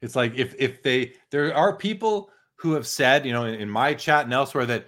It's 0.00 0.16
like 0.16 0.34
if 0.34 0.54
if 0.58 0.82
they 0.82 1.14
there 1.30 1.54
are 1.54 1.76
people 1.76 2.30
who 2.56 2.72
have 2.72 2.86
said, 2.86 3.24
you 3.24 3.32
know, 3.32 3.44
in, 3.44 3.54
in 3.54 3.70
my 3.70 3.94
chat 3.94 4.24
and 4.24 4.34
elsewhere 4.34 4.66
that 4.66 4.86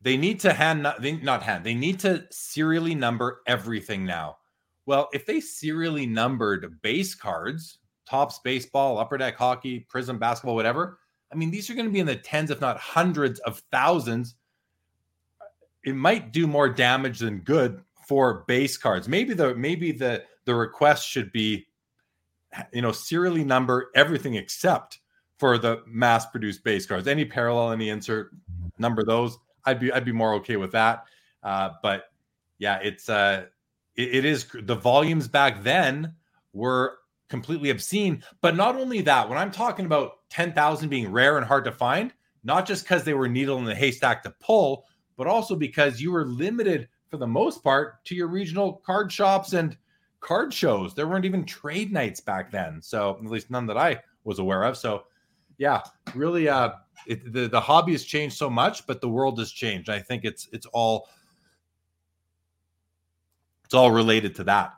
they 0.00 0.16
need 0.16 0.40
to 0.40 0.52
hand 0.52 0.86
they, 1.00 1.12
not 1.12 1.42
hand 1.42 1.64
they 1.64 1.74
need 1.74 1.98
to 2.00 2.24
serially 2.30 2.94
number 2.94 3.42
everything 3.46 4.04
now. 4.04 4.38
Well, 4.86 5.08
if 5.12 5.26
they 5.26 5.40
serially 5.40 6.06
numbered 6.06 6.80
base 6.80 7.14
cards, 7.14 7.78
Topps 8.08 8.38
baseball, 8.38 8.96
upper 8.98 9.18
deck 9.18 9.36
hockey, 9.36 9.86
Prizm 9.92 10.18
basketball, 10.18 10.54
whatever, 10.54 10.98
I 11.30 11.34
mean, 11.34 11.50
these 11.50 11.68
are 11.68 11.74
going 11.74 11.86
to 11.86 11.92
be 11.92 12.00
in 12.00 12.06
the 12.06 12.16
tens, 12.16 12.50
if 12.50 12.60
not 12.60 12.78
hundreds 12.78 13.38
of 13.40 13.62
thousands. 13.70 14.36
It 15.84 15.94
might 15.94 16.32
do 16.32 16.46
more 16.46 16.68
damage 16.68 17.18
than 17.18 17.40
good 17.40 17.82
for 18.06 18.44
base 18.48 18.78
cards. 18.78 19.08
Maybe 19.08 19.34
the 19.34 19.54
maybe 19.54 19.92
the 19.92 20.24
the 20.46 20.54
request 20.54 21.06
should 21.06 21.30
be, 21.32 21.66
you 22.72 22.80
know, 22.80 22.92
serially 22.92 23.44
number 23.44 23.90
everything 23.94 24.34
except 24.36 25.00
for 25.38 25.58
the 25.58 25.82
mass 25.86 26.26
produced 26.26 26.64
base 26.64 26.86
cards. 26.86 27.06
Any 27.06 27.24
parallel, 27.24 27.72
any 27.72 27.88
insert, 27.88 28.30
number 28.78 29.04
those. 29.04 29.38
I'd 29.64 29.80
be 29.80 29.92
I'd 29.92 30.04
be 30.04 30.12
more 30.12 30.34
okay 30.34 30.56
with 30.56 30.72
that. 30.72 31.04
Uh, 31.42 31.70
but 31.82 32.04
yeah, 32.58 32.78
it's 32.82 33.08
uh, 33.08 33.46
it, 33.96 34.16
it 34.16 34.24
is 34.24 34.46
the 34.54 34.74
volumes 34.74 35.28
back 35.28 35.62
then 35.62 36.14
were 36.52 36.98
completely 37.28 37.70
obscene. 37.70 38.22
But 38.40 38.56
not 38.56 38.76
only 38.76 39.00
that, 39.02 39.28
when 39.28 39.38
I'm 39.38 39.50
talking 39.50 39.86
about 39.86 40.12
10,000 40.30 40.88
being 40.88 41.12
rare 41.12 41.36
and 41.36 41.46
hard 41.46 41.64
to 41.64 41.72
find, 41.72 42.12
not 42.42 42.66
just 42.66 42.84
because 42.84 43.04
they 43.04 43.14
were 43.14 43.28
needle 43.28 43.58
in 43.58 43.64
the 43.64 43.74
haystack 43.74 44.22
to 44.22 44.34
pull, 44.40 44.86
but 45.16 45.26
also 45.26 45.54
because 45.54 46.00
you 46.00 46.10
were 46.10 46.24
limited 46.24 46.88
for 47.10 47.16
the 47.18 47.26
most 47.26 47.62
part 47.62 48.04
to 48.04 48.14
your 48.14 48.28
regional 48.28 48.74
card 48.84 49.12
shops 49.12 49.52
and 49.52 49.76
card 50.20 50.52
shows. 50.52 50.94
There 50.94 51.06
weren't 51.06 51.24
even 51.24 51.44
trade 51.44 51.92
nights 51.92 52.20
back 52.20 52.50
then. 52.50 52.80
So, 52.82 53.18
at 53.22 53.30
least 53.30 53.50
none 53.50 53.66
that 53.66 53.76
I 53.76 54.00
was 54.24 54.38
aware 54.38 54.64
of. 54.64 54.76
So, 54.76 55.04
yeah, 55.58 55.82
really 56.14 56.48
uh 56.48 56.70
it, 57.06 57.32
the 57.32 57.48
the 57.48 57.60
hobby 57.60 57.92
has 57.92 58.04
changed 58.04 58.36
so 58.36 58.50
much, 58.50 58.86
but 58.86 59.00
the 59.00 59.08
world 59.08 59.38
has 59.38 59.50
changed. 59.50 59.88
I 59.88 59.98
think 59.98 60.24
it's 60.24 60.48
it's 60.52 60.66
all 60.66 61.08
it's 63.64 63.74
all 63.74 63.90
related 63.90 64.34
to 64.36 64.44
that. 64.44 64.74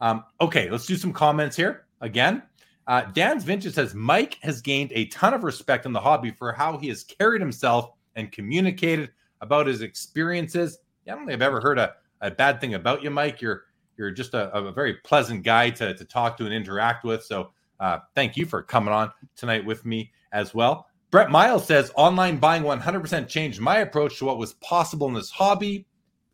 Um, 0.00 0.24
okay, 0.40 0.68
let's 0.70 0.86
do 0.86 0.96
some 0.96 1.12
comments 1.12 1.56
here 1.56 1.86
again. 2.00 2.42
Uh, 2.86 3.02
Dan's 3.12 3.44
Vintage 3.44 3.74
says 3.74 3.94
Mike 3.94 4.38
has 4.42 4.60
gained 4.60 4.92
a 4.94 5.06
ton 5.06 5.34
of 5.34 5.42
respect 5.42 5.86
in 5.86 5.92
the 5.92 6.00
hobby 6.00 6.30
for 6.30 6.52
how 6.52 6.78
he 6.78 6.88
has 6.88 7.02
carried 7.02 7.40
himself 7.40 7.90
and 8.14 8.30
communicated 8.30 9.10
about 9.40 9.66
his 9.66 9.82
experiences. 9.82 10.78
I 11.06 11.10
don't 11.10 11.26
think 11.26 11.32
I've 11.32 11.42
ever 11.42 11.60
heard 11.60 11.78
a, 11.78 11.94
a 12.20 12.30
bad 12.30 12.60
thing 12.60 12.74
about 12.74 13.02
you, 13.02 13.10
Mike. 13.10 13.40
You're 13.40 13.64
you're 13.96 14.10
just 14.10 14.34
a, 14.34 14.52
a 14.52 14.70
very 14.70 14.94
pleasant 14.94 15.42
guy 15.42 15.70
to, 15.70 15.94
to 15.94 16.04
talk 16.04 16.36
to 16.36 16.44
and 16.44 16.52
interact 16.52 17.04
with. 17.04 17.24
So 17.24 17.52
uh, 17.80 18.00
thank 18.14 18.36
you 18.36 18.44
for 18.44 18.62
coming 18.62 18.92
on 18.92 19.10
tonight 19.36 19.64
with 19.64 19.86
me 19.86 20.12
as 20.36 20.54
well. 20.54 20.86
Brett 21.10 21.30
Miles 21.30 21.66
says 21.66 21.90
online 21.96 22.36
buying 22.36 22.62
100% 22.62 23.26
changed 23.26 23.60
my 23.60 23.78
approach 23.78 24.18
to 24.18 24.26
what 24.26 24.38
was 24.38 24.52
possible 24.54 25.08
in 25.08 25.14
this 25.14 25.30
hobby. 25.30 25.86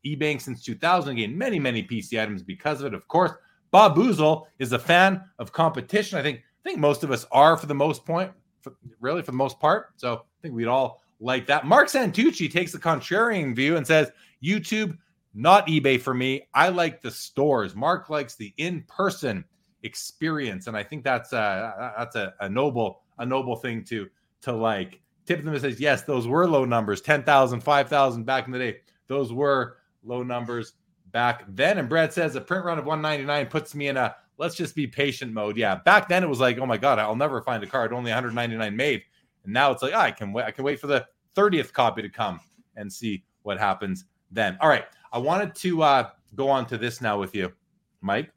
eBaying 0.05 0.41
since 0.41 0.63
2000 0.63 1.17
gained 1.17 1.39
many, 1.39 1.59
many 1.61 1.85
PC 1.85 2.21
items 2.21 2.43
because 2.43 2.81
of 2.81 2.87
it. 2.87 2.95
Of 2.95 3.07
course, 3.07 3.31
Bob 3.71 3.97
Boozle 3.97 4.47
is 4.59 4.73
a 4.73 4.79
fan 4.79 5.23
of 5.39 5.53
competition. 5.53 6.19
I 6.19 6.23
think 6.23 6.39
I 6.39 6.69
think 6.69 6.81
most 6.81 7.05
of 7.05 7.11
us 7.11 7.27
are 7.33 7.57
for 7.57 7.67
the 7.67 7.75
most 7.75 8.05
point, 8.05 8.31
for, 8.61 8.75
really 9.01 9.23
for 9.23 9.31
the 9.31 9.37
most 9.37 9.59
part. 9.61 9.91
So 9.97 10.15
I 10.15 10.43
think 10.43 10.55
we'd 10.55 10.67
all 10.67 11.03
like 11.21 11.47
that. 11.47 11.67
Mark 11.67 11.89
Santucci 11.89 12.51
takes 12.51 12.73
the 12.73 12.79
contrarian 12.79 13.55
view 13.55 13.77
and 13.77 13.87
says 13.87 14.11
YouTube, 14.43 14.97
not 15.35 15.67
eBay 15.69 16.01
for 16.01 16.15
me. 16.15 16.49
I 16.55 16.69
like 16.69 17.03
the 17.03 17.11
stores. 17.11 17.75
Mark 17.75 18.11
likes 18.11 18.35
the 18.35 18.53
in-person 18.59 19.45
experience, 19.83 20.67
and 20.67 20.77
I 20.77 20.83
think 20.83 21.05
that's 21.05 21.33
a 21.33 21.95
that's 21.99 22.17
a, 22.17 22.35
a 22.41 22.49
noble 22.49 23.02
a 23.19 23.27
noble 23.27 23.57
thing 23.57 23.85
to 23.85 24.09
to 24.43 24.53
like. 24.53 25.01
Tip 25.25 25.39
them 25.45 25.53
and 25.53 25.61
says 25.61 25.79
yes, 25.79 26.03
those 26.03 26.27
were 26.27 26.49
low 26.49 26.65
numbers, 26.65 27.01
10,000, 27.01 27.61
5,000 27.61 28.25
back 28.25 28.47
in 28.47 28.53
the 28.53 28.59
day. 28.59 28.79
Those 29.07 29.33
were 29.33 29.77
low 30.03 30.25
numbers 30.25 30.73
back 31.13 31.45
then. 31.49 31.79
And 31.79 31.89
Brad 31.89 32.13
says 32.13 32.35
a 32.35 32.41
print 32.41 32.65
run 32.65 32.79
of 32.79 32.87
199 32.87 33.47
puts 33.47 33.75
me 33.75 33.89
in 33.89 33.97
a 33.97 34.17
let's 34.39 34.57
just 34.57 34.75
be 34.75 34.87
patient 34.87 35.33
mode. 35.33 35.57
Yeah, 35.57 35.77
back 35.77 36.09
then 36.09 36.25
it 36.25 36.29
was 36.29 36.41
like, 36.41 36.59
oh 36.59 36.67
my 36.67 36.77
god, 36.77 36.99
I'll 36.99 37.15
never 37.15 37.41
find 37.43 37.63
a 37.63 37.67
card. 37.67 37.93
Only 37.93 38.11
199 38.11 38.75
made, 38.77 39.03
and 39.45 39.53
now 39.53 39.71
it's 39.71 39.83
like, 39.83 39.93
oh, 39.95 39.99
I 39.99 40.11
can 40.11 40.33
wait. 40.33 40.45
I 40.45 40.51
can 40.51 40.65
wait 40.65 40.81
for 40.81 40.89
the 40.89 41.07
30th 41.37 41.73
copy 41.73 42.03
to 42.03 42.09
come 42.09 42.41
and 42.77 42.93
see 42.93 43.25
what 43.43 43.59
happens 43.59 44.07
then. 44.31 44.59
All 44.61 44.69
right, 44.69 44.85
I 45.13 45.19
wanted 45.19 45.55
to 45.57 45.83
uh, 45.83 46.11
go 46.35 46.49
on 46.49 46.67
to 46.67 46.79
this 46.79 47.01
now 47.01 47.19
with 47.19 47.35
you, 47.35 47.53
Mike. 48.01 48.33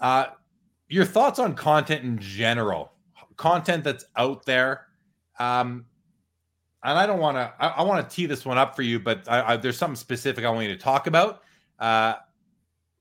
Uh, 0.00 0.26
your 0.88 1.04
thoughts 1.04 1.38
on 1.38 1.54
content 1.54 2.04
in 2.04 2.18
general, 2.18 2.92
content 3.40 3.82
that's 3.82 4.04
out 4.16 4.44
there. 4.44 4.86
Um, 5.38 5.86
and 6.84 6.98
I 6.98 7.06
don't 7.06 7.18
want 7.18 7.36
to. 7.36 7.52
I, 7.58 7.68
I 7.68 7.82
want 7.82 8.08
to 8.08 8.14
tee 8.14 8.26
this 8.26 8.44
one 8.44 8.58
up 8.58 8.76
for 8.76 8.82
you, 8.82 9.00
but 9.00 9.26
I, 9.28 9.54
I, 9.54 9.56
there's 9.56 9.78
something 9.78 9.96
specific 9.96 10.44
I 10.44 10.50
want 10.50 10.68
you 10.68 10.74
to 10.74 10.80
talk 10.80 11.06
about. 11.06 11.42
Uh, 11.78 12.14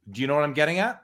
do 0.10 0.22
you 0.22 0.28
know 0.28 0.36
what 0.36 0.44
I'm 0.44 0.54
getting 0.54 0.80
at? 0.80 1.04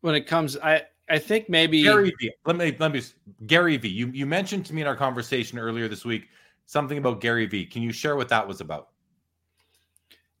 When 0.00 0.14
it 0.14 0.26
comes, 0.26 0.56
I 0.58 0.82
I 1.08 1.18
think 1.18 1.48
maybe 1.48 1.82
Gary 1.82 2.12
V. 2.20 2.32
Let 2.44 2.56
me 2.56 2.76
let 2.78 2.92
me 2.92 3.02
Gary 3.46 3.76
V. 3.76 3.88
You 3.88 4.08
you 4.08 4.26
mentioned 4.26 4.66
to 4.66 4.74
me 4.74 4.82
in 4.82 4.88
our 4.88 4.96
conversation 4.96 5.58
earlier 5.58 5.88
this 5.88 6.04
week 6.04 6.28
something 6.66 6.98
about 6.98 7.20
Gary 7.20 7.46
V. 7.46 7.64
Can 7.66 7.82
you 7.82 7.92
share 7.92 8.16
what 8.16 8.28
that 8.28 8.46
was 8.46 8.60
about? 8.60 8.88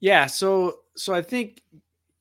Yeah, 0.00 0.26
so 0.26 0.80
so 0.96 1.14
I 1.14 1.22
think 1.22 1.62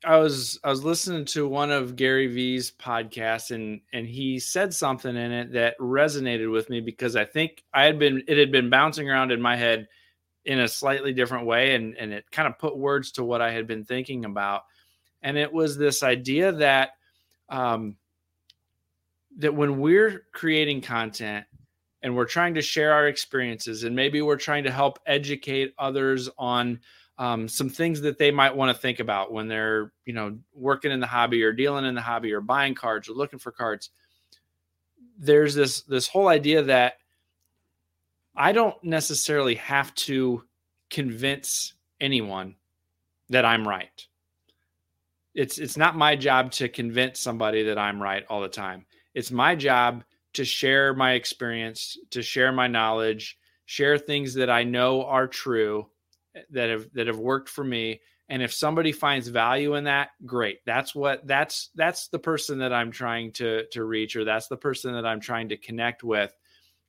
I 0.05 0.17
was 0.17 0.59
I 0.63 0.69
was 0.69 0.83
listening 0.83 1.25
to 1.25 1.47
one 1.47 1.71
of 1.71 1.95
Gary 1.95 2.27
V's 2.27 2.71
podcasts 2.71 3.51
and 3.51 3.81
and 3.93 4.05
he 4.05 4.39
said 4.39 4.73
something 4.73 5.15
in 5.15 5.31
it 5.31 5.53
that 5.53 5.77
resonated 5.79 6.51
with 6.51 6.69
me 6.69 6.81
because 6.81 7.15
I 7.15 7.25
think 7.25 7.63
I 7.73 7.85
had 7.85 7.99
been 7.99 8.23
it 8.27 8.37
had 8.37 8.51
been 8.51 8.69
bouncing 8.69 9.09
around 9.09 9.31
in 9.31 9.41
my 9.41 9.55
head 9.55 9.87
in 10.45 10.59
a 10.59 10.67
slightly 10.67 11.13
different 11.13 11.45
way 11.45 11.75
and 11.75 11.95
and 11.97 12.11
it 12.11 12.25
kind 12.31 12.47
of 12.47 12.59
put 12.59 12.77
words 12.77 13.13
to 13.13 13.23
what 13.23 13.41
I 13.41 13.51
had 13.51 13.65
been 13.65 13.85
thinking 13.85 14.25
about. 14.25 14.63
And 15.21 15.37
it 15.37 15.51
was 15.51 15.77
this 15.77 16.03
idea 16.03 16.51
that 16.51 16.91
um 17.49 17.95
that 19.37 19.55
when 19.55 19.79
we're 19.79 20.25
creating 20.33 20.81
content 20.81 21.45
and 22.01 22.15
we're 22.15 22.25
trying 22.25 22.53
to 22.55 22.61
share 22.61 22.93
our 22.93 23.07
experiences 23.07 23.85
and 23.85 23.95
maybe 23.95 24.21
we're 24.21 24.35
trying 24.35 24.65
to 24.65 24.71
help 24.71 24.99
educate 25.05 25.73
others 25.77 26.29
on 26.37 26.79
um, 27.18 27.47
some 27.47 27.70
things 27.70 28.01
that 28.01 28.18
they 28.18 28.32
might 28.32 28.55
want 28.55 28.76
to 28.76 28.82
think 28.82 28.99
about 28.99 29.32
when 29.32 29.47
they're 29.47 29.91
you 30.05 30.14
know 30.14 30.38
working 30.53 30.91
in 30.91 30.99
the 30.99 31.07
hobby 31.07 31.43
or 31.43 31.51
dealing 31.51 31.86
in 31.86 31.95
the 31.95 32.01
hobby 32.01 32.34
or 32.34 32.41
buying 32.41 32.76
cards 32.76 33.07
or 33.07 33.14
looking 33.14 33.39
for 33.39 33.51
cards. 33.51 33.91
There's 35.18 35.53
this 35.53 35.82
this 35.82 36.07
whole 36.07 36.28
idea 36.28 36.64
that 36.64 36.97
i 38.36 38.51
don't 38.51 38.84
necessarily 38.84 39.53
have 39.55 39.93
to 39.93 40.43
convince 40.89 41.74
anyone 42.01 42.55
that 43.30 43.45
i'm 43.45 43.68
right. 43.68 44.07
It's 45.36 45.59
it's 45.59 45.78
not 45.78 45.95
my 45.95 46.16
job 46.16 46.51
to 46.53 46.68
convince 46.68 47.20
somebody 47.20 47.64
that 47.64 47.78
i'm 47.78 48.01
right 48.01 48.26
all 48.30 48.41
the 48.41 48.49
time. 48.49 48.86
It's 49.14 49.32
my 49.32 49.55
job 49.55 50.03
to 50.34 50.43
share 50.43 50.93
my 50.93 51.14
experience 51.14 51.97
to 52.09 52.22
share 52.22 52.51
my 52.51 52.68
knowledge 52.68 53.38
share 53.66 53.97
things 53.97 54.34
that 54.34 54.49
i 54.49 54.64
know 54.64 55.05
are 55.05 55.28
true 55.28 55.88
that 56.51 56.69
have 56.69 56.88
that 56.93 57.07
have 57.07 57.19
worked 57.19 57.49
for 57.49 57.63
me. 57.63 58.01
And 58.29 58.41
if 58.41 58.53
somebody 58.53 58.91
finds 58.91 59.27
value 59.27 59.75
in 59.75 59.84
that 59.84 60.09
great. 60.25 60.59
That's 60.65 60.95
what 60.95 61.25
that's 61.27 61.69
that's 61.75 62.07
the 62.07 62.19
person 62.19 62.59
that 62.59 62.73
i'm 62.73 62.91
trying 62.91 63.31
to 63.34 63.65
to 63.71 63.84
reach 63.84 64.15
or 64.15 64.23
that's 64.23 64.47
the 64.47 64.57
person 64.57 64.93
that 64.93 65.05
i'm 65.05 65.19
trying 65.19 65.49
to 65.49 65.57
connect 65.57 66.03
with. 66.03 66.34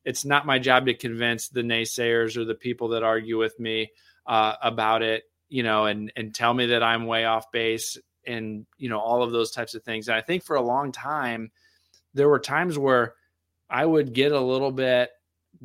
It's 0.03 0.25
not 0.25 0.45
my 0.45 0.59
job 0.59 0.85
to 0.85 0.93
convince 0.93 1.49
the 1.49 1.61
naysayers 1.61 2.37
or 2.37 2.45
the 2.45 2.55
people 2.55 2.89
that 2.89 3.03
argue 3.03 3.37
with 3.37 3.59
me 3.59 3.91
uh, 4.27 4.55
about 4.61 5.01
it 5.01 5.23
you 5.49 5.63
know 5.63 5.85
and 5.85 6.11
and 6.15 6.33
tell 6.33 6.53
me 6.53 6.67
that 6.67 6.83
i'm 6.83 7.05
way 7.05 7.25
off 7.25 7.51
base 7.51 7.97
and 8.25 8.65
you 8.77 8.89
know 8.89 8.99
all 8.99 9.23
of 9.23 9.31
those 9.31 9.51
types 9.51 9.75
of 9.75 9.83
things. 9.83 10.07
And 10.07 10.15
i 10.15 10.21
think 10.21 10.43
for 10.43 10.55
a 10.55 10.61
long 10.61 10.91
time 10.91 11.51
there 12.13 12.29
were 12.29 12.39
times 12.39 12.77
where 12.77 13.13
i 13.69 13.85
would 13.85 14.13
get 14.13 14.31
a 14.31 14.39
little 14.39 14.71
bit 14.71 15.09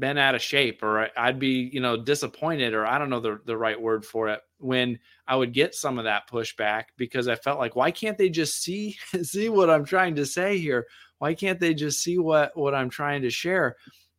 been 0.01 0.18
out 0.18 0.34
of 0.34 0.42
shape 0.42 0.82
or 0.82 1.09
I'd 1.16 1.38
be, 1.38 1.70
you 1.72 1.80
know, 1.80 1.96
disappointed 1.96 2.74
or 2.74 2.86
I 2.86 2.98
don't 2.98 3.11
know 3.11 3.20
the, 3.20 3.40
the 3.44 3.57
right 3.57 3.80
word 3.80 4.05
for 4.05 4.28
it 4.28 4.40
when 4.59 4.98
I 5.28 5.36
would 5.36 5.53
get 5.53 5.74
some 5.74 5.98
of 5.98 6.05
that 6.05 6.28
pushback 6.28 6.84
because 6.96 7.28
I 7.28 7.36
felt 7.36 7.59
like 7.59 7.76
why 7.76 7.90
can't 7.90 8.18
they 8.18 8.28
just 8.28 8.62
see 8.62 8.96
see 9.22 9.48
what 9.48 9.70
I'm 9.70 9.84
trying 9.84 10.16
to 10.16 10.26
say 10.26 10.59
here? 10.59 10.86
Why 11.18 11.34
can't 11.34 11.61
they 11.61 11.74
just 11.74 12.03
see 12.03 12.18
what 12.18 12.57
what 12.57 12.74
I'm 12.74 12.90
trying 12.90 13.22
to 13.22 13.30
share? 13.30 13.76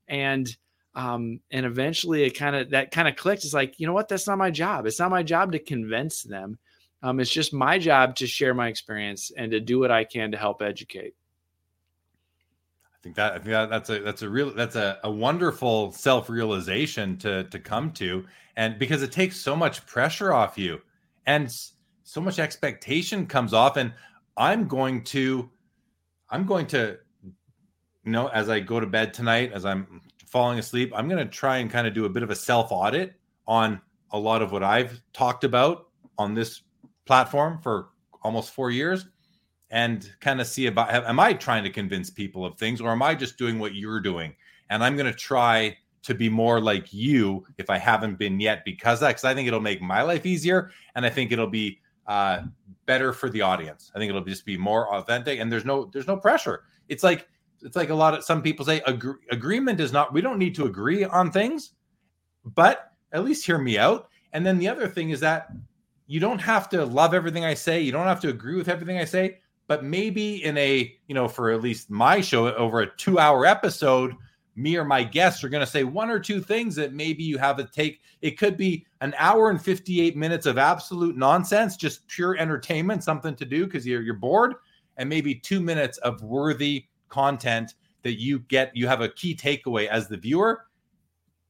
And 0.07 0.55
um 0.93 1.39
and 1.51 1.65
eventually 1.65 2.23
it 2.23 2.32
kind 2.32 2.55
of 2.55 2.69
that 2.69 2.91
kind 2.91 3.07
of 3.07 3.15
clicked. 3.15 3.43
It's 3.43 3.53
like, 3.53 3.79
you 3.79 3.88
know 3.88 3.93
what? 3.93 4.07
That's 4.07 4.27
not 4.27 4.38
my 4.38 4.51
job. 4.51 4.86
It's 4.86 4.99
not 4.99 5.11
my 5.11 5.23
job 5.23 5.51
to 5.53 5.59
convince 5.59 6.23
them. 6.23 6.59
Um, 7.03 7.19
it's 7.19 7.32
just 7.32 7.51
my 7.51 7.79
job 7.79 8.15
to 8.17 8.27
share 8.27 8.53
my 8.53 8.67
experience 8.67 9.32
and 9.36 9.51
to 9.51 9.59
do 9.59 9.79
what 9.79 9.89
I 9.89 10.03
can 10.03 10.32
to 10.32 10.38
help 10.38 10.61
educate 10.61 11.15
think 13.04 13.16
that 13.16 13.34
I 13.34 13.36
think 13.36 13.47
that, 13.47 13.70
that's 13.70 13.89
a 13.89 13.99
that's 13.99 14.22
a 14.22 14.30
real 14.30 14.54
that's 14.54 14.76
a, 14.76 14.99
a 15.04 15.12
wonderful 15.12 15.91
self 15.91 16.30
realization 16.30 17.18
to 17.18 17.45
to 17.45 17.60
come 17.60 17.91
to, 17.93 18.26
and 18.56 18.78
because 18.78 19.02
it 19.02 19.12
takes 19.12 19.38
so 19.38 19.56
much 19.56 19.86
pressure 19.86 20.34
off 20.34 20.58
you, 20.58 20.82
and 21.26 21.52
so 22.04 22.22
much 22.22 22.39
expectation 22.39 23.26
comes 23.26 23.54
off, 23.54 23.78
and 23.78 23.93
I'm 24.38 24.68
going 24.68 25.04
to, 25.06 25.49
I'm 26.30 26.45
going 26.45 26.68
to, 26.68 26.97
you 27.24 28.12
know, 28.12 28.28
as 28.28 28.49
I 28.49 28.60
go 28.60 28.80
to 28.80 28.88
bed 28.88 29.14
tonight, 29.14 29.52
as 29.54 29.66
I'm 29.66 30.02
falling 30.28 30.60
asleep, 30.60 30.91
I'm 30.95 31.08
going 31.08 31.26
to 31.26 31.32
try 31.32 31.58
and 31.58 31.70
kind 31.70 31.88
of 31.88 31.93
do 31.93 32.06
a 32.06 32.10
bit 32.10 32.24
of 32.24 32.30
a 32.30 32.36
self 32.36 32.72
audit 32.72 33.14
on 33.47 33.82
a 34.12 34.20
lot 34.20 34.41
of 34.41 34.52
what 34.52 34.64
I've 34.64 35.02
talked 35.14 35.43
about 35.43 35.88
on 36.18 36.34
this 36.34 36.62
platform 37.06 37.60
for 37.62 37.89
almost 38.24 38.52
four 38.54 38.72
years 38.72 39.06
and 39.72 40.13
kind 40.19 40.41
of 40.41 40.47
see 40.47 40.67
about 40.67 40.93
am 40.93 41.19
I 41.19 41.34
trying 41.34 41.63
to 41.63 41.69
convince 41.69 42.09
people 42.09 42.45
of 42.45 42.57
things 42.57 42.82
or 42.82 42.91
am 42.91 43.01
I 43.01 43.15
just 43.15 43.38
doing 43.38 43.57
what 43.57 43.74
you're 43.74 44.01
doing? 44.01 44.36
And 44.69 44.84
I'm 44.84 44.95
going 44.95 45.11
to 45.11 45.17
try 45.17 45.78
to 46.03 46.13
be 46.13 46.30
more 46.30 46.59
like 46.59 46.93
you 46.93 47.45
if 47.57 47.69
I 47.69 47.78
haven't 47.78 48.19
been 48.19 48.39
yet 48.39 48.65
because 48.65 48.99
that 48.99 49.09
because 49.09 49.24
I 49.24 49.34
think 49.34 49.47
it'll 49.47 49.61
make 49.61 49.82
my 49.82 50.01
life 50.01 50.26
easier 50.26 50.72
and 50.95 51.05
I 51.05 51.09
think 51.09 51.32
it'll 51.32 51.47
be 51.47 51.80
uh, 52.05 52.43
better 52.86 53.13
for 53.13 53.30
the 53.30 53.41
audience. 53.41 53.91
I 53.95 53.99
think 53.99 54.09
it'll 54.09 54.24
just 54.26 54.45
be 54.45 54.57
more 54.57 54.93
authentic 54.93 55.39
and 55.39 55.49
there's 55.49 55.65
no 55.65 55.89
there's 55.93 56.07
no 56.07 56.17
pressure. 56.17 56.63
It's 56.89 57.03
like 57.03 57.28
it's 57.61 57.78
like 57.78 57.91
a 57.91 57.95
lot 57.95 58.13
of 58.13 58.26
some 58.26 58.41
people 58.41 58.65
say 58.65 58.82
agree, 58.86 59.15
agreement 59.30 59.80
is 59.80 59.93
not 59.93 60.11
we 60.11 60.19
don't 60.19 60.38
need 60.38 60.55
to 60.55 60.65
agree 60.65 61.05
on 61.05 61.32
things, 61.32 61.72
but 62.43 62.91
at 63.13 63.24
least 63.24 63.45
hear 63.45 63.57
me 63.57 63.78
out. 63.78 64.09
And 64.34 64.45
then 64.45 64.57
the 64.57 64.67
other 64.67 64.89
thing 64.89 65.11
is 65.11 65.22
that 65.22 65.49
you 66.07 66.19
don't 66.19 66.39
have 66.39 66.67
to 66.69 66.86
love 66.86 67.13
everything 67.13 67.45
I 67.45 67.53
say. 67.53 67.80
You 67.80 67.93
don't 67.93 68.07
have 68.07 68.19
to 68.22 68.30
agree 68.30 68.55
with 68.55 68.67
everything 68.67 68.97
I 68.97 69.05
say 69.05 69.38
but 69.72 69.86
maybe 69.86 70.43
in 70.43 70.57
a 70.57 70.93
you 71.07 71.15
know 71.15 71.30
for 71.30 71.49
at 71.49 71.61
least 71.61 71.89
my 71.89 72.19
show 72.19 72.53
over 72.55 72.82
a 72.82 72.95
two 72.97 73.19
hour 73.19 73.45
episode 73.45 74.13
me 74.57 74.76
or 74.76 74.84
my 74.84 75.01
guests 75.01 75.45
are 75.45 75.47
going 75.47 75.65
to 75.65 75.72
say 75.72 75.86
one 75.86 76.09
or 76.09 76.19
two 76.19 76.41
things 76.41 76.76
that 76.76 76.91
maybe 76.91 77.24
you 77.24 77.38
have 77.38 77.55
to 77.55 77.63
take. 77.63 78.01
It 78.22 78.38
could 78.38 78.57
be 78.57 78.86
an 78.99 79.15
hour 79.17 79.49
and 79.49 79.61
58 79.61 80.17
minutes 80.17 80.45
of 80.45 80.57
absolute 80.57 81.15
nonsense 81.15 81.78
just 81.78 82.05
pure 82.09 82.36
entertainment 82.36 83.05
something 83.05 83.34
to 83.38 83.45
do 83.45 83.63
because 83.63 83.88
you're, 83.88 84.01
you're 84.01 84.13
bored 84.13 84.55
and 84.97 85.07
maybe 85.07 85.34
two 85.34 85.61
minutes 85.61 85.97
of 85.99 86.22
worthy 86.22 86.84
content 87.07 87.76
that 88.03 88.19
you 88.19 88.39
get 88.39 88.76
you 88.76 88.88
have 88.88 88.99
a 88.99 89.07
key 89.07 89.34
takeaway 89.34 89.88
as 89.88 90.09
the 90.09 90.17
viewer. 90.17 90.65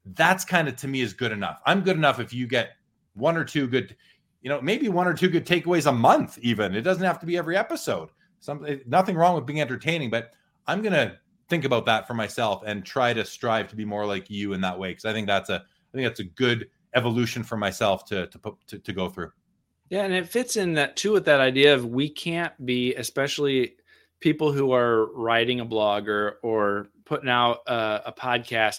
That's 0.06 0.46
kind 0.46 0.68
of 0.68 0.76
to 0.76 0.88
me 0.88 1.02
is 1.02 1.14
good 1.14 1.32
enough. 1.32 1.60
I'm 1.66 1.82
good 1.82 1.98
enough 1.98 2.20
if 2.20 2.34
you 2.34 2.46
get 2.46 2.74
one 3.16 3.36
or 3.36 3.46
two 3.46 3.66
good 3.66 3.96
you 4.42 4.50
know, 4.50 4.62
maybe 4.62 4.90
one 4.90 5.08
or 5.08 5.14
two 5.14 5.30
good 5.30 5.46
takeaways 5.46 5.88
a 5.88 5.92
month, 5.92 6.38
even. 6.40 6.76
It 6.76 6.82
doesn't 6.82 7.04
have 7.04 7.20
to 7.20 7.26
be 7.26 7.38
every 7.38 7.58
episode. 7.58 8.10
Something 8.40 8.74
eh, 8.74 8.78
nothing 8.88 9.16
wrong 9.16 9.36
with 9.36 9.46
being 9.46 9.62
entertaining, 9.62 10.10
but 10.10 10.34
I'm 10.68 10.82
gonna 10.82 11.18
think 11.48 11.66
about 11.66 11.86
that 11.86 12.08
for 12.08 12.14
myself 12.14 12.64
and 12.66 12.86
try 12.86 13.14
to 13.14 13.26
strive 13.26 13.68
to 13.70 13.76
be 13.76 13.86
more 13.86 14.06
like 14.06 14.30
you 14.30 14.54
in 14.54 14.62
that 14.62 14.80
way. 14.80 14.94
Cause 14.94 15.06
I 15.06 15.14
think 15.14 15.28
that's 15.28 15.50
a 15.50 15.56
I 15.56 15.98
think 15.98 16.08
that's 16.08 16.22
a 16.22 16.26
good 16.26 16.70
evolution 16.96 17.44
for 17.44 17.58
myself 17.58 18.06
to 18.06 18.28
to 18.28 18.40
to, 18.68 18.80
to 18.80 18.94
go 18.94 19.10
through. 19.10 19.32
Yeah, 19.90 20.04
and 20.04 20.14
it 20.14 20.30
fits 20.30 20.56
in 20.56 20.74
that 20.76 20.96
too 20.96 21.12
with 21.12 21.26
that 21.26 21.42
idea 21.42 21.74
of 21.74 21.86
we 21.86 22.10
can't 22.10 22.54
be, 22.66 22.96
especially 22.96 23.76
people 24.22 24.54
who 24.54 24.72
are 24.72 25.12
writing 25.14 25.60
a 25.60 25.66
blog 25.66 26.08
or 26.08 26.40
or 26.42 26.88
putting 27.06 27.30
out 27.30 27.60
a, 27.68 28.04
a 28.06 28.14
podcast. 28.14 28.78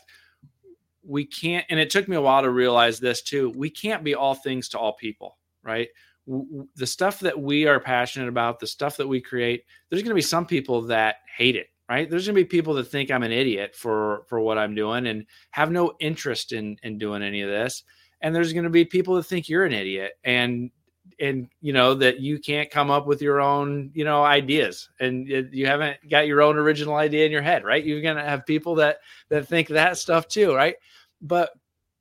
We 1.04 1.26
can't, 1.26 1.66
and 1.68 1.78
it 1.78 1.90
took 1.90 2.08
me 2.08 2.16
a 2.16 2.20
while 2.20 2.42
to 2.42 2.50
realize 2.50 2.98
this 2.98 3.22
too. 3.22 3.52
We 3.54 3.68
can't 3.68 4.02
be 4.04 4.14
all 4.14 4.34
things 4.34 4.70
to 4.70 4.78
all 4.78 4.94
people, 4.94 5.36
right? 5.64 5.88
the 6.26 6.86
stuff 6.86 7.20
that 7.20 7.38
we 7.38 7.66
are 7.66 7.80
passionate 7.80 8.28
about, 8.28 8.60
the 8.60 8.66
stuff 8.66 8.96
that 8.96 9.08
we 9.08 9.20
create, 9.20 9.64
there's 9.88 10.02
going 10.02 10.10
to 10.10 10.14
be 10.14 10.22
some 10.22 10.46
people 10.46 10.82
that 10.82 11.16
hate 11.36 11.56
it, 11.56 11.68
right? 11.88 12.08
There's 12.08 12.26
going 12.26 12.36
to 12.36 12.42
be 12.42 12.48
people 12.48 12.74
that 12.74 12.84
think 12.84 13.10
I'm 13.10 13.24
an 13.24 13.32
idiot 13.32 13.74
for 13.74 14.24
for 14.28 14.40
what 14.40 14.58
I'm 14.58 14.74
doing 14.74 15.06
and 15.08 15.26
have 15.50 15.70
no 15.72 15.94
interest 16.00 16.52
in 16.52 16.76
in 16.82 16.98
doing 16.98 17.22
any 17.22 17.42
of 17.42 17.50
this. 17.50 17.82
And 18.20 18.34
there's 18.34 18.52
going 18.52 18.64
to 18.64 18.70
be 18.70 18.84
people 18.84 19.16
that 19.16 19.24
think 19.24 19.48
you're 19.48 19.64
an 19.64 19.72
idiot 19.72 20.12
and 20.22 20.70
and 21.18 21.48
you 21.60 21.72
know 21.72 21.94
that 21.94 22.20
you 22.20 22.38
can't 22.38 22.70
come 22.70 22.90
up 22.90 23.06
with 23.06 23.20
your 23.20 23.40
own 23.40 23.90
you 23.92 24.04
know 24.04 24.22
ideas 24.22 24.88
and 25.00 25.26
you 25.28 25.66
haven't 25.66 25.96
got 26.08 26.28
your 26.28 26.40
own 26.40 26.56
original 26.56 26.94
idea 26.94 27.26
in 27.26 27.32
your 27.32 27.42
head 27.42 27.64
right 27.64 27.84
you're 27.84 28.00
going 28.00 28.16
to 28.16 28.22
have 28.22 28.46
people 28.46 28.76
that 28.76 28.98
that 29.28 29.46
think 29.48 29.66
that 29.66 29.98
stuff 29.98 30.28
too 30.28 30.54
right 30.54 30.76
but 31.20 31.50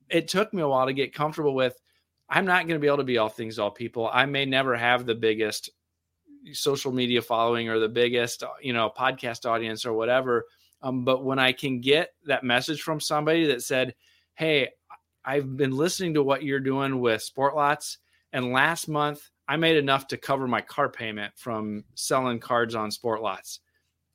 it 0.07 0.27
took 0.27 0.53
me 0.53 0.61
a 0.61 0.67
while 0.67 0.85
to 0.85 0.93
get 0.93 1.15
comfortable 1.15 1.55
with 1.55 1.80
I'm 2.31 2.45
not 2.45 2.65
going 2.65 2.75
to 2.75 2.79
be 2.79 2.87
able 2.87 2.97
to 2.97 3.03
be 3.03 3.17
all 3.17 3.27
things 3.27 3.59
all 3.59 3.71
people. 3.71 4.09
I 4.11 4.25
may 4.25 4.45
never 4.45 4.77
have 4.77 5.05
the 5.05 5.15
biggest 5.15 5.69
social 6.53 6.93
media 6.93 7.21
following 7.21 7.67
or 7.67 7.77
the 7.77 7.89
biggest, 7.89 8.45
you 8.61 8.71
know, 8.71 8.89
podcast 8.97 9.45
audience 9.45 9.85
or 9.85 9.91
whatever. 9.91 10.45
Um, 10.81 11.03
but 11.03 11.25
when 11.25 11.39
I 11.39 11.51
can 11.51 11.81
get 11.81 12.11
that 12.25 12.45
message 12.45 12.81
from 12.81 13.01
somebody 13.01 13.47
that 13.47 13.63
said, 13.63 13.95
Hey, 14.33 14.69
I've 15.25 15.57
been 15.57 15.75
listening 15.75 16.13
to 16.13 16.23
what 16.23 16.41
you're 16.41 16.61
doing 16.61 17.01
with 17.01 17.21
Sportlots, 17.21 17.97
and 18.31 18.53
last 18.53 18.87
month 18.87 19.29
I 19.45 19.57
made 19.57 19.75
enough 19.75 20.07
to 20.07 20.17
cover 20.17 20.47
my 20.47 20.61
car 20.61 20.87
payment 20.87 21.33
from 21.35 21.83
selling 21.95 22.39
cards 22.39 22.75
on 22.75 22.91
Sportlots. 22.91 23.59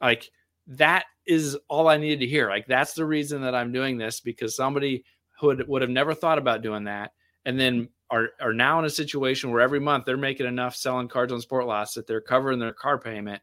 Like 0.00 0.30
that 0.68 1.04
is 1.26 1.58
all 1.68 1.86
I 1.86 1.98
needed 1.98 2.20
to 2.20 2.26
hear. 2.26 2.48
Like 2.48 2.66
that's 2.66 2.94
the 2.94 3.04
reason 3.04 3.42
that 3.42 3.54
I'm 3.54 3.72
doing 3.72 3.98
this 3.98 4.20
because 4.20 4.56
somebody 4.56 5.04
who 5.38 5.48
would, 5.48 5.68
would 5.68 5.82
have 5.82 5.90
never 5.90 6.14
thought 6.14 6.38
about 6.38 6.62
doing 6.62 6.84
that 6.84 7.12
and 7.46 7.58
then 7.58 7.88
are 8.10 8.30
are 8.40 8.52
now 8.52 8.78
in 8.78 8.84
a 8.84 8.90
situation 8.90 9.50
where 9.50 9.62
every 9.62 9.80
month 9.80 10.04
they're 10.04 10.18
making 10.18 10.46
enough 10.46 10.76
selling 10.76 11.08
cards 11.08 11.32
on 11.32 11.40
Sportlots 11.40 11.94
that 11.94 12.06
they're 12.06 12.20
covering 12.20 12.58
their 12.58 12.72
car 12.72 12.98
payment 12.98 13.40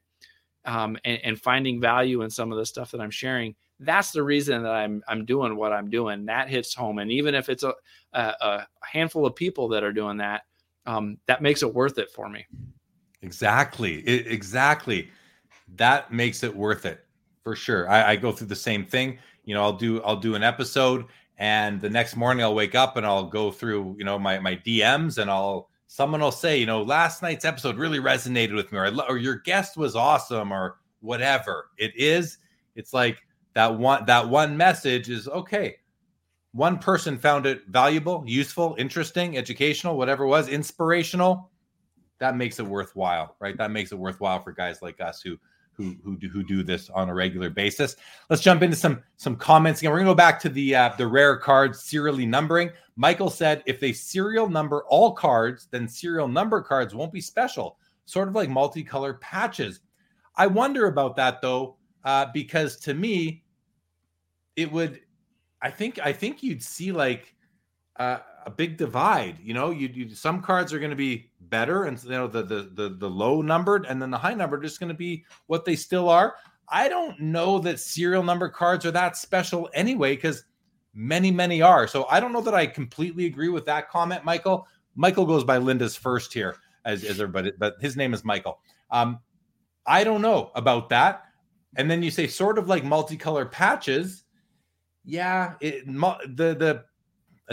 um, 0.66 0.97
and, 1.04 1.20
and, 1.24 1.41
finding 1.41 1.82
value 1.82 2.22
in 2.22 2.30
some 2.30 2.51
of 2.51 2.58
the 2.58 2.66
stuff 2.66 2.91
that 2.91 3.01
I'm 3.01 3.12
sharing. 3.12 3.54
That's 3.80 4.12
the 4.12 4.24
reason 4.24 4.64
that 4.64 4.72
I'm 4.72 5.01
I'm 5.08 5.26
doing 5.26 5.56
what 5.56 5.74
I'm 5.74 5.89
doing. 5.89 6.26
That 6.26 6.49
hits 6.49 6.74
home, 6.74 6.99
and 6.99 7.12
even 7.12 7.34
if 7.34 7.49
it's 7.49 7.64
a 7.64 7.74
a, 8.14 8.34
a 8.39 8.68
handful 8.84 9.26
of 9.26 9.36
people 9.36 9.68
that 9.70 9.84
are 9.84 9.91
doing 9.91 10.18
that, 10.18 10.43
um, 10.86 11.18
that 11.26 11.41
makes 11.41 11.64
it 11.64 11.74
worth 11.74 11.97
it 11.97 12.12
for 12.12 12.30
me. 12.30 12.45
Exactly, 13.22 14.01
it, 14.01 14.28
exactly. 14.28 15.10
That 15.76 16.14
makes 16.14 16.43
it 16.43 16.56
worth 16.56 16.86
it 16.86 17.06
for 17.41 17.56
sure. 17.56 17.89
I, 17.89 18.12
I 18.12 18.16
go 18.16 18.32
through 18.32 18.47
the 18.47 18.56
same 18.56 18.86
thing. 18.86 19.18
You 19.43 19.56
know, 19.56 19.64
I'll 19.64 19.78
do 19.78 20.01
I'll 20.04 20.18
do 20.18 20.36
an 20.36 20.43
episode 20.43 21.06
and 21.38 21.81
the 21.81 21.89
next 21.89 22.15
morning 22.15 22.43
I'll 22.43 22.55
wake 22.55 22.75
up 22.75 22.97
and 22.97 23.05
I'll 23.05 23.25
go 23.25 23.51
through, 23.51 23.95
you 23.97 24.05
know, 24.05 24.19
my 24.19 24.39
my 24.39 24.55
DMs 24.55 25.17
and 25.17 25.29
I'll 25.29 25.69
someone 25.88 26.21
will 26.21 26.31
say, 26.31 26.57
you 26.57 26.65
know, 26.65 26.81
last 26.81 27.21
night's 27.21 27.45
episode 27.45 27.77
really 27.77 27.99
resonated 27.99 28.55
with 28.55 28.71
me, 28.71 28.79
or, 28.79 28.91
or 29.07 29.17
your 29.17 29.36
guest 29.36 29.77
was 29.77 29.95
awesome, 29.95 30.51
or 30.51 30.77
whatever 31.01 31.69
it 31.77 31.91
is. 31.95 32.38
It's 32.75 32.93
like 32.93 33.19
that 33.53 33.77
one 33.77 34.05
that 34.05 34.27
one 34.27 34.57
message 34.57 35.09
is 35.09 35.27
okay. 35.27 35.77
One 36.51 36.77
person 36.77 37.17
found 37.17 37.45
it 37.45 37.63
valuable, 37.67 38.23
useful, 38.27 38.75
interesting, 38.77 39.38
educational, 39.38 39.97
whatever 39.97 40.27
was, 40.27 40.49
inspirational. 40.49 41.49
That 42.19 42.38
makes 42.38 42.59
it 42.59 42.65
worthwhile, 42.65 43.36
right? 43.39 43.57
That 43.57 43.71
makes 43.71 43.91
it 43.91 43.97
worthwhile 43.97 44.39
for 44.39 44.51
guys 44.51 44.81
like 44.81 45.01
us 45.01 45.21
who 45.21 45.38
who 45.76 45.95
who 46.03 46.17
do, 46.17 46.28
who 46.30 46.43
do 46.43 46.63
this 46.63 46.89
on 46.89 47.09
a 47.09 47.13
regular 47.13 47.49
basis. 47.49 47.95
Let's 48.30 48.41
jump 48.41 48.61
into 48.61 48.76
some 48.76 49.01
some 49.17 49.36
comments 49.36 49.82
again. 49.82 49.91
We're 49.91 49.99
gonna 49.99 50.11
go 50.11 50.15
back 50.15 50.39
to 50.41 50.49
the 50.49 50.76
uh, 50.76 50.89
the 50.97 51.07
rare 51.07 51.38
cards 51.38 51.84
serially 51.84 52.26
numbering. 52.26 52.71
Michael 52.95 53.30
said 53.30 53.63
if 53.65 53.80
they 53.80 53.93
serial 53.93 54.49
number 54.49 54.84
all 54.88 55.13
cards, 55.13 55.67
then 55.71 55.88
serial 55.88 56.28
number 56.28 56.61
cards 56.61 56.93
won't 56.93 57.11
be 57.11 57.21
special, 57.21 57.78
sort 58.05 58.28
of 58.28 58.36
like 58.36 58.49
multicolor 58.49 59.19
patches. 59.19 59.80
I 60.36 60.47
wonder 60.47 60.88
about 60.88 61.15
that 61.15 61.41
though, 61.41 61.78
uh, 62.03 62.28
because 62.34 62.78
to 62.82 62.93
me, 62.93 63.43
it 64.55 64.71
would. 64.71 65.01
I 65.61 65.71
think 65.71 65.99
I 66.03 66.13
think 66.13 66.43
you'd 66.43 66.61
see 66.61 66.91
like 66.91 67.34
uh, 67.97 68.19
a 68.45 68.51
big 68.51 68.77
divide. 68.77 69.37
You 69.41 69.53
know, 69.53 69.71
you, 69.71 69.87
you 69.87 70.15
some 70.15 70.41
cards 70.41 70.73
are 70.73 70.79
going 70.79 70.89
to 70.89 70.95
be 70.95 71.31
better, 71.41 71.85
and 71.85 72.01
you 72.03 72.11
know 72.11 72.27
the 72.27 72.43
the 72.43 72.69
the, 72.73 72.89
the 72.89 73.09
low 73.09 73.41
numbered, 73.41 73.85
and 73.85 74.01
then 74.01 74.11
the 74.11 74.17
high 74.17 74.33
numbered 74.33 74.65
is 74.65 74.77
going 74.77 74.89
to 74.89 74.95
be 74.95 75.25
what 75.47 75.65
they 75.65 75.75
still 75.75 76.09
are. 76.09 76.35
I 76.69 76.89
don't 76.89 77.19
know 77.19 77.59
that 77.59 77.79
serial 77.79 78.23
number 78.23 78.49
cards 78.49 78.85
are 78.85 78.91
that 78.91 79.17
special 79.17 79.69
anyway, 79.73 80.15
because 80.15 80.45
many 80.93 81.31
many 81.31 81.61
are. 81.61 81.87
So 81.87 82.05
I 82.09 82.19
don't 82.19 82.33
know 82.33 82.41
that 82.41 82.53
I 82.53 82.65
completely 82.65 83.25
agree 83.25 83.49
with 83.49 83.65
that 83.65 83.89
comment, 83.89 84.23
Michael. 84.23 84.67
Michael 84.95 85.25
goes 85.25 85.43
by 85.43 85.57
Linda's 85.57 85.95
first 85.95 86.33
here 86.33 86.55
as 86.85 87.03
as 87.03 87.19
everybody, 87.19 87.51
but 87.57 87.75
his 87.81 87.95
name 87.95 88.13
is 88.13 88.23
Michael. 88.23 88.59
Um, 88.91 89.19
I 89.85 90.03
don't 90.03 90.21
know 90.21 90.51
about 90.55 90.89
that. 90.89 91.23
And 91.75 91.89
then 91.89 92.03
you 92.03 92.11
say 92.11 92.27
sort 92.27 92.57
of 92.57 92.67
like 92.67 92.83
multicolor 92.83 93.51
patches. 93.51 94.23
Yeah, 95.03 95.55
it, 95.59 95.85
the 95.85 96.55
the 96.55 96.85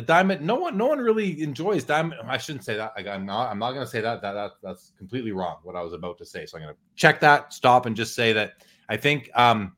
a 0.00 0.02
diamond 0.02 0.40
no 0.40 0.54
one 0.54 0.76
no 0.76 0.86
one 0.86 0.98
really 0.98 1.42
enjoys 1.42 1.84
diamond 1.84 2.18
i 2.26 2.38
shouldn't 2.38 2.64
say 2.64 2.74
that 2.74 2.92
I, 2.96 3.02
am 3.02 3.26
not 3.26 3.50
i'm 3.50 3.58
not 3.58 3.72
going 3.72 3.84
to 3.84 3.90
say 3.90 4.00
that, 4.00 4.22
that 4.22 4.32
that 4.32 4.52
that's 4.62 4.92
completely 4.96 5.32
wrong 5.32 5.58
what 5.62 5.76
i 5.76 5.82
was 5.82 5.92
about 5.92 6.16
to 6.18 6.24
say 6.24 6.46
so 6.46 6.56
i'm 6.56 6.64
going 6.64 6.74
to 6.74 6.80
check 6.96 7.20
that 7.20 7.52
stop 7.52 7.84
and 7.84 7.94
just 7.94 8.14
say 8.14 8.32
that 8.32 8.54
i 8.88 8.96
think 8.96 9.30
um 9.34 9.76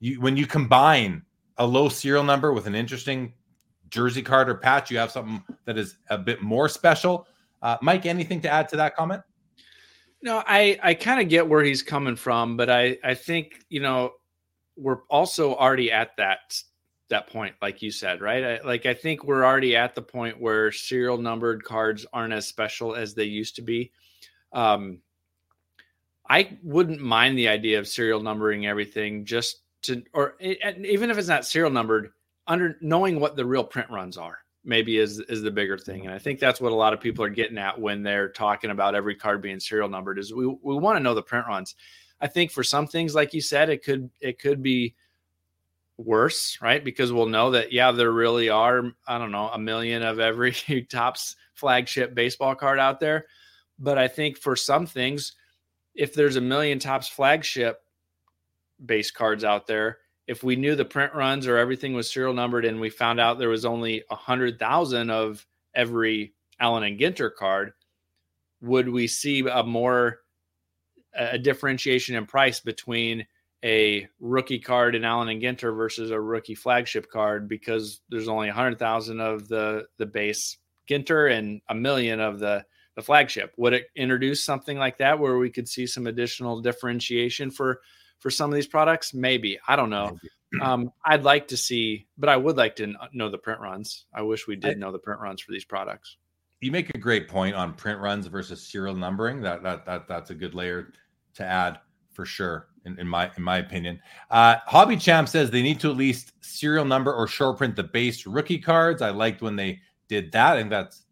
you 0.00 0.20
when 0.20 0.36
you 0.36 0.46
combine 0.46 1.22
a 1.58 1.66
low 1.66 1.88
serial 1.88 2.24
number 2.24 2.52
with 2.54 2.66
an 2.66 2.74
interesting 2.74 3.34
jersey 3.90 4.22
card 4.22 4.48
or 4.48 4.54
patch 4.54 4.90
you 4.90 4.96
have 4.96 5.10
something 5.10 5.42
that 5.66 5.78
is 5.78 5.98
a 6.10 6.18
bit 6.18 6.42
more 6.42 6.68
special. 6.68 7.26
Uh, 7.62 7.76
mike 7.82 8.06
anything 8.06 8.40
to 8.40 8.48
add 8.48 8.68
to 8.68 8.76
that 8.76 8.96
comment? 8.96 9.22
No 10.22 10.42
i 10.46 10.78
i 10.82 10.94
kind 10.94 11.20
of 11.20 11.28
get 11.28 11.46
where 11.46 11.62
he's 11.62 11.82
coming 11.82 12.16
from 12.16 12.56
but 12.56 12.70
i 12.70 12.96
i 13.04 13.14
think 13.14 13.64
you 13.68 13.80
know 13.80 14.12
we're 14.76 15.02
also 15.10 15.54
already 15.54 15.92
at 15.92 16.16
that 16.16 16.62
that 17.08 17.28
point 17.28 17.54
like 17.62 17.82
you 17.82 17.90
said 17.90 18.20
right? 18.20 18.44
I, 18.44 18.66
like 18.66 18.86
i 18.86 18.94
think 18.94 19.24
we're 19.24 19.44
already 19.44 19.76
at 19.76 19.94
the 19.94 20.02
point 20.02 20.40
where 20.40 20.72
serial 20.72 21.18
numbered 21.18 21.64
cards 21.64 22.06
aren't 22.12 22.32
as 22.32 22.46
special 22.46 22.94
as 22.94 23.14
they 23.14 23.24
used 23.24 23.56
to 23.56 23.62
be. 23.62 23.92
Um 24.52 25.00
i 26.28 26.58
wouldn't 26.62 27.00
mind 27.00 27.38
the 27.38 27.48
idea 27.48 27.78
of 27.78 27.86
serial 27.86 28.20
numbering 28.20 28.66
everything 28.66 29.24
just 29.24 29.62
to 29.82 30.02
or 30.12 30.34
even 30.40 31.10
if 31.10 31.18
it's 31.18 31.28
not 31.28 31.46
serial 31.46 31.70
numbered 31.70 32.10
under 32.46 32.76
knowing 32.80 33.20
what 33.20 33.36
the 33.36 33.44
real 33.44 33.64
print 33.64 33.90
runs 33.90 34.16
are 34.16 34.38
maybe 34.66 34.98
is 34.98 35.20
is 35.20 35.42
the 35.42 35.50
bigger 35.50 35.78
thing. 35.78 36.04
And 36.04 36.14
i 36.14 36.18
think 36.18 36.40
that's 36.40 36.60
what 36.60 36.72
a 36.72 36.74
lot 36.74 36.92
of 36.92 37.00
people 37.00 37.24
are 37.24 37.30
getting 37.30 37.56
at 37.56 37.80
when 37.80 38.02
they're 38.02 38.28
talking 38.28 38.70
about 38.70 38.94
every 38.94 39.14
card 39.14 39.40
being 39.40 39.60
serial 39.60 39.88
numbered 39.88 40.18
is 40.18 40.34
we, 40.34 40.46
we 40.46 40.76
want 40.76 40.96
to 40.96 41.02
know 41.02 41.14
the 41.14 41.22
print 41.22 41.46
runs. 41.46 41.76
I 42.20 42.26
think 42.26 42.50
for 42.50 42.64
some 42.64 42.86
things 42.86 43.14
like 43.14 43.32
you 43.32 43.40
said 43.40 43.70
it 43.70 43.84
could 43.84 44.10
it 44.20 44.38
could 44.38 44.62
be 44.62 44.94
worse, 45.98 46.58
right? 46.60 46.84
Because 46.84 47.12
we'll 47.12 47.26
know 47.26 47.52
that, 47.52 47.72
yeah, 47.72 47.92
there 47.92 48.12
really 48.12 48.48
are, 48.48 48.92
I 49.06 49.18
don't 49.18 49.32
know, 49.32 49.48
a 49.48 49.58
million 49.58 50.02
of 50.02 50.18
every 50.18 50.52
Topps 50.90 51.36
flagship 51.54 52.14
baseball 52.14 52.54
card 52.54 52.78
out 52.78 53.00
there. 53.00 53.26
But 53.78 53.98
I 53.98 54.08
think 54.08 54.38
for 54.38 54.56
some 54.56 54.86
things, 54.86 55.32
if 55.94 56.14
there's 56.14 56.36
a 56.36 56.40
million 56.40 56.78
Topps 56.78 57.08
flagship 57.08 57.80
base 58.84 59.10
cards 59.10 59.44
out 59.44 59.66
there, 59.66 59.98
if 60.26 60.42
we 60.42 60.56
knew 60.56 60.74
the 60.74 60.84
print 60.84 61.14
runs 61.14 61.46
or 61.46 61.56
everything 61.56 61.94
was 61.94 62.10
serial 62.10 62.34
numbered 62.34 62.64
and 62.64 62.80
we 62.80 62.90
found 62.90 63.20
out 63.20 63.38
there 63.38 63.48
was 63.48 63.64
only 63.64 64.02
a 64.10 64.16
hundred 64.16 64.58
thousand 64.58 65.10
of 65.10 65.46
every 65.74 66.34
Allen 66.58 66.82
and 66.82 66.98
Ginter 66.98 67.34
card, 67.34 67.72
would 68.60 68.88
we 68.88 69.06
see 69.06 69.46
a 69.46 69.62
more 69.62 70.18
a 71.14 71.38
differentiation 71.38 72.14
in 72.14 72.26
price 72.26 72.60
between 72.60 73.26
a 73.64 74.06
rookie 74.20 74.58
card 74.58 74.94
in 74.94 75.04
Allen 75.04 75.28
and 75.28 75.42
Ginter 75.42 75.74
versus 75.74 76.10
a 76.10 76.20
rookie 76.20 76.54
flagship 76.54 77.10
card 77.10 77.48
because 77.48 78.00
there's 78.08 78.28
only 78.28 78.48
100,000 78.48 79.20
of 79.20 79.48
the 79.48 79.86
the 79.98 80.06
base 80.06 80.58
Ginter 80.88 81.32
and 81.32 81.60
a 81.68 81.74
million 81.74 82.20
of 82.20 82.38
the 82.38 82.64
the 82.94 83.02
flagship. 83.02 83.52
Would 83.58 83.74
it 83.74 83.86
introduce 83.94 84.42
something 84.44 84.78
like 84.78 84.98
that 84.98 85.18
where 85.18 85.36
we 85.36 85.50
could 85.50 85.68
see 85.68 85.86
some 85.86 86.06
additional 86.06 86.60
differentiation 86.60 87.50
for 87.50 87.80
for 88.18 88.30
some 88.30 88.50
of 88.50 88.54
these 88.54 88.66
products? 88.66 89.14
Maybe. 89.14 89.58
I 89.66 89.76
don't 89.76 89.90
know. 89.90 90.18
Um, 90.62 90.92
I'd 91.04 91.24
like 91.24 91.48
to 91.48 91.56
see, 91.56 92.06
but 92.16 92.30
I 92.30 92.36
would 92.36 92.56
like 92.56 92.76
to 92.76 92.94
know 93.12 93.28
the 93.28 93.36
print 93.36 93.60
runs. 93.60 94.06
I 94.14 94.22
wish 94.22 94.46
we 94.46 94.54
did 94.54 94.78
know 94.78 94.92
the 94.92 94.98
print 94.98 95.20
runs 95.20 95.42
for 95.42 95.50
these 95.50 95.64
products. 95.64 96.16
You 96.60 96.70
make 96.70 96.88
a 96.94 96.98
great 96.98 97.28
point 97.28 97.56
on 97.56 97.74
print 97.74 98.00
runs 98.00 98.28
versus 98.28 98.62
serial 98.62 98.94
numbering. 98.94 99.42
That 99.42 99.64
that 99.64 99.84
that 99.84 100.06
that's 100.06 100.30
a 100.30 100.34
good 100.34 100.54
layer 100.54 100.92
to 101.34 101.44
add 101.44 101.80
for 102.16 102.26
sure 102.26 102.68
in, 102.86 102.98
in, 102.98 103.06
my 103.06 103.30
in 103.36 103.42
my 103.42 103.58
opinion. 103.58 104.00
Uh, 104.30 104.56
Hobby 104.66 104.96
Champ 104.96 105.28
says 105.28 105.50
they 105.50 105.62
need 105.62 105.78
to 105.80 105.90
at 105.90 105.96
least 105.96 106.32
serial 106.40 106.84
number 106.84 107.12
or 107.12 107.28
short 107.28 107.58
print 107.58 107.76
the 107.76 107.84
base 107.84 108.26
rookie 108.26 108.58
cards. 108.58 109.02
I 109.02 109.10
liked 109.10 109.42
when 109.42 109.54
they 109.54 109.80
did 110.08 110.32
that, 110.32 110.58
and 110.58 110.72
that's 110.72 111.02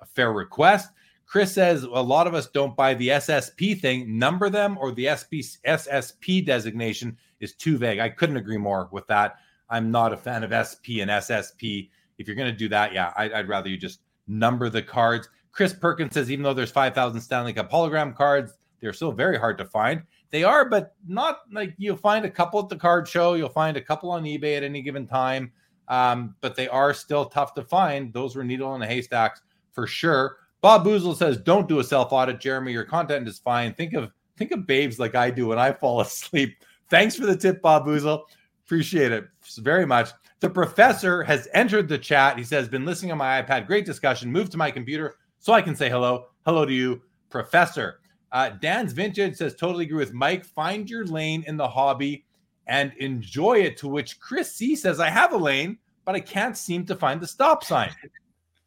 a 0.00 0.06
fair 0.06 0.32
request. 0.32 0.90
Chris 1.26 1.52
says 1.52 1.82
a 1.82 1.88
lot 1.88 2.26
of 2.26 2.34
us 2.34 2.46
don't 2.48 2.76
buy 2.76 2.94
the 2.94 3.08
SSP 3.08 3.80
thing. 3.80 4.18
Number 4.18 4.50
them 4.50 4.76
or 4.78 4.92
the 4.92 5.08
SP, 5.08 5.40
SSP 5.66 6.44
designation 6.44 7.16
is 7.40 7.54
too 7.54 7.78
vague. 7.78 7.98
I 7.98 8.10
couldn't 8.10 8.36
agree 8.36 8.58
more 8.58 8.88
with 8.92 9.06
that. 9.06 9.36
I'm 9.70 9.90
not 9.90 10.12
a 10.12 10.16
fan 10.16 10.44
of 10.44 10.52
SP 10.52 11.00
and 11.00 11.10
SSP. 11.10 11.88
If 12.18 12.26
you're 12.26 12.36
going 12.36 12.52
to 12.52 12.56
do 12.56 12.68
that, 12.68 12.92
yeah, 12.92 13.14
I, 13.16 13.32
I'd 13.32 13.48
rather 13.48 13.70
you 13.70 13.78
just 13.78 14.00
number 14.28 14.68
the 14.68 14.82
cards. 14.82 15.28
Chris 15.52 15.72
Perkins 15.72 16.12
says 16.12 16.30
even 16.30 16.42
though 16.42 16.54
there's 16.54 16.70
5,000 16.70 17.20
Stanley 17.20 17.54
Cup 17.54 17.70
hologram 17.70 18.14
cards, 18.14 18.52
they're 18.80 18.92
still 18.92 19.12
very 19.12 19.38
hard 19.38 19.56
to 19.58 19.64
find. 19.64 20.02
They 20.32 20.44
are, 20.44 20.64
but 20.64 20.94
not 21.06 21.40
like 21.52 21.74
you'll 21.76 21.96
find 21.96 22.24
a 22.24 22.30
couple 22.30 22.58
at 22.58 22.70
the 22.70 22.76
card 22.76 23.06
show. 23.06 23.34
You'll 23.34 23.50
find 23.50 23.76
a 23.76 23.82
couple 23.82 24.10
on 24.10 24.24
eBay 24.24 24.56
at 24.56 24.64
any 24.64 24.80
given 24.80 25.06
time. 25.06 25.52
Um, 25.88 26.34
but 26.40 26.56
they 26.56 26.68
are 26.68 26.94
still 26.94 27.26
tough 27.26 27.52
to 27.54 27.62
find. 27.62 28.12
Those 28.14 28.34
were 28.34 28.42
needle 28.42 28.74
in 28.74 28.80
the 28.80 28.86
haystacks 28.86 29.42
for 29.72 29.86
sure. 29.86 30.38
Bob 30.62 30.86
Boozle 30.86 31.14
says, 31.14 31.36
"Don't 31.36 31.68
do 31.68 31.80
a 31.80 31.84
self 31.84 32.12
audit, 32.12 32.40
Jeremy. 32.40 32.72
Your 32.72 32.84
content 32.84 33.28
is 33.28 33.38
fine. 33.38 33.74
Think 33.74 33.92
of 33.92 34.10
think 34.38 34.52
of 34.52 34.66
babes 34.66 34.98
like 34.98 35.14
I 35.14 35.30
do 35.30 35.48
when 35.48 35.58
I 35.58 35.72
fall 35.72 36.00
asleep." 36.00 36.56
Thanks 36.88 37.14
for 37.14 37.26
the 37.26 37.36
tip, 37.36 37.60
Bob 37.60 37.84
Boozle. 37.84 38.22
Appreciate 38.64 39.12
it 39.12 39.28
very 39.58 39.84
much. 39.84 40.10
The 40.40 40.48
professor 40.48 41.22
has 41.24 41.46
entered 41.52 41.88
the 41.88 41.98
chat. 41.98 42.38
He 42.38 42.44
says, 42.44 42.68
"Been 42.68 42.86
listening 42.86 43.12
on 43.12 43.18
my 43.18 43.42
iPad. 43.42 43.66
Great 43.66 43.84
discussion. 43.84 44.32
Move 44.32 44.48
to 44.50 44.56
my 44.56 44.70
computer 44.70 45.16
so 45.40 45.52
I 45.52 45.60
can 45.60 45.76
say 45.76 45.90
hello. 45.90 46.28
Hello 46.46 46.64
to 46.64 46.72
you, 46.72 47.02
Professor." 47.28 48.01
Uh, 48.32 48.48
Dan's 48.48 48.92
Vintage 48.92 49.36
says, 49.36 49.54
"Totally 49.54 49.84
agree 49.84 49.98
with 49.98 50.12
Mike. 50.12 50.44
Find 50.44 50.88
your 50.90 51.06
lane 51.06 51.44
in 51.46 51.56
the 51.56 51.68
hobby." 51.68 52.24
and 52.66 52.92
enjoy 52.98 53.58
it. 53.58 53.76
To 53.78 53.88
which 53.88 54.20
Chris 54.20 54.54
C 54.54 54.76
says, 54.76 55.00
I 55.00 55.08
have 55.08 55.32
a 55.32 55.36
lane, 55.36 55.78
but 56.04 56.14
I 56.14 56.20
can't 56.20 56.56
seem 56.56 56.84
to 56.86 56.96
find 56.96 57.20
the 57.20 57.26
stop 57.26 57.64
sign. 57.64 57.94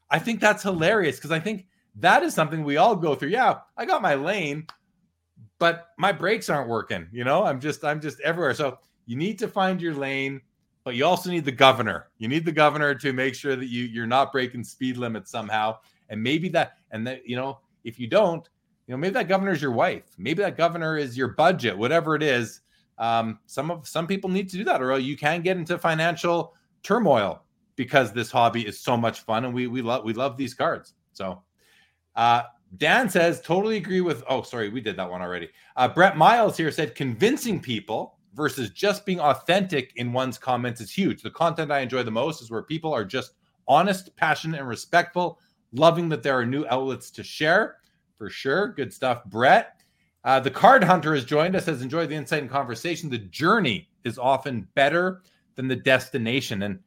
I 0.09 0.19
think 0.19 0.39
that's 0.39 0.63
hilarious 0.63 1.17
because 1.17 1.31
I 1.31 1.39
think 1.39 1.65
that 1.95 2.23
is 2.23 2.33
something 2.33 2.63
we 2.63 2.77
all 2.77 2.95
go 2.95 3.15
through. 3.15 3.29
Yeah, 3.29 3.59
I 3.77 3.85
got 3.85 4.01
my 4.01 4.15
lane, 4.15 4.67
but 5.59 5.87
my 5.97 6.11
brakes 6.11 6.49
aren't 6.49 6.69
working. 6.69 7.07
You 7.11 7.23
know, 7.23 7.43
I'm 7.43 7.59
just 7.59 7.83
I'm 7.83 7.99
just 7.99 8.19
everywhere. 8.21 8.53
So 8.53 8.77
you 9.05 9.15
need 9.15 9.39
to 9.39 9.47
find 9.47 9.81
your 9.81 9.93
lane, 9.93 10.41
but 10.83 10.95
you 10.95 11.05
also 11.05 11.31
need 11.31 11.45
the 11.45 11.51
governor. 11.51 12.09
You 12.17 12.27
need 12.27 12.45
the 12.45 12.51
governor 12.51 12.93
to 12.95 13.13
make 13.13 13.33
sure 13.33 13.55
that 13.55 13.67
you 13.67 13.85
you're 13.85 14.05
not 14.05 14.31
breaking 14.31 14.63
speed 14.63 14.97
limits 14.97 15.31
somehow. 15.31 15.77
And 16.09 16.21
maybe 16.21 16.49
that 16.49 16.77
and 16.91 17.07
that 17.07 17.27
you 17.27 17.35
know 17.35 17.59
if 17.83 17.99
you 17.99 18.07
don't, 18.07 18.47
you 18.87 18.93
know 18.93 18.97
maybe 18.97 19.13
that 19.13 19.27
governor 19.27 19.51
is 19.51 19.61
your 19.61 19.71
wife. 19.71 20.03
Maybe 20.17 20.43
that 20.43 20.57
governor 20.57 20.97
is 20.97 21.17
your 21.17 21.29
budget, 21.29 21.77
whatever 21.77 22.15
it 22.15 22.23
is. 22.23 22.61
Um, 22.97 23.39
some 23.45 23.71
of 23.71 23.87
some 23.87 24.07
people 24.07 24.29
need 24.29 24.49
to 24.49 24.57
do 24.57 24.63
that, 24.65 24.81
or 24.81 24.97
you 24.99 25.17
can 25.17 25.41
get 25.41 25.57
into 25.57 25.77
financial 25.77 26.53
turmoil 26.83 27.41
because 27.75 28.13
this 28.13 28.31
hobby 28.31 28.65
is 28.65 28.79
so 28.79 28.95
much 28.95 29.21
fun 29.21 29.45
and 29.45 29.53
we 29.53 29.67
we 29.67 29.81
love 29.81 30.03
we 30.03 30.13
love 30.13 30.37
these 30.37 30.53
cards. 30.53 30.93
So 31.13 31.41
uh 32.15 32.43
Dan 32.77 33.09
says 33.09 33.41
totally 33.41 33.77
agree 33.77 34.01
with 34.01 34.23
oh 34.29 34.41
sorry, 34.41 34.69
we 34.69 34.81
did 34.81 34.97
that 34.97 35.09
one 35.09 35.21
already. 35.21 35.49
Uh 35.75 35.87
Brett 35.87 36.17
Miles 36.17 36.57
here 36.57 36.71
said 36.71 36.95
convincing 36.95 37.59
people 37.59 38.17
versus 38.33 38.69
just 38.69 39.05
being 39.05 39.19
authentic 39.19 39.93
in 39.95 40.13
one's 40.13 40.37
comments 40.37 40.81
is 40.81 40.91
huge. 40.91 41.21
The 41.21 41.31
content 41.31 41.71
I 41.71 41.79
enjoy 41.79 42.03
the 42.03 42.11
most 42.11 42.41
is 42.41 42.51
where 42.51 42.63
people 42.63 42.93
are 42.93 43.05
just 43.05 43.33
honest, 43.67 44.15
passionate, 44.15 44.59
and 44.59 44.69
respectful, 44.69 45.39
loving 45.71 46.09
that 46.09 46.21
there 46.21 46.37
are 46.37 46.45
new 46.45 46.65
outlets 46.69 47.09
to 47.11 47.23
share. 47.23 47.77
For 48.17 48.29
sure. 48.29 48.69
Good 48.69 48.93
stuff, 48.93 49.25
Brett. 49.25 49.81
Uh, 50.23 50.39
the 50.39 50.51
card 50.51 50.83
hunter 50.83 51.13
has 51.13 51.23
joined 51.23 51.55
us, 51.55 51.67
has 51.67 51.81
enjoyed 51.81 52.09
the 52.09 52.15
insight 52.15 52.41
and 52.41 52.49
conversation. 52.49 53.09
The 53.09 53.19
journey 53.19 53.89
is 54.03 54.17
often 54.17 54.67
better 54.73 55.21
than 55.55 55.67
the 55.67 55.75
destination. 55.75 56.63
And 56.63 56.79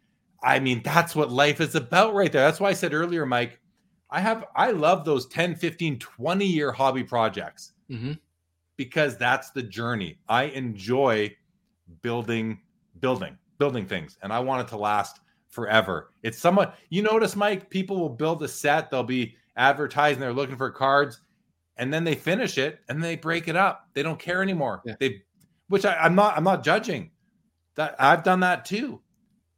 I 0.43 0.59
mean, 0.59 0.83
that's 0.85 1.15
what 1.15 1.31
life 1.31 1.61
is 1.61 1.75
about 1.75 2.15
right 2.15 2.33
there. 2.33 2.43
That's 2.43 2.61
why 2.61 2.71
I 2.71 2.75
said 2.75 2.95
earlier, 2.95 3.27
Mike, 3.27 3.61
I 4.11 4.21
have, 4.21 4.45
I 4.57 4.71
love 4.71 5.05
those 5.05 5.27
10, 5.27 5.55
15, 5.55 5.99
20 5.99 6.45
year 6.45 6.73
hobby 6.73 7.05
projects 7.05 7.73
mm-hmm. 7.91 8.13
because 8.77 9.17
that's 9.17 9.51
the 9.51 9.63
journey. 9.63 10.19
I 10.29 10.45
enjoy 10.45 11.37
building, 12.03 12.61
building, 13.01 13.37
building 13.59 13.87
things, 13.87 14.17
and 14.23 14.33
I 14.33 14.41
want 14.41 14.63
it 14.63 14.69
to 14.71 14.79
last 14.79 15.21
forever. 15.49 16.13
It's 16.23 16.39
somewhat, 16.39 16.77
you 16.91 17.03
notice, 17.03 17.37
Mike, 17.37 17.71
people 17.71 17.99
will 17.99 18.09
build 18.09 18.43
a 18.43 18.49
set, 18.49 18.91
they'll 18.91 19.03
be 19.03 19.37
advertising, 19.59 20.21
they're 20.21 20.33
looking 20.33 20.57
for 20.57 20.71
cards, 20.71 21.21
and 21.77 21.93
then 21.93 22.05
they 22.05 22.15
finish 22.15 22.57
it 22.57 22.81
and 22.89 23.03
they 23.03 23.17
break 23.17 23.49
it 23.49 23.57
up. 23.57 23.89
They 23.93 24.03
don't 24.03 24.19
care 24.19 24.43
anymore. 24.43 24.83
Yeah. 24.87 24.95
They, 24.99 25.23
which 25.69 25.85
I, 25.85 25.95
I'm 25.97 26.15
not, 26.15 26.37
I'm 26.37 26.45
not 26.45 26.65
judging 26.65 27.11
that 27.75 27.95
I've 27.99 28.25
done 28.25 28.41
that 28.41 28.65
too. 28.65 29.01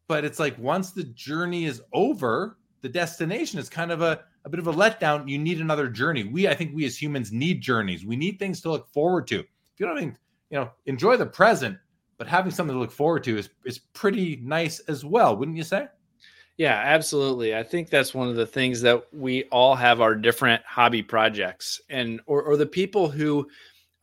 But 0.09 0.25
it's 0.25 0.41
like 0.41 0.59
once 0.59 0.91
the 0.91 1.05
journey 1.05 1.67
is 1.67 1.81
over, 1.93 2.59
the 2.83 2.89
destination 2.89 3.59
is 3.59 3.69
kind 3.69 3.93
of 3.93 4.03
a, 4.03 4.21
a 4.45 4.49
bit 4.49 4.59
of 4.59 4.67
a 4.67 4.73
letdown. 4.73 5.29
You 5.29 5.39
need 5.39 5.61
another 5.61 5.89
journey. 5.89 6.25
We, 6.25 6.49
I 6.49 6.55
think 6.55 6.75
we 6.75 6.85
as 6.85 7.01
humans 7.01 7.31
need 7.31 7.61
journeys. 7.61 8.05
We 8.05 8.17
need 8.17 8.39
things 8.39 8.61
to 8.63 8.71
look 8.71 8.93
forward 8.93 9.27
to. 9.29 9.39
If 9.39 9.47
you 9.79 9.87
don't 9.87 9.97
even, 9.99 10.17
you 10.51 10.59
know, 10.59 10.71
enjoy 10.87 11.17
the 11.17 11.27
present, 11.27 11.79
but 12.19 12.27
having 12.27 12.51
something 12.51 12.75
to 12.75 12.81
look 12.81 12.91
forward 12.91 13.25
to 13.25 13.39
is 13.39 13.49
is 13.65 13.79
pretty 13.79 14.41
nice 14.43 14.81
as 14.81 15.05
well, 15.05 15.37
wouldn't 15.37 15.57
you 15.57 15.63
say? 15.63 15.87
Yeah, 16.61 16.79
absolutely. 16.85 17.57
I 17.57 17.63
think 17.63 17.89
that's 17.89 18.13
one 18.13 18.29
of 18.29 18.37
the 18.37 18.45
things 18.45 18.83
that 18.83 19.05
we 19.15 19.45
all 19.45 19.75
have 19.75 20.03
our 20.03 20.15
different 20.15 20.63
hobby 20.67 21.03
projects 21.03 21.81
and 21.89 22.21
or, 22.27 22.43
or 22.43 22.59
the 22.59 22.67
people 22.67 23.09
who 23.09 23.49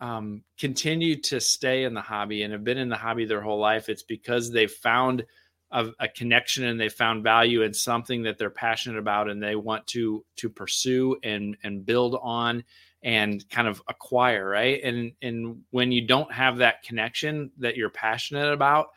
um, 0.02 0.42
continue 0.58 1.22
to 1.22 1.40
stay 1.40 1.84
in 1.84 1.94
the 1.94 2.02
hobby 2.02 2.42
and 2.42 2.52
have 2.54 2.64
been 2.64 2.80
in 2.80 2.90
the 2.90 2.96
hobby 2.96 3.26
their 3.26 3.42
whole 3.42 3.60
life, 3.60 3.90
it's 3.90 4.02
because 4.02 4.50
they've 4.50 4.72
found 4.72 5.24
a, 5.70 5.90
a, 6.00 6.08
connection 6.08 6.64
and 6.64 6.80
they 6.80 6.90
found 6.90 7.22
value 7.22 7.62
in 7.62 7.76
something 7.76 8.24
that 8.24 8.40
they're 8.40 8.50
passionate 8.50 8.98
about 8.98 9.30
and 9.30 9.44
they 9.44 9.56
want 9.56 9.86
to 9.90 10.26
to 10.38 10.50
pursue 10.50 11.16
and 11.24 11.58
and 11.64 11.86
build 11.86 12.18
on 12.24 12.64
and 13.04 13.48
kind 13.52 13.68
of 13.68 13.84
acquire 13.88 14.50
right 14.50 14.82
and 14.84 15.12
and 15.22 15.62
when 15.70 15.92
you 15.92 16.08
don't 16.08 16.32
have 16.34 16.58
that 16.58 16.82
connection 16.82 17.52
that 17.60 17.78
you're 17.78 17.92
passionate 17.92 18.52
about 18.52 18.88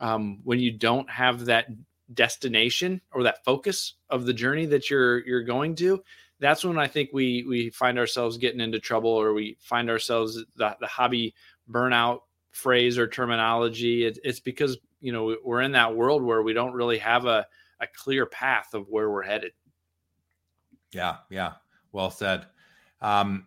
um, 0.00 0.38
when 0.44 0.60
you 0.60 0.70
don't 0.70 1.10
have 1.10 1.46
that 1.46 1.66
destination 2.14 3.00
or 3.12 3.22
that 3.22 3.44
focus 3.44 3.94
of 4.10 4.24
the 4.24 4.32
journey 4.32 4.66
that 4.66 4.88
you're 4.88 5.26
you're 5.26 5.42
going 5.42 5.74
to 5.74 6.02
that's 6.40 6.64
when 6.64 6.78
I 6.78 6.86
think 6.86 7.10
we 7.12 7.44
we 7.48 7.70
find 7.70 7.98
ourselves 7.98 8.38
getting 8.38 8.60
into 8.60 8.78
trouble 8.78 9.10
or 9.10 9.34
we 9.34 9.56
find 9.60 9.90
ourselves 9.90 10.42
the, 10.56 10.76
the 10.80 10.86
hobby 10.86 11.34
burnout 11.70 12.20
phrase 12.52 12.98
or 12.98 13.06
terminology. 13.06 14.04
It, 14.04 14.18
it's 14.24 14.40
because 14.40 14.78
you 15.00 15.12
know 15.12 15.36
we're 15.44 15.62
in 15.62 15.72
that 15.72 15.96
world 15.96 16.22
where 16.22 16.42
we 16.42 16.52
don't 16.52 16.72
really 16.72 16.98
have 16.98 17.26
a 17.26 17.46
a 17.80 17.86
clear 17.86 18.26
path 18.26 18.74
of 18.74 18.88
where 18.88 19.10
we're 19.10 19.22
headed. 19.22 19.52
Yeah, 20.92 21.16
yeah, 21.30 21.54
well 21.92 22.10
said. 22.10 22.46
Um, 23.00 23.46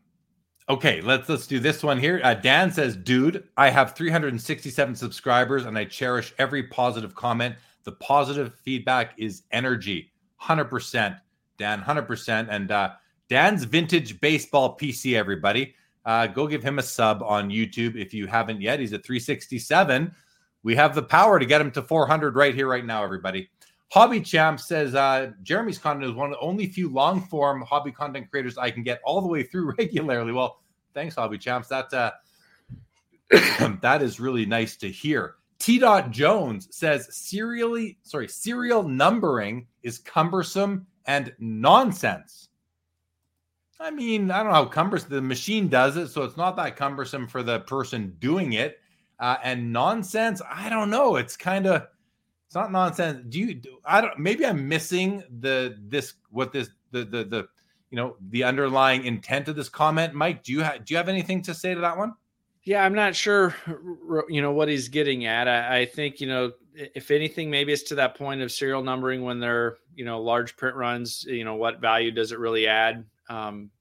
okay, 0.70 1.02
let's 1.02 1.30
let's 1.30 1.48
do 1.48 1.60
this 1.60 1.84
one 1.84 2.00
here. 2.00 2.20
Uh, 2.24 2.34
Dan 2.34 2.72
says, 2.72 2.96
"Dude, 2.96 3.48
I 3.56 3.70
have 3.70 3.96
367 3.96 4.96
subscribers 4.96 5.66
and 5.66 5.78
I 5.78 5.86
cherish 5.86 6.34
every 6.38 6.64
positive 6.64 7.16
comment. 7.16 7.56
The 7.84 7.94
positive 7.94 8.56
feedback 8.56 9.14
is 9.18 9.44
energy, 9.52 10.12
100 10.38 10.66
percent." 10.66 11.16
Dan, 11.62 11.84
100%. 11.84 12.48
And 12.50 12.72
uh, 12.72 12.90
Dan's 13.30 13.66
Vintage 13.66 14.20
Baseball 14.20 14.76
PC, 14.78 15.16
everybody. 15.16 15.76
Uh, 16.04 16.26
go 16.26 16.48
give 16.48 16.64
him 16.64 16.80
a 16.80 16.84
sub 16.84 17.22
on 17.22 17.52
YouTube 17.52 17.96
if 17.96 18.16
you 18.16 18.26
haven't 18.26 18.62
yet. 18.62 18.80
He's 18.80 18.94
at 18.94 19.06
367. 19.06 20.12
We 20.64 20.76
have 20.76 20.96
the 20.96 21.04
power 21.04 21.40
to 21.40 21.46
get 21.46 21.62
him 21.62 21.70
to 21.72 21.84
400 21.84 22.36
right 22.36 22.56
here, 22.56 22.68
right 22.68 22.84
now, 22.84 23.04
everybody. 23.04 23.48
Hobby 23.92 24.22
Champ 24.22 24.60
says 24.60 24.96
uh, 24.96 25.32
Jeremy's 25.44 25.78
content 25.78 26.10
is 26.10 26.14
one 26.14 26.32
of 26.32 26.32
the 26.32 26.40
only 26.40 26.66
few 26.66 26.90
long 26.90 27.22
form 27.22 27.62
hobby 27.62 27.92
content 27.92 28.32
creators 28.32 28.58
I 28.58 28.72
can 28.72 28.82
get 28.82 29.00
all 29.04 29.22
the 29.22 29.28
way 29.28 29.44
through 29.44 29.74
regularly. 29.78 30.32
Well, 30.32 30.62
thanks, 30.96 31.14
Hobby 31.14 31.38
Champs. 31.38 31.68
That 31.68 31.94
uh, 31.94 32.12
that 33.82 34.02
is 34.02 34.20
really 34.20 34.48
nice 34.48 34.78
to 34.78 34.90
hear. 34.90 35.36
T. 35.62 35.78
Dot 35.78 36.10
Jones 36.10 36.68
says 36.72 37.08
serially, 37.16 38.00
sorry, 38.02 38.28
serial 38.28 38.82
numbering 38.82 39.68
is 39.84 40.00
cumbersome 40.00 40.88
and 41.06 41.32
nonsense. 41.38 42.50
I 43.80 43.92
mean, 43.92 44.32
I 44.32 44.38
don't 44.38 44.48
know 44.48 44.54
how 44.54 44.66
cumbersome 44.66 45.12
the 45.12 45.22
machine 45.22 45.68
does 45.68 45.98
it, 45.98 46.08
so 46.08 46.24
it's 46.24 46.36
not 46.36 46.56
that 46.56 46.76
cumbersome 46.78 47.28
for 47.28 47.44
the 47.44 47.60
person 47.60 48.16
doing 48.18 48.54
it. 48.54 48.80
Uh, 49.20 49.38
and 49.44 49.72
nonsense, 49.72 50.42
I 50.50 50.68
don't 50.68 50.90
know. 50.90 51.18
It's 51.18 51.38
kind 51.38 51.68
of 51.68 51.88
it's 52.48 52.56
not 52.56 52.72
nonsense. 52.72 53.24
Do 53.30 53.40
you? 53.40 53.54
Do, 53.54 53.78
I 53.86 54.02
don't. 54.02 54.18
Maybe 54.18 54.48
I'm 54.48 54.68
missing 54.68 55.24
the 55.42 55.78
this 55.80 56.16
what 56.32 56.52
this 56.52 56.72
the 56.90 57.06
the 57.06 57.24
the 57.24 57.48
you 57.92 57.98
know 57.98 58.16
the 58.32 58.44
underlying 58.44 59.06
intent 59.06 59.48
of 59.48 59.56
this 59.56 59.70
comment. 59.70 60.16
Mike, 60.16 60.44
do 60.44 60.54
you 60.54 60.62
have 60.62 60.86
do 60.86 60.94
you 60.94 60.98
have 60.98 61.08
anything 61.08 61.44
to 61.44 61.54
say 61.54 61.76
to 61.76 61.82
that 61.82 61.96
one? 61.96 62.14
Yeah, 62.64 62.86
I'm 62.86 62.94
not 62.94 63.16
sure, 63.16 63.56
you 64.30 64.40
know, 64.42 64.52
what 64.52 64.70
he's 64.70 64.88
getting 64.88 65.26
at. 65.26 65.48
I, 65.48 65.80
I, 65.80 65.86
think, 65.86 66.22
you 66.22 66.28
know, 66.28 66.52
if 66.76 67.10
anything, 67.10 67.50
maybe 67.50 67.74
it's 67.74 67.82
to 67.84 67.96
that 67.96 68.16
point 68.16 68.42
of 68.42 68.52
serial 68.52 68.84
numbering 68.84 69.24
when 69.24 69.40
they're, 69.40 69.78
you 69.96 70.06
know, 70.06 70.22
large 70.22 70.56
print 70.58 70.76
runs. 70.76 71.24
You 71.24 71.44
know, 71.44 71.56
what 71.56 71.82
value 71.82 72.12
does 72.12 72.32
it 72.32 72.38
really 72.38 72.68
add 72.68 73.04
um, 73.30 73.72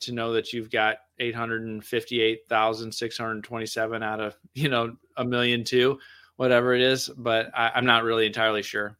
to 0.00 0.12
know 0.12 0.32
that 0.32 0.54
you've 0.54 0.70
got 0.70 0.96
858,627 1.18 4.02
out 4.02 4.20
of, 4.20 4.34
you 4.54 4.70
know, 4.70 4.96
a 5.18 5.24
million 5.24 5.62
two, 5.62 5.98
whatever 6.36 6.74
it 6.74 6.80
is. 6.80 7.10
But 7.10 7.50
I, 7.54 7.72
I'm 7.74 7.84
not 7.84 8.04
really 8.04 8.24
entirely 8.26 8.62
sure. 8.62 8.96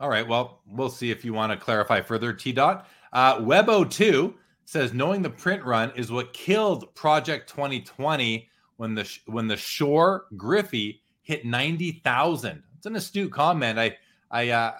All 0.00 0.08
right. 0.08 0.26
Well, 0.26 0.62
we'll 0.66 0.88
see 0.88 1.10
if 1.10 1.22
you 1.22 1.34
want 1.34 1.52
to 1.52 1.58
clarify 1.58 2.00
further. 2.00 2.32
T 2.32 2.52
dot 2.52 2.88
uh, 3.12 3.40
Webo 3.40 3.90
two 3.90 4.36
says 4.68 4.92
knowing 4.92 5.22
the 5.22 5.30
print 5.30 5.64
run 5.64 5.90
is 5.96 6.12
what 6.12 6.30
killed 6.34 6.94
Project 6.94 7.48
2020 7.48 8.50
when 8.76 8.94
the 8.94 9.18
when 9.24 9.48
the 9.48 9.56
Shore 9.56 10.26
Griffey 10.36 11.00
hit 11.22 11.46
90,000. 11.46 12.62
It's 12.76 12.84
an 12.84 12.94
astute 12.94 13.32
comment. 13.32 13.78
I 13.78 13.96
I 14.30 14.50
uh, 14.50 14.72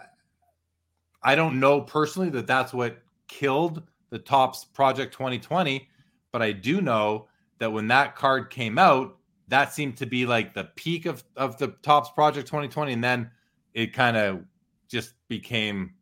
I 1.22 1.34
don't 1.34 1.58
know 1.58 1.80
personally 1.80 2.28
that 2.30 2.46
that's 2.46 2.74
what 2.74 2.98
killed 3.28 3.82
the 4.10 4.18
Topps 4.18 4.66
Project 4.66 5.14
2020, 5.14 5.88
but 6.32 6.42
I 6.42 6.52
do 6.52 6.82
know 6.82 7.26
that 7.58 7.72
when 7.72 7.88
that 7.88 8.14
card 8.14 8.50
came 8.50 8.78
out, 8.78 9.16
that 9.48 9.72
seemed 9.72 9.96
to 9.96 10.06
be 10.06 10.26
like 10.26 10.52
the 10.52 10.64
peak 10.76 11.06
of 11.06 11.24
of 11.34 11.56
the 11.56 11.68
Topps 11.80 12.10
Project 12.10 12.46
2020, 12.46 12.92
and 12.92 13.02
then 13.02 13.30
it 13.72 13.94
kind 13.94 14.18
of 14.18 14.44
just 14.86 15.14
became 15.28 15.94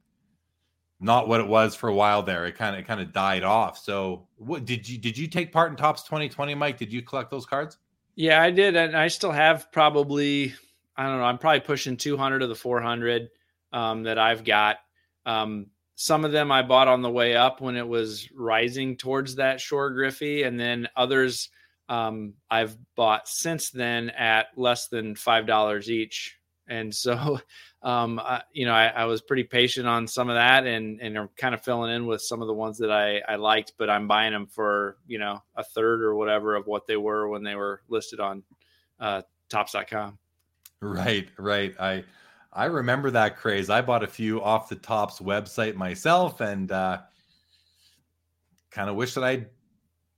not 1.01 1.29
what 1.29 1.41
it 1.41 1.47
was 1.47 1.75
for 1.75 1.89
a 1.89 1.95
while 1.95 2.23
there. 2.23 2.47
It 2.47 2.57
kind 2.57 2.77
of 2.77 2.87
kind 2.87 3.01
of 3.01 3.13
died 3.13 3.43
off. 3.43 3.79
So, 3.79 4.27
what 4.37 4.65
did 4.65 4.89
you 4.89 4.99
did 4.99 5.17
you 5.17 5.27
take 5.27 5.53
part 5.53 5.71
in 5.71 5.77
Topps 5.77 6.03
2020, 6.05 6.55
Mike? 6.55 6.79
Did 6.79 6.93
you 6.93 7.03
collect 7.03 7.31
those 7.31 7.47
cards? 7.47 7.79
Yeah, 8.15 8.41
I 8.41 8.51
did, 8.51 8.77
and 8.77 8.97
I 8.97 9.09
still 9.09 9.33
have 9.33 9.71
probably 9.73 10.55
I 10.97 11.05
don't 11.05 11.19
know. 11.19 11.25
I'm 11.25 11.39
probably 11.39 11.61
pushing 11.61 11.97
200 11.97 12.43
of 12.43 12.49
the 12.49 12.55
400 12.55 13.29
um, 13.73 14.05
that 14.05 14.19
I've 14.19 14.45
got. 14.45 14.79
Um, 15.27 15.67
some 15.97 16.25
of 16.25 16.33
them 16.33 16.53
I 16.53 16.63
bought 16.63 16.89
on 16.89 17.03
the 17.03 17.11
way 17.11 17.37
up 17.37 17.61
when 17.61 17.77
it 17.77 17.87
was 17.87 18.31
rising 18.33 18.97
towards 18.97 19.35
that 19.37 19.61
shore 19.61 19.91
Griffey, 19.91 20.45
and 20.45 20.59
then 20.59 20.89
others 20.97 21.51
um, 21.89 22.35
I've 22.51 22.77
bought 22.97 23.29
since 23.29 23.71
then 23.71 24.11
at 24.11 24.47
less 24.57 24.89
than 24.89 25.15
five 25.15 25.47
dollars 25.47 25.91
each. 25.91 26.36
And 26.69 26.95
so, 26.95 27.41
um, 27.83 28.19
I, 28.19 28.43
you 28.53 28.67
know, 28.67 28.75
I, 28.75 28.87
I, 28.89 29.05
was 29.05 29.23
pretty 29.23 29.45
patient 29.45 29.87
on 29.87 30.07
some 30.07 30.29
of 30.29 30.35
that, 30.35 30.67
and 30.67 31.01
and 31.01 31.17
are 31.17 31.31
kind 31.37 31.55
of 31.55 31.63
filling 31.63 31.95
in 31.95 32.07
with 32.07 32.23
some 32.23 32.43
of 32.43 32.49
the 32.49 32.55
ones 32.55 32.79
that 32.79 32.91
I 32.91 33.21
I 33.29 33.37
liked, 33.37 33.75
but 33.79 33.89
I'm 33.89 34.09
buying 34.09 34.33
them 34.33 34.47
for 34.47 34.97
you 35.07 35.19
know 35.19 35.43
a 35.55 35.65
third 35.65 36.03
or 36.03 36.15
whatever 36.15 36.57
of 36.57 36.67
what 36.67 36.87
they 36.87 36.97
were 36.97 37.29
when 37.29 37.43
they 37.43 37.55
were 37.55 37.83
listed 37.89 38.21
on 38.21 38.43
uh, 39.01 39.23
Topps.com. 39.49 40.19
Right, 40.81 41.29
right. 41.39 41.75
I 41.79 42.05
I 42.53 42.65
remember 42.67 43.11
that 43.11 43.37
craze. 43.37 43.69
I 43.69 43.83
bought 43.83 44.03
a 44.03 44.09
few 44.09 44.43
off 44.43 44.69
the 44.69 44.77
Topps 44.77 45.21
website 45.21 45.75
myself, 45.75 46.41
and 46.41 46.73
uh, 46.73 47.01
kind 48.71 48.89
of 48.89 48.97
wish 48.97 49.15
that 49.15 49.25
I. 49.25 49.47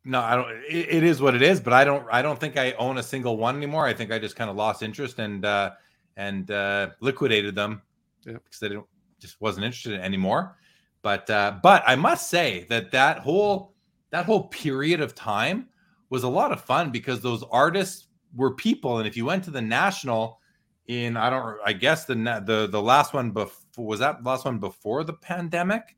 No, 0.05 0.21
I 0.21 0.37
don't. 0.37 0.51
It, 0.69 0.89
it 0.89 1.03
is 1.03 1.21
what 1.21 1.35
it 1.35 1.43
is, 1.43 1.61
but 1.61 1.73
I 1.73 1.85
don't. 1.85 2.07
I 2.11 2.23
don't 2.23 2.39
think 2.39 2.57
I 2.57 2.73
own 2.73 2.99
a 2.99 3.03
single 3.03 3.37
one 3.37 3.57
anymore. 3.57 3.87
I 3.87 3.93
think 3.93 4.13
I 4.13 4.19
just 4.19 4.37
kind 4.37 4.49
of 4.49 4.57
lost 4.57 4.83
interest 4.83 5.19
and 5.19 5.45
uh, 5.45 5.73
and 6.19 6.51
uh, 6.51 6.91
liquidated 7.01 7.55
them 7.55 7.81
yeah. 8.27 8.35
because 8.35 8.59
they 8.59 8.69
didn't 8.69 8.85
just 9.21 9.41
wasn't 9.41 9.65
interested 9.65 9.95
in 9.95 10.01
anymore. 10.01 10.57
But 11.01 11.31
uh, 11.31 11.59
but 11.63 11.83
I 11.87 11.97
must 11.97 12.29
say 12.29 12.67
that 12.69 12.91
that 12.91 13.21
whole 13.21 13.73
that 14.11 14.27
whole 14.27 14.49
period 14.49 15.01
of 15.01 15.15
time 15.15 15.69
was 16.11 16.25
a 16.25 16.29
lot 16.29 16.53
of 16.53 16.61
fun 16.61 16.91
because 16.91 17.21
those 17.21 17.43
artists 17.51 18.09
were 18.35 18.55
people, 18.55 18.99
and 18.99 19.07
if 19.07 19.17
you 19.17 19.25
went 19.25 19.45
to 19.45 19.51
the 19.51 19.63
national 19.63 20.41
in 20.89 21.17
I 21.17 21.31
don't 21.31 21.59
I 21.65 21.73
guess 21.73 22.05
the 22.05 22.15
the 22.15 22.69
the 22.71 22.83
last 22.83 23.15
one 23.15 23.31
before 23.31 23.87
was 23.87 24.01
that 24.01 24.25
last 24.25 24.45
one 24.45 24.59
before 24.59 25.05
the 25.05 25.13
pandemic 25.13 25.97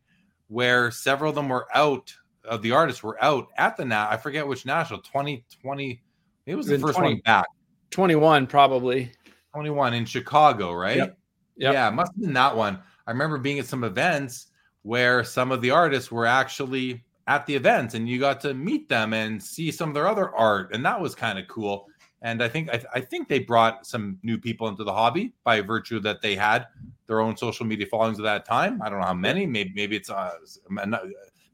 where 0.48 0.90
several 0.90 1.30
of 1.30 1.36
them 1.36 1.48
were 1.48 1.66
out 1.74 2.12
of 2.44 2.60
the 2.60 2.72
artists 2.72 3.02
were 3.02 3.22
out 3.22 3.48
at 3.56 3.76
the 3.76 3.84
now 3.84 4.08
I 4.10 4.16
forget 4.16 4.46
which 4.46 4.66
national 4.66 5.00
2020 5.00 6.02
it 6.46 6.54
was 6.56 6.66
the 6.66 6.78
first 6.78 6.98
20, 6.98 7.14
one 7.14 7.20
back 7.24 7.46
21 7.90 8.48
probably 8.48 9.12
21 9.52 9.94
in 9.94 10.04
Chicago 10.04 10.72
right 10.72 10.96
yep. 10.96 11.18
Yep. 11.56 11.72
yeah 11.72 11.90
must 11.90 12.12
have 12.12 12.20
been 12.20 12.32
that 12.34 12.56
one 12.56 12.78
I 13.06 13.10
remember 13.10 13.38
being 13.38 13.58
at 13.58 13.66
some 13.66 13.84
events 13.84 14.48
where 14.82 15.24
some 15.24 15.52
of 15.52 15.60
the 15.60 15.70
artists 15.70 16.10
were 16.10 16.26
actually 16.26 17.04
at 17.26 17.46
the 17.46 17.54
events 17.54 17.94
and 17.94 18.08
you 18.08 18.18
got 18.18 18.40
to 18.40 18.54
meet 18.54 18.88
them 18.88 19.12
and 19.12 19.42
see 19.42 19.70
some 19.70 19.90
of 19.90 19.94
their 19.94 20.08
other 20.08 20.34
art 20.34 20.74
and 20.74 20.84
that 20.84 21.00
was 21.00 21.14
kind 21.14 21.38
of 21.38 21.46
cool 21.48 21.86
and 22.22 22.42
I 22.42 22.48
think 22.48 22.70
I, 22.70 22.82
I, 22.94 23.00
think 23.00 23.28
they 23.28 23.38
brought 23.38 23.86
some 23.86 24.18
new 24.22 24.36
people 24.36 24.68
into 24.68 24.84
the 24.84 24.92
hobby 24.92 25.32
by 25.44 25.60
virtue 25.62 26.00
that 26.00 26.20
they 26.20 26.34
had 26.36 26.66
their 27.06 27.20
own 27.20 27.36
social 27.36 27.64
media 27.64 27.86
followings 27.86 28.18
at 28.18 28.24
that 28.24 28.44
time. 28.44 28.80
I 28.82 28.90
don't 28.90 29.00
know 29.00 29.06
how 29.06 29.14
many. 29.14 29.46
Maybe 29.46 29.72
maybe 29.74 29.96
it's 29.96 30.10
uh, 30.10 30.32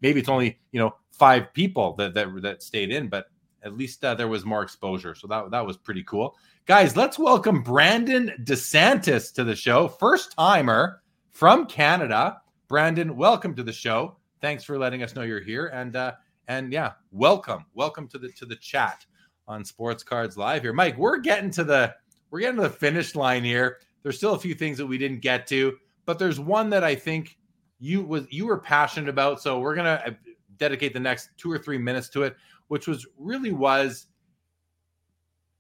maybe 0.00 0.20
it's 0.20 0.28
only 0.28 0.58
you 0.72 0.80
know 0.80 0.96
five 1.12 1.52
people 1.52 1.94
that 1.96 2.14
that, 2.14 2.42
that 2.42 2.62
stayed 2.62 2.90
in, 2.90 3.08
but 3.08 3.26
at 3.66 3.76
least 3.76 4.04
uh, 4.04 4.14
there 4.14 4.28
was 4.28 4.44
more 4.44 4.62
exposure. 4.62 5.14
So 5.14 5.26
that 5.26 5.50
that 5.50 5.66
was 5.66 5.76
pretty 5.76 6.04
cool, 6.04 6.36
guys. 6.66 6.96
Let's 6.96 7.18
welcome 7.18 7.62
Brandon 7.62 8.32
DeSantis 8.44 9.34
to 9.34 9.44
the 9.44 9.56
show, 9.56 9.88
first 9.88 10.32
timer 10.32 11.02
from 11.32 11.66
Canada. 11.66 12.40
Brandon, 12.68 13.16
welcome 13.16 13.54
to 13.56 13.64
the 13.64 13.72
show. 13.72 14.16
Thanks 14.40 14.62
for 14.62 14.78
letting 14.78 15.02
us 15.02 15.16
know 15.16 15.22
you're 15.22 15.40
here, 15.40 15.66
and 15.66 15.96
uh, 15.96 16.12
and 16.46 16.72
yeah, 16.72 16.92
welcome, 17.10 17.66
welcome 17.74 18.06
to 18.08 18.18
the 18.18 18.28
to 18.32 18.46
the 18.46 18.56
chat 18.56 19.04
on 19.48 19.64
Sports 19.64 20.04
Cards 20.04 20.36
Live 20.36 20.62
here. 20.62 20.72
Mike, 20.72 20.96
we're 20.96 21.18
getting 21.18 21.50
to 21.50 21.64
the 21.64 21.92
we're 22.30 22.40
getting 22.40 22.56
to 22.56 22.62
the 22.62 22.70
finish 22.70 23.16
line 23.16 23.42
here. 23.42 23.78
There's 24.04 24.16
still 24.16 24.34
a 24.34 24.38
few 24.38 24.54
things 24.54 24.78
that 24.78 24.86
we 24.86 24.96
didn't 24.96 25.20
get 25.20 25.48
to, 25.48 25.76
but 26.04 26.20
there's 26.20 26.38
one 26.38 26.70
that 26.70 26.84
I 26.84 26.94
think 26.94 27.36
you 27.80 28.02
was 28.02 28.26
you 28.30 28.46
were 28.46 28.58
passionate 28.58 29.08
about. 29.08 29.42
So 29.42 29.58
we're 29.58 29.74
gonna 29.74 30.02
uh, 30.06 30.10
dedicate 30.56 30.92
the 30.92 31.00
next 31.00 31.30
two 31.36 31.50
or 31.50 31.58
three 31.58 31.78
minutes 31.78 32.08
to 32.10 32.22
it, 32.22 32.36
which 32.68 32.86
was 32.86 33.06
really 33.18 33.52
was 33.52 34.06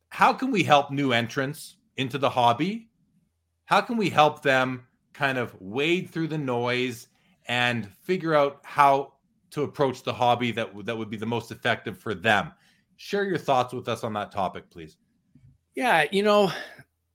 how 0.08 0.32
can 0.32 0.50
we 0.50 0.62
help 0.62 0.90
new 0.90 1.12
entrants 1.12 1.76
into 1.96 2.18
the 2.18 2.30
hobby? 2.30 2.88
How 3.64 3.80
can 3.80 3.96
we 3.96 4.08
help 4.08 4.42
them 4.42 4.86
kind 5.12 5.38
of 5.38 5.54
wade 5.60 6.10
through 6.10 6.28
the 6.28 6.38
noise 6.38 7.08
and 7.46 7.90
figure 8.02 8.34
out 8.34 8.60
how 8.64 9.14
to 9.50 9.62
approach 9.62 10.02
the 10.02 10.12
hobby 10.12 10.52
that 10.52 10.70
that 10.86 10.96
would 10.96 11.10
be 11.10 11.16
the 11.16 11.26
most 11.26 11.50
effective 11.50 11.98
for 11.98 12.14
them? 12.14 12.52
share 12.96 13.24
your 13.24 13.38
thoughts 13.38 13.72
with 13.72 13.88
us 13.88 14.04
on 14.04 14.12
that 14.14 14.32
topic, 14.32 14.68
please. 14.70 14.96
Yeah, 15.74 16.06
you 16.10 16.22
know, 16.22 16.50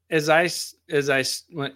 as 0.10 0.30
I 0.30 0.50
as 0.90 1.10
I 1.10 1.24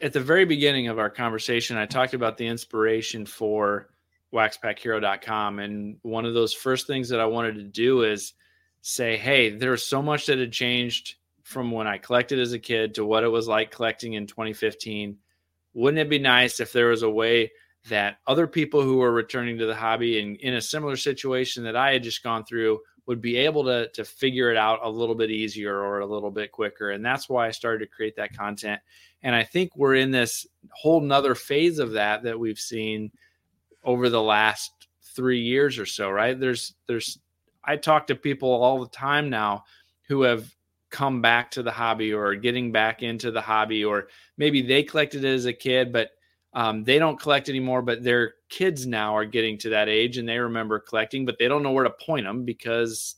at 0.02 0.14
the 0.14 0.20
very 0.20 0.46
beginning 0.46 0.88
of 0.88 1.00
our 1.00 1.10
conversation, 1.10 1.78
I 1.78 1.86
talked 1.86 2.14
about 2.14 2.38
the 2.38 2.48
inspiration 2.48 3.26
for 3.26 3.90
waxpackhero.com 4.36 5.60
and 5.60 5.98
one 6.04 6.26
of 6.26 6.34
those 6.34 6.54
first 6.54 6.86
things 6.86 7.10
that 7.10 7.20
I 7.20 7.26
wanted 7.26 7.56
to 7.56 7.64
do 7.64 8.04
is 8.04 8.34
say, 8.82 9.18
"Hey, 9.18 9.50
there's 9.50 9.84
so 9.84 10.02
much 10.02 10.28
that 10.28 10.38
had 10.38 10.52
changed 10.52 11.16
from 11.46 11.70
when 11.70 11.86
I 11.86 12.00
collected 12.00 12.40
as 12.40 12.54
a 12.54 12.60
kid 12.60 12.96
to 12.96 13.06
what 13.06 13.24
it 13.24 13.28
was 13.28 13.48
like 13.48 13.70
collecting 13.70 14.14
in 14.14 14.26
2015. 14.26 15.16
Wouldn't 15.76 16.02
it 16.02 16.10
be 16.10 16.18
nice 16.18 16.60
if 16.60 16.74
there 16.74 16.88
was 16.88 17.04
a 17.04 17.10
way 17.10 17.52
that 17.88 18.18
other 18.26 18.48
people 18.48 18.82
who 18.82 18.98
were 18.98 19.12
returning 19.12 19.60
to 19.60 19.68
the 19.68 19.76
hobby 19.76 20.20
and 20.20 20.38
in 20.38 20.56
a 20.56 20.62
similar 20.62 20.96
situation 20.96 21.64
that 21.64 21.76
I 21.76 21.94
had 21.94 22.02
just 22.02 22.24
gone 22.24 22.46
through 22.46 22.80
would 23.06 23.22
be 23.22 23.38
able 23.38 23.64
to 23.66 23.88
to 23.90 24.04
figure 24.04 24.50
it 24.50 24.58
out 24.58 24.80
a 24.82 24.90
little 24.90 25.14
bit 25.14 25.30
easier 25.30 25.80
or 25.80 26.00
a 26.00 26.06
little 26.08 26.32
bit 26.32 26.52
quicker? 26.52 26.90
And 26.90 27.06
that's 27.06 27.30
why 27.30 27.48
i 27.48 27.52
started 27.52 27.86
to 27.86 27.96
create 27.96 28.16
that 28.16 28.36
content. 28.36 28.82
And 29.22 29.36
i 29.36 29.44
think 29.44 29.76
we're 29.76 29.96
in 29.96 30.10
this 30.10 30.48
whole 30.72 31.00
nother 31.00 31.36
phase 31.36 31.78
of 31.78 31.92
that 31.92 32.24
that 32.24 32.40
we've 32.40 32.60
seen 32.60 33.12
over 33.86 34.10
the 34.10 34.22
last 34.22 34.72
three 35.16 35.42
years 35.42 35.80
or 35.80 35.86
so 35.86 36.10
right 36.10 36.40
there's 36.40 36.74
there's 36.88 37.20
i 37.64 37.76
talk 37.76 38.08
to 38.08 38.16
people 38.16 38.50
all 38.50 38.80
the 38.80 38.90
time 38.90 39.30
now 39.30 39.64
who 40.08 40.24
have 40.24 40.54
come 40.90 41.22
back 41.22 41.52
to 41.52 41.64
the 41.64 41.72
hobby 41.72 42.14
or 42.14 42.36
getting 42.36 42.72
back 42.72 43.04
into 43.04 43.32
the 43.32 43.42
hobby 43.42 43.84
or 43.84 44.08
maybe 44.38 44.62
they 44.62 44.84
collected 44.84 45.24
it 45.24 45.34
as 45.34 45.46
a 45.46 45.54
kid 45.54 45.94
but 45.94 46.12
um, 46.56 46.86
they 46.86 46.98
don't 46.98 47.20
collect 47.20 47.50
anymore, 47.50 47.82
but 47.82 48.02
their 48.02 48.36
kids 48.50 48.88
now 48.88 49.16
are 49.16 49.26
getting 49.26 49.58
to 49.60 49.70
that 49.70 49.90
age 49.90 50.18
and 50.18 50.28
they 50.28 50.40
remember 50.40 50.80
collecting, 50.80 51.26
but 51.26 51.38
they 51.38 51.50
don't 51.50 51.62
know 51.62 51.74
where 51.74 51.84
to 51.84 51.90
point 51.90 52.26
them 52.26 52.46
because, 52.46 53.16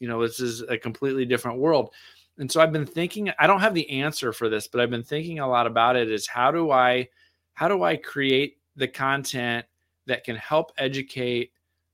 you 0.00 0.08
know, 0.08 0.20
this 0.20 0.40
is 0.40 0.62
a 0.62 0.76
completely 0.76 1.24
different 1.24 1.60
world. 1.60 1.94
And 2.38 2.50
so 2.50 2.60
I've 2.60 2.72
been 2.72 2.84
thinking, 2.86 3.30
I 3.38 3.46
don't 3.46 3.60
have 3.60 3.74
the 3.74 3.88
answer 3.88 4.32
for 4.32 4.48
this, 4.48 4.66
but 4.66 4.80
I've 4.80 4.90
been 4.90 5.04
thinking 5.04 5.38
a 5.38 5.48
lot 5.48 5.68
about 5.68 5.94
it 5.94 6.10
is 6.10 6.26
how 6.26 6.50
do 6.50 6.72
I, 6.72 7.08
how 7.54 7.68
do 7.68 7.84
I 7.84 7.94
create 7.96 8.56
the 8.74 8.88
content 8.88 9.64
that 10.06 10.24
can 10.24 10.36
help 10.36 10.72
educate 10.78 11.52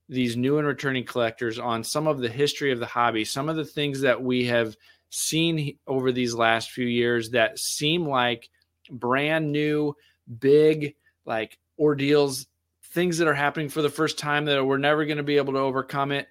these 0.09 0.37
new 0.37 0.59
and 0.59 0.67
returning 0.67 1.05
collectors 1.05 1.59
on 1.59 1.85
some 1.85 2.07
of 2.07 2.19
the 2.19 2.29
history 2.29 2.73
of 2.73 2.81
the 2.81 2.87
hobby, 2.87 3.25
some 3.25 3.49
of 3.49 3.57
the 3.57 3.65
things 3.65 4.01
that 4.01 4.23
we 4.23 4.47
have 4.47 4.77
seen 5.11 5.79
over 5.87 6.13
these 6.13 6.35
last 6.35 6.71
few 6.71 6.87
years 6.87 7.31
that 7.31 7.59
seem 7.59 8.07
like 8.07 8.49
brand 8.91 9.51
new 9.53 9.95
big 10.41 10.95
like 11.27 11.59
ordeals, 11.79 12.47
things 12.93 13.19
that 13.19 13.29
are 13.29 13.35
happening 13.35 13.69
for 13.69 13.83
the 13.83 13.91
first 13.91 14.19
time 14.19 14.47
that 14.47 14.65
we're 14.65 14.79
never 14.79 15.05
going 15.05 15.19
to 15.19 15.23
be 15.23 15.37
able 15.37 15.53
to 15.53 15.59
overcome 15.59 16.11
it. 16.11 16.27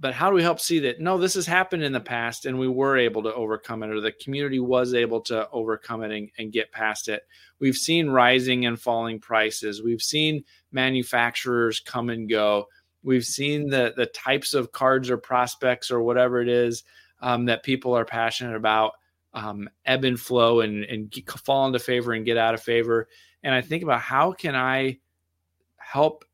But 0.00 0.12
how 0.12 0.28
do 0.28 0.34
we 0.34 0.42
help 0.42 0.58
see 0.60 0.80
that 0.80 1.00
no, 1.00 1.18
this 1.18 1.34
has 1.34 1.46
happened 1.46 1.84
in 1.84 1.92
the 1.92 2.00
past 2.00 2.46
and 2.46 2.58
we 2.58 2.68
were 2.68 2.98
able 2.98 3.22
to 3.22 3.34
overcome 3.34 3.82
it, 3.82 3.90
or 3.90 4.00
the 4.00 4.12
community 4.12 4.58
was 4.58 4.92
able 4.92 5.20
to 5.22 5.48
overcome 5.50 6.02
it 6.02 6.10
and, 6.10 6.30
and 6.36 6.52
get 6.52 6.72
past 6.72 7.08
it? 7.08 7.22
We've 7.60 7.76
seen 7.76 8.10
rising 8.10 8.66
and 8.66 8.78
falling 8.78 9.20
prices. 9.20 9.82
We've 9.82 10.02
seen 10.02 10.44
manufacturers 10.72 11.80
come 11.80 12.10
and 12.10 12.28
go. 12.28 12.66
We've 13.02 13.24
seen 13.24 13.68
the 13.68 13.94
the 13.96 14.06
types 14.06 14.52
of 14.52 14.72
cards 14.72 15.10
or 15.10 15.16
prospects 15.16 15.90
or 15.90 16.02
whatever 16.02 16.40
it 16.40 16.48
is 16.48 16.82
um, 17.20 17.44
that 17.46 17.62
people 17.62 17.96
are 17.96 18.04
passionate 18.04 18.56
about 18.56 18.92
um, 19.32 19.68
ebb 19.84 20.04
and 20.04 20.18
flow 20.18 20.60
and, 20.60 20.84
and 20.84 21.14
fall 21.44 21.66
into 21.66 21.78
favor 21.78 22.12
and 22.12 22.24
get 22.24 22.36
out 22.36 22.54
of 22.54 22.62
favor. 22.62 23.08
And 23.42 23.54
I 23.54 23.60
think 23.60 23.82
about 23.82 24.00
how 24.00 24.32
can 24.32 24.56
I 24.56 24.98
help 25.76 26.24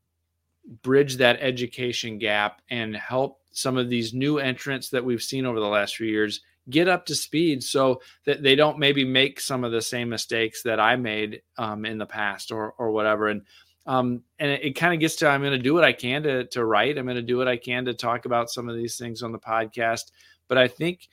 bridge 0.81 1.17
that 1.17 1.37
education 1.41 2.17
gap 2.17 2.61
and 2.69 2.95
help 2.95 3.40
some 3.51 3.77
of 3.77 3.89
these 3.89 4.13
new 4.13 4.37
entrants 4.39 4.89
that 4.89 5.03
we've 5.03 5.21
seen 5.21 5.45
over 5.45 5.59
the 5.59 5.67
last 5.67 5.95
few 5.95 6.07
years 6.07 6.41
get 6.69 6.87
up 6.87 7.05
to 7.07 7.15
speed 7.15 7.63
so 7.63 8.01
that 8.25 8.43
they 8.43 8.55
don't 8.55 8.79
maybe 8.79 9.03
make 9.03 9.39
some 9.39 9.63
of 9.63 9.71
the 9.71 9.81
same 9.81 10.09
mistakes 10.09 10.63
that 10.63 10.79
I 10.79 10.95
made 10.95 11.41
um, 11.57 11.85
in 11.85 11.97
the 11.97 12.05
past 12.05 12.51
or 12.51 12.73
or 12.77 12.91
whatever. 12.91 13.27
And 13.27 13.41
um, 13.87 14.21
and 14.39 14.51
it, 14.51 14.63
it 14.63 14.75
kind 14.75 14.93
of 14.93 14.99
gets 14.99 15.15
to 15.17 15.27
I'm 15.27 15.41
going 15.41 15.53
to 15.53 15.59
do 15.59 15.73
what 15.73 15.83
I 15.83 15.93
can 15.93 16.23
to 16.23 16.45
to 16.47 16.63
write. 16.63 16.97
I'm 16.97 17.05
going 17.05 17.15
to 17.15 17.21
do 17.21 17.37
what 17.37 17.47
I 17.47 17.57
can 17.57 17.85
to 17.85 17.93
talk 17.93 18.25
about 18.25 18.49
some 18.49 18.69
of 18.69 18.75
these 18.75 18.97
things 18.97 19.23
on 19.23 19.31
the 19.31 19.39
podcast. 19.39 20.11
But 20.47 20.57
I 20.57 20.67
think 20.67 21.07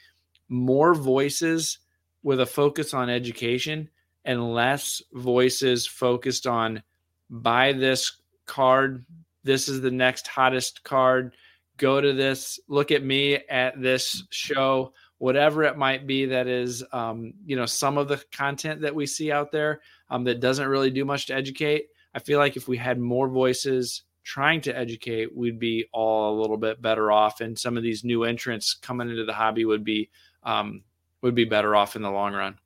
more 0.48 0.94
voices 0.94 1.78
with 2.22 2.40
a 2.40 2.46
focus 2.46 2.94
on 2.94 3.10
education 3.10 3.88
and 4.24 4.52
less 4.52 5.00
voices 5.12 5.86
focused 5.86 6.46
on 6.46 6.82
buy 7.30 7.72
this 7.72 8.20
card. 8.46 9.04
This 9.44 9.68
is 9.68 9.80
the 9.80 9.90
next 9.90 10.26
hottest 10.26 10.82
card. 10.84 11.34
Go 11.78 12.00
to 12.00 12.12
this. 12.12 12.60
Look 12.68 12.90
at 12.90 13.02
me 13.02 13.36
at 13.48 13.80
this 13.80 14.24
show 14.30 14.92
whatever 15.18 15.64
it 15.64 15.76
might 15.76 16.06
be 16.06 16.26
that 16.26 16.46
is 16.46 16.84
um, 16.92 17.34
you 17.44 17.56
know 17.56 17.66
some 17.66 17.98
of 17.98 18.08
the 18.08 18.22
content 18.32 18.80
that 18.80 18.94
we 18.94 19.06
see 19.06 19.30
out 19.30 19.52
there 19.52 19.80
um, 20.10 20.24
that 20.24 20.40
doesn't 20.40 20.68
really 20.68 20.90
do 20.90 21.04
much 21.04 21.26
to 21.26 21.34
educate 21.34 21.86
i 22.14 22.18
feel 22.18 22.38
like 22.38 22.56
if 22.56 22.66
we 22.66 22.76
had 22.76 22.98
more 22.98 23.28
voices 23.28 24.02
trying 24.24 24.60
to 24.60 24.76
educate 24.76 25.36
we'd 25.36 25.58
be 25.58 25.86
all 25.92 26.34
a 26.34 26.40
little 26.40 26.56
bit 26.56 26.80
better 26.80 27.12
off 27.12 27.40
and 27.40 27.58
some 27.58 27.76
of 27.76 27.82
these 27.82 28.04
new 28.04 28.24
entrants 28.24 28.74
coming 28.74 29.10
into 29.10 29.24
the 29.24 29.32
hobby 29.32 29.64
would 29.64 29.84
be 29.84 30.08
um, 30.44 30.82
would 31.20 31.34
be 31.34 31.44
better 31.44 31.74
off 31.74 31.96
in 31.96 32.02
the 32.02 32.10
long 32.10 32.32
run 32.32 32.56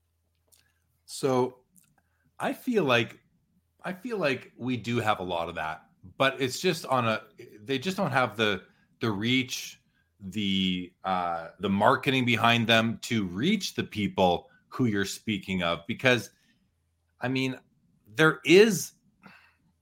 so 1.06 1.56
i 2.38 2.52
feel 2.52 2.84
like 2.84 3.18
i 3.82 3.92
feel 3.92 4.18
like 4.18 4.52
we 4.58 4.76
do 4.76 4.98
have 4.98 5.20
a 5.20 5.24
lot 5.24 5.48
of 5.48 5.54
that 5.54 5.84
but 6.18 6.36
it's 6.40 6.60
just 6.60 6.84
on 6.86 7.06
a 7.06 7.22
they 7.64 7.78
just 7.78 7.96
don't 7.96 8.10
have 8.10 8.36
the 8.36 8.62
the 9.02 9.10
reach 9.10 9.80
the 10.30 10.92
uh, 11.04 11.48
the 11.60 11.68
marketing 11.68 12.24
behind 12.24 12.66
them 12.66 12.98
to 13.02 13.26
reach 13.26 13.74
the 13.74 13.82
people 13.82 14.48
who 14.68 14.86
you're 14.86 15.04
speaking 15.04 15.62
of 15.62 15.80
because 15.86 16.30
i 17.20 17.28
mean 17.28 17.58
there 18.14 18.38
is 18.44 18.92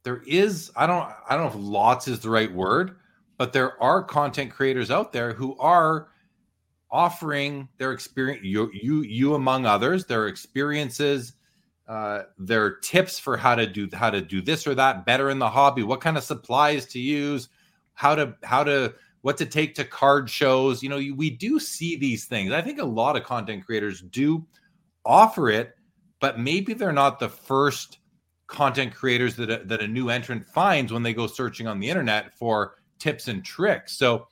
there 0.03 0.23
is 0.27 0.73
i 0.75 0.87
don't 0.87 1.09
i 1.29 1.37
don't 1.37 1.45
know 1.45 1.61
if 1.61 1.65
lots 1.65 2.09
is 2.09 2.19
the 2.19 2.31
right 2.31 2.53
word 2.53 2.97
but 3.37 3.53
there 3.53 3.81
are 3.81 4.03
content 4.03 4.51
creators 4.51 4.91
out 4.91 5.13
there 5.13 5.33
who 5.33 5.57
are 5.59 6.09
offering 6.91 7.69
their 7.79 7.93
experience 7.93 8.43
you 8.43 8.71
you 8.73 9.03
you 9.03 9.35
among 9.35 9.67
others 9.67 10.07
their 10.07 10.27
experiences 10.27 11.35
uh, 11.87 12.23
their 12.39 12.77
tips 12.77 13.19
for 13.19 13.37
how 13.37 13.55
to 13.55 13.67
do 13.67 13.89
how 13.93 14.11
to 14.11 14.21
do 14.21 14.41
this 14.41 14.67
or 14.67 14.75
that 14.75 15.05
better 15.05 15.31
in 15.31 15.39
the 15.39 15.49
hobby 15.49 15.83
what 15.83 16.01
kind 16.01 16.17
of 16.17 16.25
supplies 16.25 16.87
to 16.87 16.99
use 16.99 17.49
how 17.95 18.15
to 18.15 18.35
how 18.43 18.65
to 18.65 18.95
what 19.23 19.37
to 19.39 19.47
take 19.47 19.75
to 19.75 19.85
card 19.85 20.31
shows. 20.31 20.83
You 20.83 20.89
know, 20.89 21.01
we 21.17 21.31
do 21.31 21.61
see 21.61 21.97
these 21.97 22.25
things. 22.25 22.53
I 22.53 22.63
think 22.63 22.79
a 22.79 22.85
lot 22.85 23.17
of 23.17 23.25
content 23.25 23.65
creators 23.65 24.01
do 24.01 24.47
offer 25.05 25.49
it, 25.51 25.75
but 26.21 26.39
maybe 26.39 26.75
they're 26.75 26.93
not 26.93 27.19
the 27.19 27.29
first 27.29 27.99
content 28.47 28.95
creators 28.95 29.37
that 29.37 29.51
a, 29.51 29.65
that 29.65 29.81
a 29.83 29.89
new 29.89 30.11
entrant 30.11 30.47
finds 30.47 30.93
when 30.93 31.03
they 31.03 31.15
go 31.15 31.27
searching 31.27 31.67
on 31.67 31.79
the 31.79 31.89
internet 31.89 32.35
for 32.35 32.75
tips 32.99 33.29
and 33.29 33.45
tricks. 33.45 33.97
So 33.97 34.27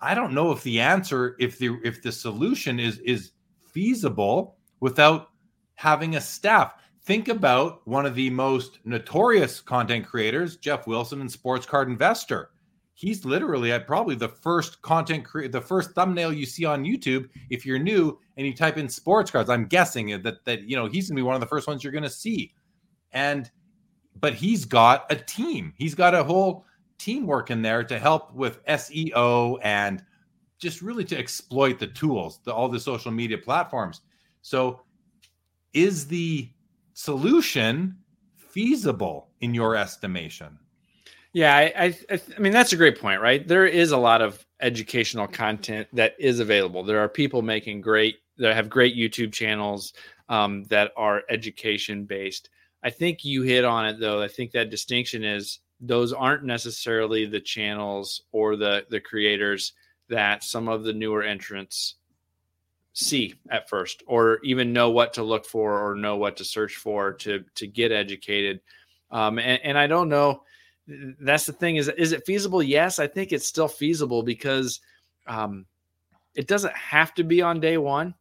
I 0.00 0.14
don't 0.14 0.34
know 0.34 0.52
if 0.52 0.62
the 0.62 0.80
answer 0.80 1.36
if 1.38 1.58
the 1.58 1.78
if 1.82 2.02
the 2.02 2.12
solution 2.12 2.78
is 2.78 2.98
is 2.98 3.32
feasible 3.72 4.56
without 4.80 5.28
having 5.74 6.16
a 6.16 6.20
staff. 6.20 6.74
Think 7.02 7.28
about 7.28 7.86
one 7.86 8.04
of 8.04 8.16
the 8.16 8.30
most 8.30 8.80
notorious 8.84 9.60
content 9.60 10.06
creators, 10.06 10.56
Geoff 10.56 10.86
Wilson 10.88 11.20
and 11.20 11.30
Sports 11.30 11.64
Card 11.64 11.88
Investor 11.88 12.50
he's 12.96 13.26
literally 13.26 13.70
at 13.70 13.86
probably 13.86 14.14
the 14.14 14.28
first 14.28 14.80
content 14.80 15.22
create 15.22 15.52
the 15.52 15.60
first 15.60 15.90
thumbnail 15.90 16.32
you 16.32 16.46
see 16.46 16.64
on 16.64 16.82
YouTube 16.82 17.28
if 17.50 17.66
you're 17.66 17.78
new 17.78 18.18
and 18.36 18.46
you 18.46 18.54
type 18.54 18.78
in 18.78 18.88
sports 18.88 19.30
cards. 19.30 19.50
I'm 19.50 19.66
guessing 19.66 20.22
that 20.22 20.44
that 20.44 20.62
you 20.62 20.76
know 20.76 20.86
he's 20.86 21.08
gonna 21.08 21.18
be 21.18 21.22
one 21.22 21.34
of 21.34 21.40
the 21.40 21.46
first 21.46 21.68
ones 21.68 21.84
you're 21.84 21.92
gonna 21.92 22.10
see. 22.10 22.52
And 23.12 23.50
but 24.18 24.32
he's 24.32 24.64
got 24.64 25.12
a 25.12 25.16
team. 25.16 25.74
He's 25.76 25.94
got 25.94 26.14
a 26.14 26.24
whole 26.24 26.64
team 26.98 27.26
working 27.26 27.60
there 27.60 27.84
to 27.84 27.98
help 27.98 28.34
with 28.34 28.64
SEO 28.64 29.58
and 29.62 30.02
just 30.58 30.80
really 30.80 31.04
to 31.04 31.18
exploit 31.18 31.78
the 31.78 31.88
tools, 31.88 32.40
the, 32.44 32.52
all 32.52 32.70
the 32.70 32.80
social 32.80 33.12
media 33.12 33.36
platforms. 33.36 34.00
So 34.40 34.80
is 35.74 36.06
the 36.06 36.48
solution 36.94 37.98
feasible 38.36 39.28
in 39.42 39.52
your 39.52 39.76
estimation? 39.76 40.58
Yeah, 41.36 41.54
I, 41.54 41.94
I, 42.08 42.20
I 42.34 42.40
mean 42.40 42.54
that's 42.54 42.72
a 42.72 42.78
great 42.78 42.98
point, 42.98 43.20
right? 43.20 43.46
There 43.46 43.66
is 43.66 43.90
a 43.90 43.98
lot 43.98 44.22
of 44.22 44.42
educational 44.62 45.26
content 45.26 45.86
that 45.92 46.14
is 46.18 46.40
available. 46.40 46.82
There 46.82 46.98
are 46.98 47.10
people 47.10 47.42
making 47.42 47.82
great 47.82 48.16
that 48.38 48.54
have 48.54 48.70
great 48.70 48.96
YouTube 48.96 49.34
channels 49.34 49.92
um, 50.30 50.64
that 50.70 50.92
are 50.96 51.24
education 51.28 52.06
based. 52.06 52.48
I 52.82 52.88
think 52.88 53.22
you 53.22 53.42
hit 53.42 53.66
on 53.66 53.84
it 53.84 54.00
though. 54.00 54.22
I 54.22 54.28
think 54.28 54.52
that 54.52 54.70
distinction 54.70 55.24
is 55.24 55.58
those 55.78 56.14
aren't 56.14 56.44
necessarily 56.44 57.26
the 57.26 57.40
channels 57.40 58.22
or 58.32 58.56
the 58.56 58.86
the 58.88 59.00
creators 59.00 59.74
that 60.08 60.42
some 60.42 60.68
of 60.68 60.84
the 60.84 60.94
newer 60.94 61.22
entrants 61.22 61.96
see 62.94 63.34
at 63.50 63.68
first 63.68 64.02
or 64.06 64.40
even 64.42 64.72
know 64.72 64.88
what 64.88 65.12
to 65.12 65.22
look 65.22 65.44
for 65.44 65.86
or 65.86 65.96
know 65.96 66.16
what 66.16 66.38
to 66.38 66.46
search 66.46 66.76
for 66.76 67.12
to 67.12 67.44
to 67.56 67.66
get 67.66 67.92
educated 67.92 68.58
um, 69.10 69.38
and, 69.38 69.60
and 69.62 69.76
i 69.76 69.86
don't 69.86 70.08
know 70.08 70.40
that's 70.86 71.46
the 71.46 71.52
thing 71.52 71.76
is 71.76 71.88
is 71.88 72.12
it 72.12 72.24
feasible? 72.26 72.62
Yes 72.62 72.98
i 72.98 73.06
think 73.06 73.32
it's 73.32 73.46
still 73.46 73.68
feasible 73.68 74.22
because 74.22 74.80
um, 75.26 75.66
it 76.34 76.46
doesn't 76.46 76.76
have 76.76 77.14
to 77.14 77.24
be 77.24 77.42
on 77.42 77.60
day 77.60 77.78
one. 77.78 78.14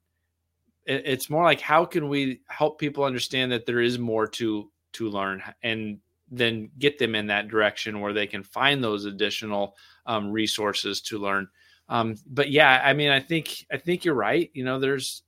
It, 0.86 1.04
it's 1.06 1.30
more 1.30 1.44
like 1.44 1.62
how 1.62 1.86
can 1.86 2.10
we 2.10 2.42
help 2.48 2.80
people 2.80 3.04
understand 3.04 3.52
that 3.52 3.66
there 3.66 3.82
is 3.82 4.00
more 4.00 4.28
to 4.28 4.72
to 4.94 5.10
learn 5.10 5.44
and 5.62 6.00
then 6.32 6.72
get 6.80 6.98
them 6.98 7.14
in 7.14 7.28
that 7.28 7.50
direction 7.50 8.00
where 8.00 8.14
they 8.14 8.26
can 8.26 8.42
find 8.42 8.84
those 8.84 9.06
additional 9.06 9.76
um, 10.08 10.32
resources 10.32 11.02
to 11.02 11.20
learn. 11.20 11.48
Um, 11.88 12.16
but 12.26 12.50
yeah 12.50 12.82
i 12.84 12.94
mean 12.94 13.12
i 13.12 13.20
think 13.20 13.68
i 13.72 13.78
think 13.78 14.04
you're 14.06 14.16
right. 14.16 14.50
You 14.54 14.64
know 14.64 14.80
there's 14.80 15.22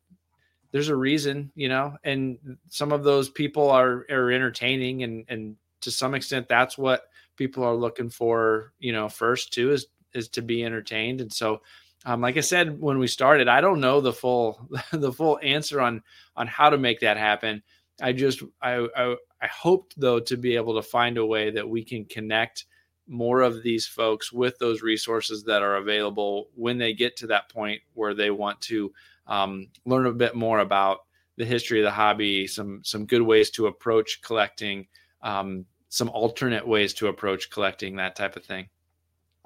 there's 0.72 0.90
a 0.90 0.96
reason 0.96 1.52
you 1.56 1.70
know 1.70 1.96
and 2.04 2.38
some 2.70 2.92
of 2.92 3.04
those 3.04 3.30
people 3.30 3.70
are 3.70 4.06
are 4.10 4.32
entertaining 4.32 5.04
and 5.04 5.26
and 5.28 5.56
to 5.82 5.92
some 5.92 6.16
extent 6.16 6.48
that's 6.48 6.78
what 6.78 7.04
people 7.38 7.64
are 7.64 7.76
looking 7.76 8.10
for, 8.10 8.74
you 8.80 8.92
know, 8.92 9.08
first 9.08 9.54
too 9.54 9.72
is 9.72 9.88
is 10.14 10.30
to 10.30 10.42
be 10.42 10.64
entertained. 10.64 11.22
And 11.22 11.32
so, 11.32 11.62
um, 12.06 12.22
like 12.22 12.38
I 12.38 12.42
said 12.42 12.80
when 12.80 12.98
we 12.98 13.08
started, 13.08 13.48
I 13.48 13.62
don't 13.62 13.80
know 13.80 14.02
the 14.02 14.14
full 14.14 14.70
the 14.92 15.12
full 15.12 15.40
answer 15.42 15.80
on 15.80 16.04
on 16.36 16.48
how 16.48 16.70
to 16.70 16.78
make 16.78 17.00
that 17.02 17.18
happen. 17.18 17.64
I 18.02 18.14
just 18.14 18.44
I, 18.62 18.88
I 18.96 19.16
I 19.42 19.48
hoped 19.48 20.00
though 20.00 20.20
to 20.20 20.38
be 20.38 20.56
able 20.56 20.76
to 20.76 20.82
find 20.82 21.18
a 21.18 21.26
way 21.26 21.52
that 21.52 21.68
we 21.68 21.84
can 21.84 22.06
connect 22.06 22.66
more 23.08 23.42
of 23.42 23.64
these 23.64 23.88
folks 23.88 24.34
with 24.34 24.58
those 24.60 24.82
resources 24.82 25.44
that 25.44 25.62
are 25.62 25.78
available 25.78 26.50
when 26.56 26.78
they 26.78 26.94
get 26.94 27.16
to 27.16 27.28
that 27.28 27.50
point 27.50 27.82
where 27.94 28.14
they 28.14 28.30
want 28.30 28.60
to 28.60 28.92
um, 29.28 29.68
learn 29.86 30.06
a 30.06 30.12
bit 30.12 30.36
more 30.36 30.60
about 30.60 31.00
the 31.38 31.46
history 31.46 31.80
of 31.80 31.86
the 31.86 31.92
hobby, 31.92 32.48
some 32.48 32.82
some 32.84 33.06
good 33.06 33.22
ways 33.22 33.50
to 33.52 33.68
approach 33.68 34.22
collecting, 34.22 34.88
um, 35.22 35.66
some 35.90 36.10
alternate 36.10 36.68
ways 36.68 36.94
to 36.96 37.08
approach 37.08 37.50
collecting 37.50 37.96
that 37.96 38.16
type 38.16 38.36
of 38.36 38.44
thing. 38.44 38.68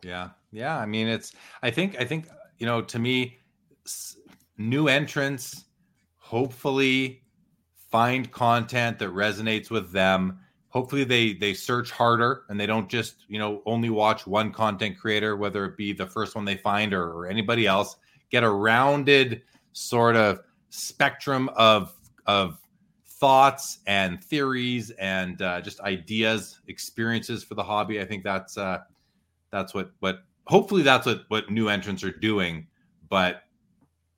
Yeah. 0.04 0.30
Yeah. 0.52 0.78
I 0.78 0.86
mean, 0.86 1.08
it's, 1.08 1.34
I 1.62 1.72
think, 1.72 2.00
I 2.00 2.06
think, 2.06 2.28
you 2.58 2.66
know, 2.66 2.82
to 2.82 3.00
me, 3.00 3.40
new 4.58 4.88
entrants 4.88 5.66
hopefully 6.18 7.24
find 7.90 8.32
content 8.32 9.00
that 9.00 9.10
resonates 9.10 9.70
with 9.70 9.92
them. 9.92 10.40
Hopefully 10.70 11.04
they 11.04 11.34
they 11.34 11.54
search 11.54 11.92
harder 11.92 12.44
and 12.48 12.58
they 12.58 12.66
don't 12.66 12.88
just, 12.88 13.26
you 13.28 13.38
know, 13.38 13.62
only 13.66 13.90
watch 13.90 14.26
one 14.26 14.54
content 14.54 14.98
creator, 14.98 15.36
whether 15.36 15.66
it 15.66 15.76
be 15.76 15.92
the 15.92 16.06
first 16.08 16.34
one 16.34 16.46
they 16.46 16.56
find 16.56 16.94
or, 16.94 17.12
or 17.12 17.28
anybody 17.28 17.68
else. 17.68 17.98
Get 18.30 18.44
a 18.44 18.50
rounded 18.50 19.42
sort 19.74 20.16
of 20.16 20.40
spectrum 20.70 21.50
of 21.56 21.94
of 22.26 22.61
thoughts 23.22 23.78
and 23.86 24.22
theories 24.22 24.90
and 24.92 25.44
uh, 25.44 25.62
just 25.62 25.80
ideas, 25.82 26.60
experiences 26.68 27.44
for 27.44 27.54
the 27.54 27.64
hobby. 27.64 28.02
I 28.02 28.06
think 28.06 28.24
that's 28.24 28.58
uh, 28.58 28.80
that's 29.52 29.74
what 29.74 29.92
what 30.00 30.24
hopefully 30.48 30.82
that's 30.82 31.06
what 31.06 31.22
what 31.30 31.50
new 31.50 31.70
entrants 31.70 32.04
are 32.04 32.12
doing, 32.12 32.68
but 33.08 33.44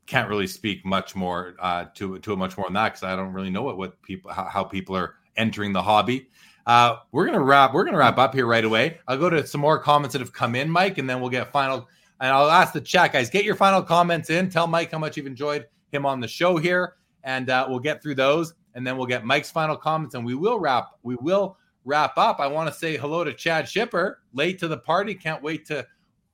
can't 0.06 0.30
really 0.30 0.48
speak 0.48 0.86
much 0.86 1.16
more 1.16 1.56
uh, 1.60 1.86
to 1.96 2.18
to 2.20 2.34
it 2.34 2.38
much 2.38 2.58
more 2.58 2.66
than 2.68 2.74
that 2.76 2.94
because 2.94 3.04
I 3.04 3.16
don't 3.16 3.34
really 3.34 3.50
know 3.50 3.62
what 3.62 3.78
what 3.78 4.02
people 4.02 4.32
how, 4.32 4.46
how 4.46 4.64
people 4.64 4.96
are 4.96 5.16
entering 5.36 5.74
the 5.74 5.84
hobby. 5.84 6.30
Uh, 6.66 6.96
we're 7.12 7.26
gonna 7.26 7.44
wrap. 7.44 7.74
We're 7.74 7.84
gonna 7.84 7.98
wrap 7.98 8.18
up 8.18 8.34
here 8.34 8.46
right 8.46 8.64
away. 8.64 9.00
I'll 9.10 9.18
go 9.18 9.30
to 9.30 9.46
some 9.46 9.60
more 9.60 9.80
comments 9.80 10.14
that 10.14 10.20
have 10.20 10.32
come 10.32 10.56
in, 10.56 10.70
Mike, 10.70 10.98
and 10.98 11.10
then 11.10 11.20
we'll 11.20 11.30
get 11.30 11.52
final. 11.52 11.90
And 12.22 12.32
I'll 12.32 12.50
ask 12.50 12.72
the 12.72 12.80
chat 12.80 13.12
guys, 13.12 13.30
get 13.30 13.44
your 13.44 13.56
final 13.56 13.82
comments 13.82 14.30
in. 14.30 14.50
Tell 14.50 14.66
Mike 14.66 14.92
how 14.92 14.98
much 15.00 15.18
you've 15.18 15.28
enjoyed 15.28 15.66
him 15.92 16.06
on 16.06 16.22
the 16.22 16.28
show 16.28 16.56
here, 16.56 16.96
and 17.26 17.50
uh, 17.50 17.66
we'll 17.68 17.80
get 17.80 18.02
through 18.02 18.16
those 18.16 18.54
and 18.76 18.86
then 18.86 18.98
we'll 18.98 19.08
get 19.08 19.26
Mike's 19.26 19.52
final 19.52 19.78
comments, 19.78 20.16
and 20.16 20.26
we 20.26 20.36
will 20.36 20.60
wrap. 20.60 20.92
We 21.04 21.16
will 21.16 21.58
wrap 21.86 22.18
up, 22.18 22.40
I 22.40 22.48
want 22.48 22.72
to 22.72 22.78
say 22.78 22.98
hello 22.98 23.24
to 23.24 23.34
Chad 23.34 23.68
Shipper, 23.68 24.22
late 24.34 24.60
to 24.60 24.68
the 24.68 24.78
party. 24.78 25.14
Can't 25.14 25.44
wait 25.44 25.66
to 25.68 25.86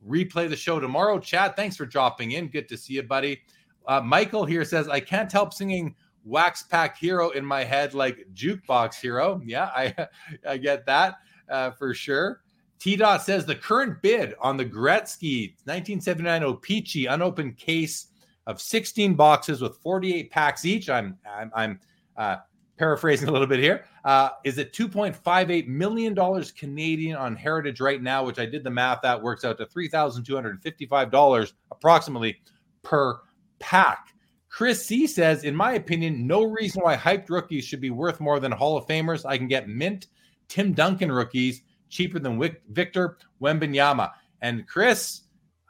replay 0.07 0.49
the 0.49 0.55
show 0.55 0.79
tomorrow. 0.79 1.19
Chad, 1.19 1.55
thanks 1.55 1.75
for 1.75 1.85
dropping 1.85 2.31
in. 2.31 2.47
Good 2.47 2.69
to 2.69 2.77
see 2.77 2.93
you, 2.93 3.03
buddy. 3.03 3.41
Uh, 3.87 4.01
Michael 4.01 4.45
here 4.45 4.63
says, 4.63 4.87
I 4.87 4.99
can't 4.99 5.31
help 5.31 5.53
singing 5.53 5.95
Wax 6.23 6.63
Pack 6.63 6.97
Hero 6.97 7.29
in 7.31 7.45
my 7.45 7.63
head 7.63 7.93
like 7.93 8.27
Jukebox 8.33 8.95
Hero. 8.95 9.41
Yeah, 9.43 9.65
I, 9.65 10.07
I 10.47 10.57
get 10.57 10.85
that 10.85 11.15
uh, 11.49 11.71
for 11.71 11.93
sure. 11.93 12.41
T 12.79 12.95
Dot 12.95 13.23
says 13.23 13.45
the 13.45 13.55
current 13.55 14.01
bid 14.01 14.35
on 14.39 14.55
the 14.55 14.65
Gretzky 14.65 15.49
1979 15.65 16.43
O-Pee-Chee 16.43 17.07
unopened 17.07 17.57
case 17.57 18.07
of 18.47 18.61
16 18.61 19.15
boxes 19.15 19.61
with 19.61 19.77
48 19.79 20.31
packs 20.31 20.63
each. 20.63 20.89
I'm 20.89 21.17
I'm, 21.29 21.51
I'm 21.53 21.79
uh, 22.19 22.37
paraphrasing 22.77 23.27
a 23.27 23.31
little 23.31 23.47
bit 23.47 23.59
here. 23.59 23.85
Uh, 24.05 24.29
is 24.43 24.57
it 24.57 24.73
2.58 24.73 25.67
million 25.67 26.13
dollars 26.13 26.51
Canadian 26.51 27.17
on 27.17 27.35
Heritage 27.35 27.81
right 27.81 28.01
now? 28.01 28.23
Which 28.23 28.37
I 28.37 28.45
did 28.45 28.63
the 28.63 28.69
math. 28.69 29.01
That 29.01 29.21
works 29.21 29.43
out 29.43 29.57
to 29.57 29.65
3,255 29.65 31.11
dollars 31.11 31.53
approximately 31.71 32.39
per 32.83 33.19
pack. 33.59 34.13
Chris 34.49 34.85
C 34.85 35.05
says, 35.07 35.43
in 35.43 35.55
my 35.55 35.73
opinion, 35.73 36.25
no 36.25 36.43
reason 36.43 36.81
why 36.81 36.95
hyped 36.95 37.29
rookies 37.29 37.65
should 37.65 37.81
be 37.81 37.91
worth 37.91 38.19
more 38.19 38.39
than 38.39 38.51
Hall 38.51 38.77
of 38.77 38.87
Famers. 38.87 39.25
I 39.25 39.37
can 39.37 39.47
get 39.47 39.69
mint 39.69 40.07
Tim 40.47 40.73
Duncan 40.73 41.11
rookies 41.11 41.61
cheaper 41.89 42.19
than 42.19 42.41
Victor 42.69 43.17
Wembanyama. 43.41 44.11
And 44.41 44.67
Chris, 44.67 45.21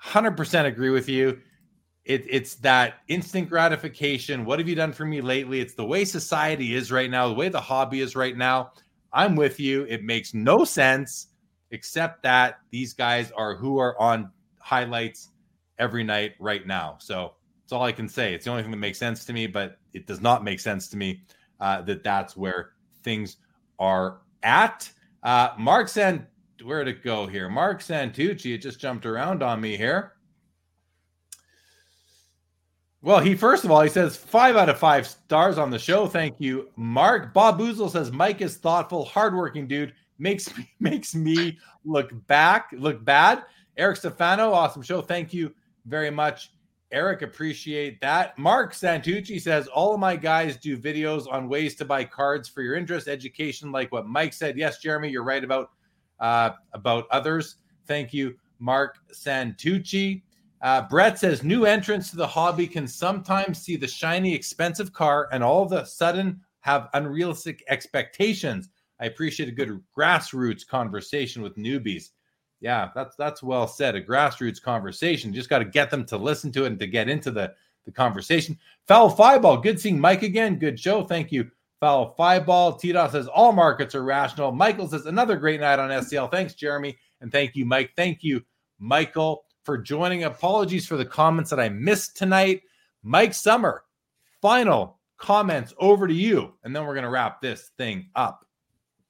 100% 0.03 0.65
agree 0.65 0.91
with 0.91 1.09
you. 1.09 1.39
It, 2.09 2.25
it's 2.27 2.55
that 2.55 2.95
instant 3.07 3.49
gratification. 3.49 4.43
What 4.43 4.57
have 4.57 4.67
you 4.67 4.73
done 4.73 4.93
for 4.93 5.05
me 5.05 5.21
lately? 5.21 5.59
It's 5.59 5.75
the 5.75 5.85
way 5.85 6.05
society 6.05 6.73
is 6.73 6.91
right 6.91 7.09
now, 7.09 7.27
the 7.27 7.35
way 7.35 7.49
the 7.49 7.61
hobby 7.61 8.01
is 8.01 8.15
right 8.15 8.35
now. 8.35 8.71
I'm 9.13 9.35
with 9.35 9.59
you. 9.59 9.83
It 9.83 10.03
makes 10.03 10.33
no 10.33 10.65
sense 10.65 11.27
except 11.69 12.23
that 12.23 12.61
these 12.71 12.93
guys 12.93 13.31
are 13.33 13.55
who 13.55 13.77
are 13.77 13.95
on 14.01 14.31
highlights 14.59 15.29
every 15.77 16.03
night 16.03 16.33
right 16.39 16.65
now. 16.65 16.97
So 16.99 17.35
that's 17.61 17.73
all 17.73 17.83
I 17.83 17.91
can 17.91 18.09
say. 18.09 18.33
It's 18.33 18.45
the 18.45 18.49
only 18.49 18.63
thing 18.63 18.71
that 18.71 18.77
makes 18.77 18.97
sense 18.97 19.23
to 19.25 19.33
me, 19.33 19.45
but 19.45 19.77
it 19.93 20.07
does 20.07 20.19
not 20.19 20.43
make 20.43 20.59
sense 20.59 20.87
to 20.87 20.97
me 20.97 21.21
uh, 21.59 21.83
that 21.83 22.03
that's 22.03 22.35
where 22.35 22.71
things 23.03 23.37
are 23.77 24.21
at. 24.41 24.91
Uh, 25.21 25.49
Mark 25.59 25.87
San, 25.87 26.25
where'd 26.63 26.87
it 26.87 27.03
go 27.03 27.27
here? 27.27 27.49
Mark 27.49 27.81
Santucci, 27.81 28.55
it 28.55 28.63
just 28.63 28.79
jumped 28.79 29.05
around 29.05 29.43
on 29.43 29.61
me 29.61 29.77
here. 29.77 30.13
Well, 33.01 33.19
he 33.19 33.35
first 33.35 33.63
of 33.63 33.71
all, 33.71 33.81
he 33.81 33.89
says 33.89 34.17
five 34.17 34.57
out 34.57 34.69
of 34.69 34.77
five 34.77 35.07
stars 35.07 35.57
on 35.57 35.69
the 35.69 35.79
show. 35.79 36.05
Thank 36.05 36.35
you, 36.39 36.69
Mark. 36.75 37.33
Bob 37.33 37.59
Boozle 37.59 37.89
says 37.89 38.11
Mike 38.11 38.41
is 38.41 38.57
thoughtful, 38.57 39.05
hardworking 39.05 39.67
dude. 39.67 39.93
Makes 40.17 40.55
me 40.57 40.69
makes 40.79 41.15
me 41.15 41.57
look 41.85 42.11
back, 42.27 42.69
look 42.73 43.03
bad. 43.03 43.43
Eric 43.77 43.97
Stefano, 43.97 44.51
awesome 44.51 44.81
show. 44.81 45.01
Thank 45.01 45.33
you 45.33 45.53
very 45.85 46.11
much. 46.11 46.51
Eric, 46.91 47.21
appreciate 47.21 48.01
that. 48.01 48.37
Mark 48.37 48.73
Santucci 48.73 49.39
says, 49.39 49.67
All 49.67 49.93
of 49.93 49.99
my 49.99 50.15
guys 50.15 50.57
do 50.57 50.77
videos 50.77 51.31
on 51.31 51.47
ways 51.47 51.75
to 51.75 51.85
buy 51.85 52.03
cards 52.03 52.49
for 52.49 52.63
your 52.63 52.75
interest, 52.75 53.07
education, 53.07 53.71
like 53.71 53.91
what 53.91 54.07
Mike 54.07 54.33
said. 54.33 54.57
Yes, 54.57 54.79
Jeremy, 54.79 55.09
you're 55.09 55.23
right 55.23 55.43
about 55.43 55.71
uh, 56.19 56.51
about 56.73 57.05
others. 57.11 57.57
Thank 57.85 58.13
you, 58.13 58.35
Mark 58.59 58.97
Santucci. 59.13 60.23
Uh, 60.61 60.81
Brett 60.89 61.17
says, 61.17 61.43
New 61.43 61.65
entrants 61.65 62.09
to 62.09 62.17
the 62.17 62.27
hobby 62.27 62.67
can 62.67 62.87
sometimes 62.87 63.59
see 63.59 63.77
the 63.77 63.87
shiny, 63.87 64.33
expensive 64.33 64.91
car 64.91 65.29
and 65.31 65.43
all 65.43 65.63
of 65.63 65.71
a 65.71 65.85
sudden 65.85 66.41
have 66.61 66.89
unrealistic 66.93 67.63
expectations. 67.69 68.69
I 68.99 69.05
appreciate 69.05 69.47
a 69.49 69.53
good 69.53 69.81
grassroots 69.97 70.67
conversation 70.67 71.41
with 71.41 71.55
newbies. 71.55 72.09
Yeah, 72.61 72.89
that's 72.93 73.15
that's 73.15 73.41
well 73.41 73.67
said. 73.67 73.95
A 73.95 74.01
grassroots 74.01 74.61
conversation. 74.61 75.31
You 75.31 75.37
just 75.37 75.49
got 75.49 75.59
to 75.59 75.65
get 75.65 75.89
them 75.89 76.05
to 76.07 76.17
listen 76.17 76.51
to 76.51 76.65
it 76.65 76.67
and 76.67 76.79
to 76.79 76.87
get 76.87 77.07
into 77.07 77.31
the 77.31 77.53
the 77.85 77.91
conversation. 77.91 78.57
Foul 78.87 79.09
five 79.09 79.41
ball. 79.41 79.57
Good 79.57 79.79
seeing 79.79 79.99
Mike 79.99 80.23
again. 80.23 80.59
Good 80.59 80.79
show. 80.79 81.03
Thank 81.05 81.31
you. 81.31 81.49
Foul 81.79 82.13
five 82.17 82.45
ball. 82.45 82.75
T 82.75 82.91
Dot 82.91 83.13
says 83.13 83.27
all 83.27 83.53
markets 83.53 83.95
are 83.95 84.03
rational. 84.03 84.51
Michael 84.51 84.89
says 84.89 85.05
another 85.05 85.37
great 85.37 85.61
night 85.61 85.79
on 85.79 85.89
SCL. 85.89 86.31
Thanks, 86.31 86.53
Jeremy, 86.53 86.97
and 87.21 87.31
thank 87.31 87.55
you, 87.55 87.65
Mike. 87.65 87.91
Thank 87.95 88.23
you, 88.23 88.43
Michael, 88.77 89.45
for 89.69 89.77
joining. 89.77 90.23
Apologies 90.23 90.87
for 90.87 90.97
the 90.97 91.05
comments 91.05 91.51
that 91.51 91.59
I 91.59 91.69
missed 91.69 92.17
tonight. 92.17 92.63
Mike 93.03 93.35
Sommer, 93.35 93.83
final 94.41 94.97
comments 95.19 95.75
over 95.77 96.07
to 96.07 96.13
you, 96.13 96.55
and 96.63 96.75
then 96.75 96.87
we're 96.87 96.95
gonna 96.95 97.07
wrap 97.07 97.39
this 97.39 97.69
thing 97.77 98.09
up. 98.15 98.47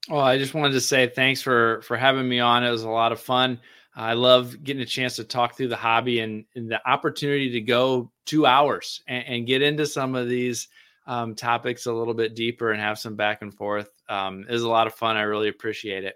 Well, 0.10 0.20
I 0.20 0.38
just 0.38 0.54
wanted 0.54 0.74
to 0.74 0.82
say 0.82 1.08
thanks 1.08 1.42
for 1.42 1.82
for 1.84 1.96
having 1.96 2.28
me 2.28 2.42
on. 2.42 2.66
It 2.66 2.72
was 2.72 2.84
a 2.84 2.90
lot 2.90 3.14
of 3.14 3.22
fun. 3.22 3.62
I 3.96 4.16
love 4.16 4.62
getting 4.62 4.82
a 4.82 4.86
chance 4.86 5.16
to 5.16 5.24
talk 5.24 5.56
through 5.56 5.70
the 5.70 5.78
hobby 5.78 6.20
and, 6.20 6.44
and 6.56 6.70
the 6.70 6.86
opportunity 6.86 7.52
to 7.52 7.62
go 7.62 8.12
two 8.26 8.46
hours 8.46 9.02
and, 9.08 9.24
and 9.28 9.48
get 9.48 9.62
into 9.62 9.86
some 9.86 10.14
of 10.14 10.28
these 10.28 10.68
um, 11.08 11.36
topics 11.36 11.86
a 11.86 11.94
little 11.94 12.14
bit 12.14 12.36
deeper 12.36 12.74
and 12.74 12.82
have 12.82 13.00
some 13.00 13.16
back 13.16 13.42
and 13.44 13.54
forth. 13.54 13.92
Um, 14.10 14.46
it 14.46 14.52
was 14.52 14.64
a 14.64 14.70
lot 14.70 14.88
of 14.88 14.94
fun. 14.94 15.16
I 15.16 15.22
really 15.22 15.48
appreciate 15.48 16.04
it. 16.04 16.16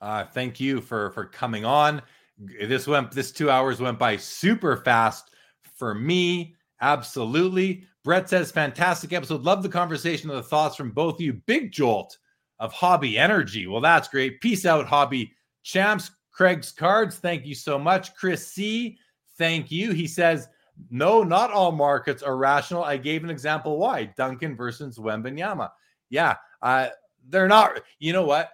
Uh, 0.00 0.24
thank 0.24 0.60
you 0.60 0.80
for 0.80 1.10
for 1.10 1.26
coming 1.26 1.66
on. 1.66 2.00
This 2.40 2.86
went 2.86 3.12
this 3.12 3.32
two 3.32 3.50
hours 3.50 3.80
went 3.80 3.98
by 3.98 4.16
super 4.16 4.76
fast 4.78 5.30
for 5.76 5.94
me. 5.94 6.56
Absolutely. 6.80 7.84
Brett 8.02 8.28
says 8.28 8.50
fantastic 8.50 9.12
episode. 9.12 9.42
Love 9.42 9.62
the 9.62 9.68
conversation 9.68 10.30
and 10.30 10.38
the 10.38 10.42
thoughts 10.42 10.76
from 10.76 10.90
both 10.90 11.16
of 11.16 11.20
you. 11.20 11.34
Big 11.34 11.70
jolt 11.70 12.16
of 12.58 12.72
hobby 12.72 13.18
energy. 13.18 13.66
Well, 13.66 13.80
that's 13.80 14.08
great. 14.08 14.40
Peace 14.40 14.64
out, 14.64 14.86
hobby 14.86 15.32
champs. 15.62 16.10
Craig's 16.32 16.72
cards. 16.72 17.18
Thank 17.18 17.44
you 17.44 17.54
so 17.54 17.78
much. 17.78 18.14
Chris 18.14 18.46
C. 18.46 18.96
Thank 19.36 19.70
you. 19.70 19.92
He 19.92 20.06
says, 20.06 20.48
no, 20.90 21.22
not 21.22 21.50
all 21.50 21.72
markets 21.72 22.22
are 22.22 22.36
rational. 22.36 22.84
I 22.84 22.96
gave 22.96 23.24
an 23.24 23.30
example 23.30 23.78
why 23.78 24.04
Duncan 24.16 24.56
versus 24.56 24.98
Wembanyama. 24.98 25.70
Yeah, 26.08 26.36
uh, 26.62 26.88
they're 27.28 27.48
not. 27.48 27.80
You 27.98 28.12
know 28.12 28.24
what? 28.24 28.50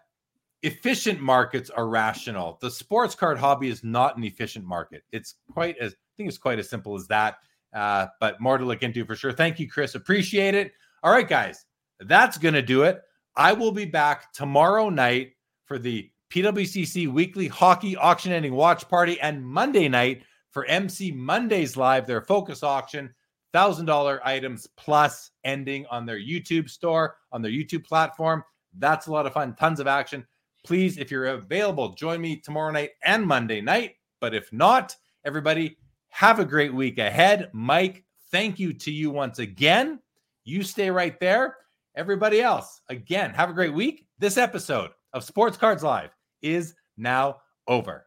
Efficient 0.62 1.20
markets 1.20 1.70
are 1.70 1.88
rational. 1.88 2.58
The 2.60 2.70
sports 2.70 3.14
card 3.14 3.38
hobby 3.38 3.68
is 3.68 3.84
not 3.84 4.16
an 4.16 4.24
efficient 4.24 4.64
market. 4.64 5.02
It's 5.12 5.34
quite 5.52 5.76
as 5.78 5.92
I 5.92 6.12
think 6.16 6.28
it's 6.28 6.38
quite 6.38 6.58
as 6.58 6.68
simple 6.68 6.94
as 6.94 7.06
that. 7.08 7.36
Uh, 7.74 8.06
but 8.20 8.40
more 8.40 8.56
to 8.56 8.64
look 8.64 8.82
into 8.82 9.04
for 9.04 9.14
sure. 9.14 9.32
Thank 9.32 9.60
you, 9.60 9.68
Chris. 9.68 9.94
Appreciate 9.94 10.54
it. 10.54 10.72
All 11.02 11.12
right, 11.12 11.28
guys, 11.28 11.66
that's 12.00 12.38
gonna 12.38 12.62
do 12.62 12.82
it. 12.82 13.02
I 13.36 13.52
will 13.52 13.72
be 13.72 13.84
back 13.84 14.32
tomorrow 14.32 14.88
night 14.88 15.32
for 15.66 15.78
the 15.78 16.10
PWCC 16.30 17.12
weekly 17.12 17.48
hockey 17.48 17.96
auction 17.96 18.32
ending 18.32 18.54
watch 18.54 18.88
party 18.88 19.20
and 19.20 19.44
Monday 19.44 19.88
night 19.88 20.22
for 20.50 20.64
MC 20.64 21.12
Mondays 21.12 21.76
Live, 21.76 22.06
their 22.06 22.22
focus 22.22 22.62
auction, 22.62 23.14
$1,000 23.54 24.20
items 24.24 24.66
plus 24.76 25.30
ending 25.44 25.86
on 25.90 26.06
their 26.06 26.18
YouTube 26.18 26.68
store, 26.68 27.16
on 27.32 27.42
their 27.42 27.52
YouTube 27.52 27.84
platform. 27.84 28.42
That's 28.78 29.06
a 29.06 29.12
lot 29.12 29.26
of 29.26 29.32
fun, 29.32 29.54
tons 29.54 29.80
of 29.80 29.86
action. 29.86 30.26
Please, 30.66 30.98
if 30.98 31.12
you're 31.12 31.26
available, 31.26 31.90
join 31.90 32.20
me 32.20 32.36
tomorrow 32.36 32.72
night 32.72 32.90
and 33.04 33.24
Monday 33.24 33.60
night. 33.60 33.92
But 34.20 34.34
if 34.34 34.52
not, 34.52 34.96
everybody, 35.24 35.78
have 36.08 36.40
a 36.40 36.44
great 36.44 36.74
week 36.74 36.98
ahead. 36.98 37.50
Mike, 37.52 38.04
thank 38.32 38.58
you 38.58 38.72
to 38.72 38.90
you 38.90 39.12
once 39.12 39.38
again. 39.38 40.00
You 40.42 40.64
stay 40.64 40.90
right 40.90 41.18
there. 41.20 41.56
Everybody 41.94 42.42
else, 42.42 42.80
again, 42.88 43.32
have 43.32 43.48
a 43.48 43.54
great 43.54 43.74
week. 43.74 44.06
This 44.18 44.36
episode 44.36 44.90
of 45.12 45.22
Sports 45.22 45.56
Cards 45.56 45.84
Live 45.84 46.10
is 46.42 46.74
now 46.96 47.36
over. 47.68 48.06